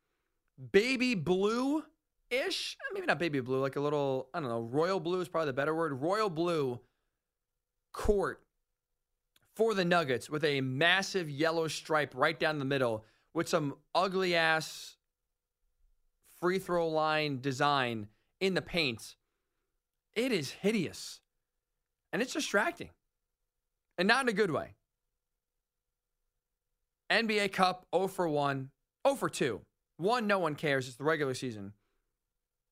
Baby 0.72 1.14
blue 1.14 1.84
ish, 2.30 2.76
eh, 2.80 2.90
maybe 2.94 3.06
not 3.06 3.18
baby 3.18 3.40
blue, 3.40 3.60
like 3.60 3.76
a 3.76 3.80
little, 3.80 4.28
I 4.32 4.40
don't 4.40 4.48
know, 4.48 4.60
royal 4.60 5.00
blue 5.00 5.20
is 5.20 5.28
probably 5.28 5.46
the 5.46 5.54
better 5.54 5.74
word. 5.74 6.00
Royal 6.00 6.30
blue 6.30 6.80
court 7.92 8.42
for 9.54 9.74
the 9.74 9.84
Nuggets 9.84 10.30
with 10.30 10.44
a 10.44 10.60
massive 10.60 11.28
yellow 11.28 11.68
stripe 11.68 12.12
right 12.14 12.38
down 12.38 12.58
the 12.58 12.64
middle 12.64 13.04
with 13.34 13.48
some 13.48 13.74
ugly 13.94 14.34
ass 14.34 14.96
free 16.40 16.58
throw 16.58 16.88
line 16.88 17.40
design 17.40 18.08
in 18.40 18.54
the 18.54 18.62
paint. 18.62 19.16
It 20.14 20.32
is 20.32 20.50
hideous 20.50 21.20
and 22.12 22.22
it's 22.22 22.32
distracting 22.32 22.90
and 23.96 24.08
not 24.08 24.22
in 24.22 24.28
a 24.28 24.32
good 24.32 24.50
way. 24.50 24.74
NBA 27.10 27.52
Cup 27.52 27.86
0 27.94 28.08
for 28.08 28.28
1, 28.28 28.70
0 29.06 29.16
for 29.16 29.28
2. 29.28 29.60
One, 29.96 30.26
no 30.26 30.38
one 30.38 30.54
cares. 30.54 30.86
It's 30.86 30.96
the 30.96 31.04
regular 31.04 31.34
season. 31.34 31.72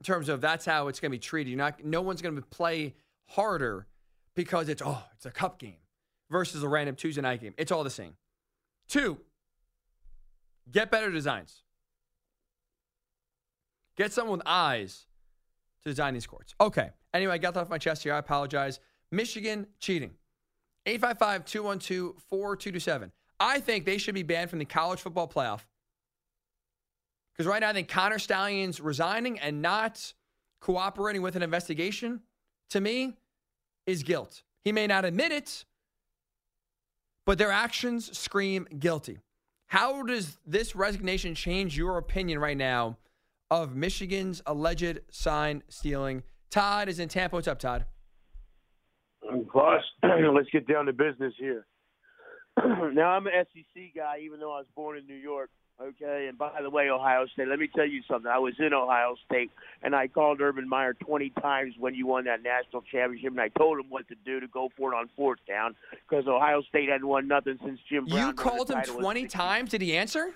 In 0.00 0.04
terms 0.04 0.28
of 0.28 0.40
that's 0.40 0.64
how 0.64 0.88
it's 0.88 1.00
going 1.00 1.10
to 1.10 1.14
be 1.14 1.20
treated. 1.20 1.50
You're 1.50 1.58
not, 1.58 1.84
no 1.84 2.02
one's 2.02 2.22
going 2.22 2.36
to 2.36 2.42
play 2.42 2.94
harder 3.28 3.86
because 4.34 4.68
it's, 4.68 4.82
oh, 4.84 5.02
it's 5.14 5.26
a 5.26 5.30
cup 5.30 5.58
game 5.58 5.78
versus 6.30 6.62
a 6.62 6.68
random 6.68 6.94
Tuesday 6.94 7.22
night 7.22 7.40
game. 7.40 7.54
It's 7.56 7.72
all 7.72 7.82
the 7.82 7.90
same. 7.90 8.14
Two, 8.88 9.18
get 10.70 10.90
better 10.90 11.10
designs. 11.10 11.62
Get 13.96 14.12
someone 14.12 14.38
with 14.38 14.46
eyes 14.46 15.06
to 15.87 15.93
design 15.93 16.14
these 16.14 16.26
courts. 16.26 16.55
Okay. 16.61 16.91
Anyway, 17.14 17.32
I 17.32 17.39
got 17.39 17.55
that 17.55 17.61
off 17.61 17.70
my 17.70 17.78
chest 17.78 18.03
here. 18.03 18.12
I 18.12 18.18
apologize. 18.18 18.80
Michigan 19.12 19.66
cheating. 19.78 20.11
855 20.84 21.45
212 21.45 22.14
4227. 22.28 23.12
I 23.39 23.61
think 23.61 23.84
they 23.84 23.99
should 23.99 24.14
be 24.14 24.22
banned 24.22 24.51
from 24.51 24.59
the 24.59 24.64
college 24.64 25.01
football 25.01 25.28
playoff. 25.28 25.61
Because 27.32 27.47
right 27.47 27.61
now, 27.61 27.70
I 27.70 27.72
think 27.72 27.89
Connor 27.89 28.18
Stalions 28.18 28.80
resigning 28.80 29.39
and 29.39 29.62
not 29.62 30.12
cooperating 30.61 31.22
with 31.22 31.37
an 31.37 31.43
investigation, 31.43 32.20
to 32.70 32.80
me, 32.80 33.14
is 33.87 34.03
guilt. 34.03 34.43
He 34.64 34.72
may 34.72 34.87
not 34.87 35.05
admit 35.05 35.32
it, 35.32 35.64
but 37.26 37.39
their 37.39 37.53
actions 37.53 38.16
scream 38.16 38.66
guilty. 38.78 39.18
How 39.66 40.03
does 40.03 40.39
this 40.47 40.74
resignation 40.74 41.34
change 41.34 41.76
your 41.76 41.99
opinion 41.99 42.39
right 42.39 42.57
now 42.57 42.97
of 43.51 43.76
Michigan's 43.76 44.42
alleged 44.47 45.01
sign 45.11 45.62
stealing? 45.68 46.22
Todd 46.51 46.88
is 46.88 46.99
in 46.99 47.09
Tampa. 47.09 47.36
What's 47.36 47.49
up, 47.49 47.59
Todd? 47.59 47.86
Um, 49.30 49.47
boss, 49.53 49.82
let's 50.03 50.51
get 50.51 50.66
down 50.66 50.86
to 50.86 50.92
business 50.92 51.34
here. 51.38 51.66
now 52.64 53.11
I'm 53.11 53.26
an 53.26 53.32
SEC 53.53 53.94
guy, 53.94 54.20
even 54.22 54.40
though 54.40 54.53
I 54.53 54.59
was 54.59 54.66
born 54.74 54.99
in 54.99 55.07
New 55.07 55.14
York. 55.14 55.51
Okay, 55.78 56.26
and 56.26 56.38
by 56.38 56.62
the 56.62 56.70
way, 56.70 56.88
Ohio 56.88 57.26
State. 57.26 57.49
Let 57.49 57.59
me 57.59 57.68
tell 57.74 57.86
you 57.86 58.01
something. 58.11 58.30
I 58.30 58.38
was 58.38 58.55
in 58.59 58.72
Ohio 58.72 59.14
State, 59.26 59.51
and 59.82 59.94
I 59.94 60.09
called 60.09 60.40
Urban 60.40 60.66
Meyer 60.66 60.94
20 60.94 61.28
times 61.42 61.74
when 61.78 61.94
you 61.94 62.07
won 62.07 62.24
that 62.24 62.42
national 62.42 62.80
championship, 62.90 63.32
and 63.32 63.40
I 63.40 63.49
told 63.49 63.78
him 63.80 63.90
what 63.90 64.09
to 64.09 64.14
do 64.24 64.40
to 64.40 64.49
go 64.49 64.70
for 64.74 64.94
it 64.94 64.97
on 64.97 65.11
fourth 65.14 65.40
down 65.47 65.74
because 66.09 66.26
Ohio 66.26 66.62
State 66.62 66.88
hadn't 66.88 67.07
won 67.07 67.28
nothing 67.28 67.59
since 67.62 67.78
Jim 67.90 68.07
Brown. 68.07 68.28
You 68.28 68.32
called 68.32 68.70
him 68.70 68.82
20 68.84 69.26
times. 69.26 69.70
Did 69.70 69.82
he 69.82 69.94
answer? 69.94 70.32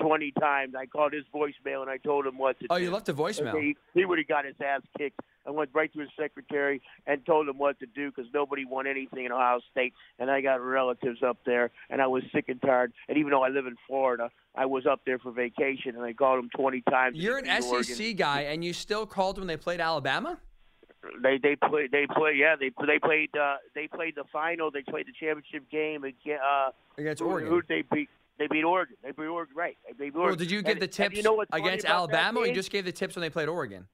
20 0.00 0.32
times. 0.32 0.74
I 0.78 0.86
called 0.86 1.12
his 1.12 1.24
voicemail 1.34 1.80
and 1.82 1.90
I 1.90 1.96
told 1.98 2.26
him 2.26 2.38
what 2.38 2.58
to 2.60 2.66
oh, 2.70 2.76
do. 2.76 2.80
Oh, 2.80 2.84
you 2.84 2.90
left 2.90 3.08
a 3.08 3.14
voicemail. 3.14 3.60
He, 3.60 3.76
he 3.94 4.04
would 4.04 4.18
have 4.18 4.28
got 4.28 4.44
his 4.44 4.54
ass 4.64 4.82
kicked. 4.98 5.20
I 5.46 5.50
went 5.50 5.70
right 5.74 5.92
to 5.92 6.00
his 6.00 6.08
secretary 6.18 6.80
and 7.06 7.24
told 7.26 7.48
him 7.48 7.58
what 7.58 7.78
to 7.80 7.86
do 7.86 8.10
because 8.10 8.30
nobody 8.32 8.64
won 8.64 8.86
anything 8.86 9.26
in 9.26 9.32
Ohio 9.32 9.60
State, 9.70 9.92
and 10.18 10.30
I 10.30 10.40
got 10.40 10.60
relatives 10.62 11.22
up 11.22 11.38
there, 11.44 11.70
and 11.90 12.00
I 12.00 12.06
was 12.06 12.22
sick 12.34 12.46
and 12.48 12.60
tired. 12.62 12.92
And 13.08 13.18
even 13.18 13.30
though 13.30 13.44
I 13.44 13.48
live 13.48 13.66
in 13.66 13.76
Florida, 13.86 14.30
I 14.54 14.66
was 14.66 14.86
up 14.86 15.00
there 15.04 15.18
for 15.18 15.32
vacation, 15.32 15.96
and 15.96 16.02
I 16.02 16.14
called 16.14 16.42
him 16.42 16.50
20 16.56 16.82
times. 16.82 17.18
You're 17.18 17.38
an 17.38 17.46
SEC 17.46 17.70
Oregon. 17.70 18.16
guy, 18.16 18.40
and 18.42 18.64
you 18.64 18.72
still 18.72 19.04
called 19.04 19.38
when 19.38 19.46
they 19.46 19.56
played 19.56 19.80
Alabama. 19.80 20.38
They 21.22 21.36
they 21.36 21.54
play 21.54 21.86
they 21.92 22.06
play 22.06 22.32
yeah 22.34 22.56
they 22.58 22.70
they 22.86 22.98
played 22.98 23.28
uh, 23.36 23.56
they 23.74 23.88
played 23.88 24.14
the 24.16 24.24
final 24.32 24.70
they 24.70 24.80
played 24.80 25.06
the 25.06 25.12
championship 25.12 25.70
game 25.70 26.02
against 26.02 26.42
uh, 26.42 26.70
against 26.96 27.20
Oregon. 27.20 27.50
Who 27.50 27.60
they 27.68 27.84
beat? 27.92 28.08
They 28.38 28.46
beat 28.48 28.64
Oregon. 28.64 28.96
They 29.02 29.12
beat 29.12 29.26
Oregon, 29.26 29.54
right? 29.56 29.76
They 29.86 29.92
beat 29.92 30.16
Oregon. 30.16 30.22
Well, 30.30 30.36
did 30.36 30.50
you 30.50 30.62
give 30.62 30.72
and, 30.72 30.82
the 30.82 30.88
tips 30.88 31.16
you 31.16 31.22
know 31.22 31.44
against 31.52 31.86
Alabama, 31.86 32.40
or 32.40 32.46
you 32.46 32.54
just 32.54 32.70
gave 32.70 32.84
the 32.84 32.92
tips 32.92 33.14
when 33.14 33.20
they 33.22 33.30
played 33.30 33.48
Oregon? 33.48 33.86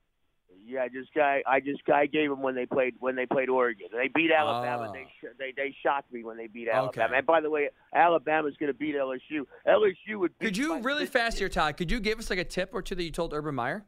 Yeah, 0.66 0.82
I 0.84 0.88
just 0.88 1.12
guy 1.14 1.42
I 1.48 1.58
just 1.58 1.84
guy 1.84 2.06
gave 2.06 2.30
them 2.30 2.42
when 2.42 2.54
they 2.54 2.64
played 2.64 2.94
when 3.00 3.16
they 3.16 3.26
played 3.26 3.48
Oregon. 3.48 3.88
They 3.92 4.08
beat 4.08 4.30
Alabama. 4.30 4.86
Oh. 4.88 4.92
They 4.92 5.04
sh- 5.20 5.32
they 5.36 5.52
they 5.56 5.74
shocked 5.82 6.12
me 6.12 6.22
when 6.22 6.36
they 6.36 6.46
beat 6.46 6.68
Alabama. 6.68 7.06
Okay. 7.06 7.16
And 7.16 7.26
by 7.26 7.40
the 7.40 7.50
way, 7.50 7.70
Alabama's 7.92 8.54
going 8.58 8.72
to 8.72 8.78
beat 8.78 8.94
LSU. 8.94 9.46
LSU 9.66 10.16
would. 10.20 10.38
Beat 10.38 10.46
Could 10.46 10.56
you 10.56 10.78
really 10.80 11.06
fast 11.06 11.38
here, 11.38 11.48
Todd? 11.48 11.76
Could 11.76 11.90
you 11.90 11.98
give 11.98 12.20
us 12.20 12.30
like 12.30 12.38
a 12.38 12.44
tip 12.44 12.70
or 12.72 12.82
two 12.82 12.94
that 12.94 13.02
you 13.02 13.10
told 13.10 13.34
Urban 13.34 13.54
Meyer? 13.54 13.84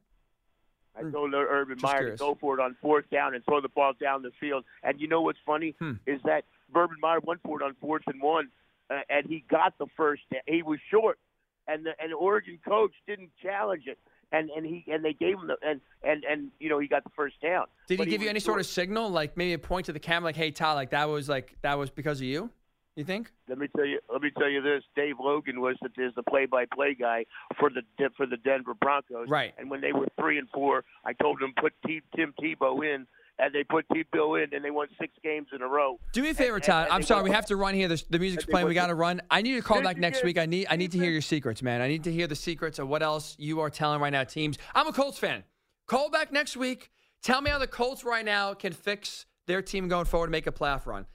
I 0.98 1.08
told 1.10 1.32
Urban 1.32 1.76
Just 1.76 1.84
Meyer 1.84 1.98
curious. 1.98 2.18
to 2.20 2.24
go 2.26 2.36
for 2.40 2.58
it 2.58 2.62
on 2.62 2.76
fourth 2.82 3.08
down 3.10 3.34
and 3.34 3.42
throw 3.44 3.60
the 3.60 3.68
ball 3.68 3.92
down 3.98 4.22
the 4.22 4.32
field. 4.40 4.64
And 4.82 5.00
you 5.00 5.06
know 5.08 5.22
what's 5.22 5.38
funny 5.46 5.74
Hmm. 5.78 5.92
is 6.06 6.20
that 6.24 6.44
Urban 6.74 6.96
Meyer 7.00 7.20
went 7.20 7.40
for 7.42 7.60
it 7.62 7.64
on 7.64 7.74
fourth 7.80 8.02
and 8.08 8.20
one, 8.20 8.48
uh, 8.92 9.00
and 9.08 9.26
he 9.26 9.44
got 9.50 9.78
the 9.78 9.86
first. 9.96 10.22
He 10.46 10.62
was 10.62 10.78
short, 10.90 11.18
and 11.66 11.86
the 11.86 11.92
and 12.00 12.12
the 12.12 12.16
Oregon 12.16 12.58
coach 12.66 12.92
didn't 13.06 13.30
challenge 13.42 13.84
it. 13.86 13.98
And 14.30 14.50
and 14.50 14.64
he 14.64 14.84
and 14.90 15.04
they 15.04 15.12
gave 15.12 15.34
him 15.34 15.46
the 15.46 15.56
and 15.66 15.80
and 16.02 16.24
and 16.24 16.50
you 16.58 16.68
know 16.68 16.78
he 16.78 16.88
got 16.88 17.04
the 17.04 17.10
first 17.14 17.40
down. 17.42 17.66
Did 17.86 18.00
he 18.00 18.06
give 18.06 18.22
you 18.22 18.30
any 18.30 18.40
sort 18.40 18.60
of 18.60 18.66
signal, 18.66 19.10
like 19.10 19.36
maybe 19.36 19.52
a 19.52 19.58
point 19.58 19.86
to 19.86 19.92
the 19.92 20.00
camera, 20.00 20.28
like, 20.28 20.36
"Hey, 20.36 20.50
Todd, 20.50 20.76
like 20.76 20.90
that 20.90 21.08
was 21.08 21.28
like 21.28 21.56
that 21.62 21.78
was 21.78 21.90
because 21.90 22.18
of 22.18 22.24
you"? 22.24 22.50
You 22.96 23.04
think? 23.04 23.32
Let 23.48 23.58
me 23.58 23.68
tell 23.74 23.86
you. 23.86 24.00
Let 24.10 24.20
me 24.20 24.30
tell 24.38 24.50
you 24.50 24.60
this. 24.60 24.82
Dave 24.94 25.16
Logan 25.18 25.60
was 25.62 25.76
the, 25.80 25.88
is 26.02 26.14
the 26.14 26.22
play-by-play 26.22 26.96
guy 27.00 27.24
for 27.58 27.70
the 27.70 27.82
for 28.16 28.26
the 28.26 28.36
Denver 28.36 28.74
Broncos. 28.74 29.28
Right. 29.28 29.54
And 29.58 29.70
when 29.70 29.80
they 29.80 29.92
were 29.92 30.08
three 30.18 30.38
and 30.38 30.48
four, 30.50 30.84
I 31.04 31.14
told 31.14 31.40
him 31.40 31.54
put 31.58 31.72
T, 31.86 32.02
Tim 32.14 32.34
Tebow 32.38 32.84
in, 32.84 33.06
and 33.42 33.52
they 33.54 33.64
put 33.64 33.86
Tebow 33.88 34.42
in, 34.42 34.54
and 34.54 34.64
they 34.64 34.70
won 34.70 34.86
six 35.00 35.12
games 35.22 35.48
in 35.52 35.62
a 35.62 35.66
row. 35.66 35.98
Do 36.12 36.22
me 36.22 36.30
a 36.30 36.34
favor, 36.34 36.54
And- 36.56 36.64
Todd. 36.64 36.84
and 36.86 36.94
I'm 36.94 37.02
sorry, 37.02 37.22
went- 37.22 37.30
we 37.32 37.34
have 37.34 37.46
to 37.46 37.56
run 37.56 37.74
here. 37.74 37.88
The, 37.88 38.02
the 38.08 38.18
music's 38.18 38.44
playing. 38.46 38.68
We 38.68 38.74
got 38.74 38.86
to 38.86 38.94
run. 38.94 39.20
I 39.30 39.42
need 39.42 39.54
to 39.56 39.62
call 39.62 39.82
back 39.82 39.96
next 39.98 40.22
week. 40.24 40.38
I 40.38 40.46
need 40.46 40.66
I 40.70 40.76
need 40.76 40.92
to 40.92 40.98
hear 40.98 41.10
your 41.10 41.20
secrets, 41.22 41.62
man. 41.62 41.80
I 41.82 41.88
need 41.88 42.04
to 42.04 42.12
hear 42.12 42.26
the 42.26 42.36
secrets 42.36 42.78
of 42.78 42.88
what 42.88 43.02
else 43.02 43.34
you 43.38 43.60
are 43.60 43.68
telling 43.70 44.00
right 44.00 44.12
now, 44.12 44.24
teams. 44.24 44.58
I'm 44.74 44.86
a 44.86 44.92
Colts 44.92 45.18
fan. 45.18 45.44
Call 45.88 46.08
back 46.10 46.32
next 46.32 46.56
week. 46.56 46.90
Tell 47.22 47.40
me 47.40 47.50
how 47.50 47.58
the 47.58 47.66
Colts 47.66 48.04
right 48.04 48.24
now 48.24 48.54
can 48.54 48.72
fix 48.72 49.26
their 49.46 49.60
team 49.62 49.88
going 49.88 50.04
forward 50.06 50.28
to 50.28 50.30
make 50.32 50.46
a 50.46 50.52
playoff 50.52 50.86
run. 50.86 51.06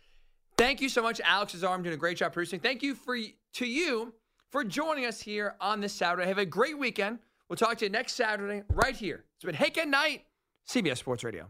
Thank 0.57 0.81
you 0.81 0.89
so 0.89 1.01
much, 1.01 1.21
Alex 1.23 1.55
Azar. 1.55 1.77
doing 1.77 1.93
a 1.93 1.97
great 1.97 2.17
job 2.17 2.33
producing. 2.33 2.59
Thank 2.59 2.83
you 2.83 2.93
for 2.95 3.15
to 3.17 3.65
you 3.65 4.13
for 4.51 4.63
joining 4.63 5.05
us 5.05 5.21
here 5.21 5.55
on 5.61 5.79
this 5.81 5.93
Saturday. 5.93 6.27
Have 6.27 6.37
a 6.37 6.45
great 6.45 6.77
weekend. 6.77 7.19
We'll 7.49 7.57
talk 7.57 7.77
to 7.77 7.85
you 7.85 7.91
next 7.91 8.13
Saturday 8.13 8.63
right 8.69 8.95
here. 8.95 9.23
It's 9.37 9.45
been 9.45 9.55
Hake 9.55 9.77
at 9.77 9.87
Night, 9.87 10.25
CBS 10.69 10.97
Sports 10.97 11.23
Radio. 11.23 11.47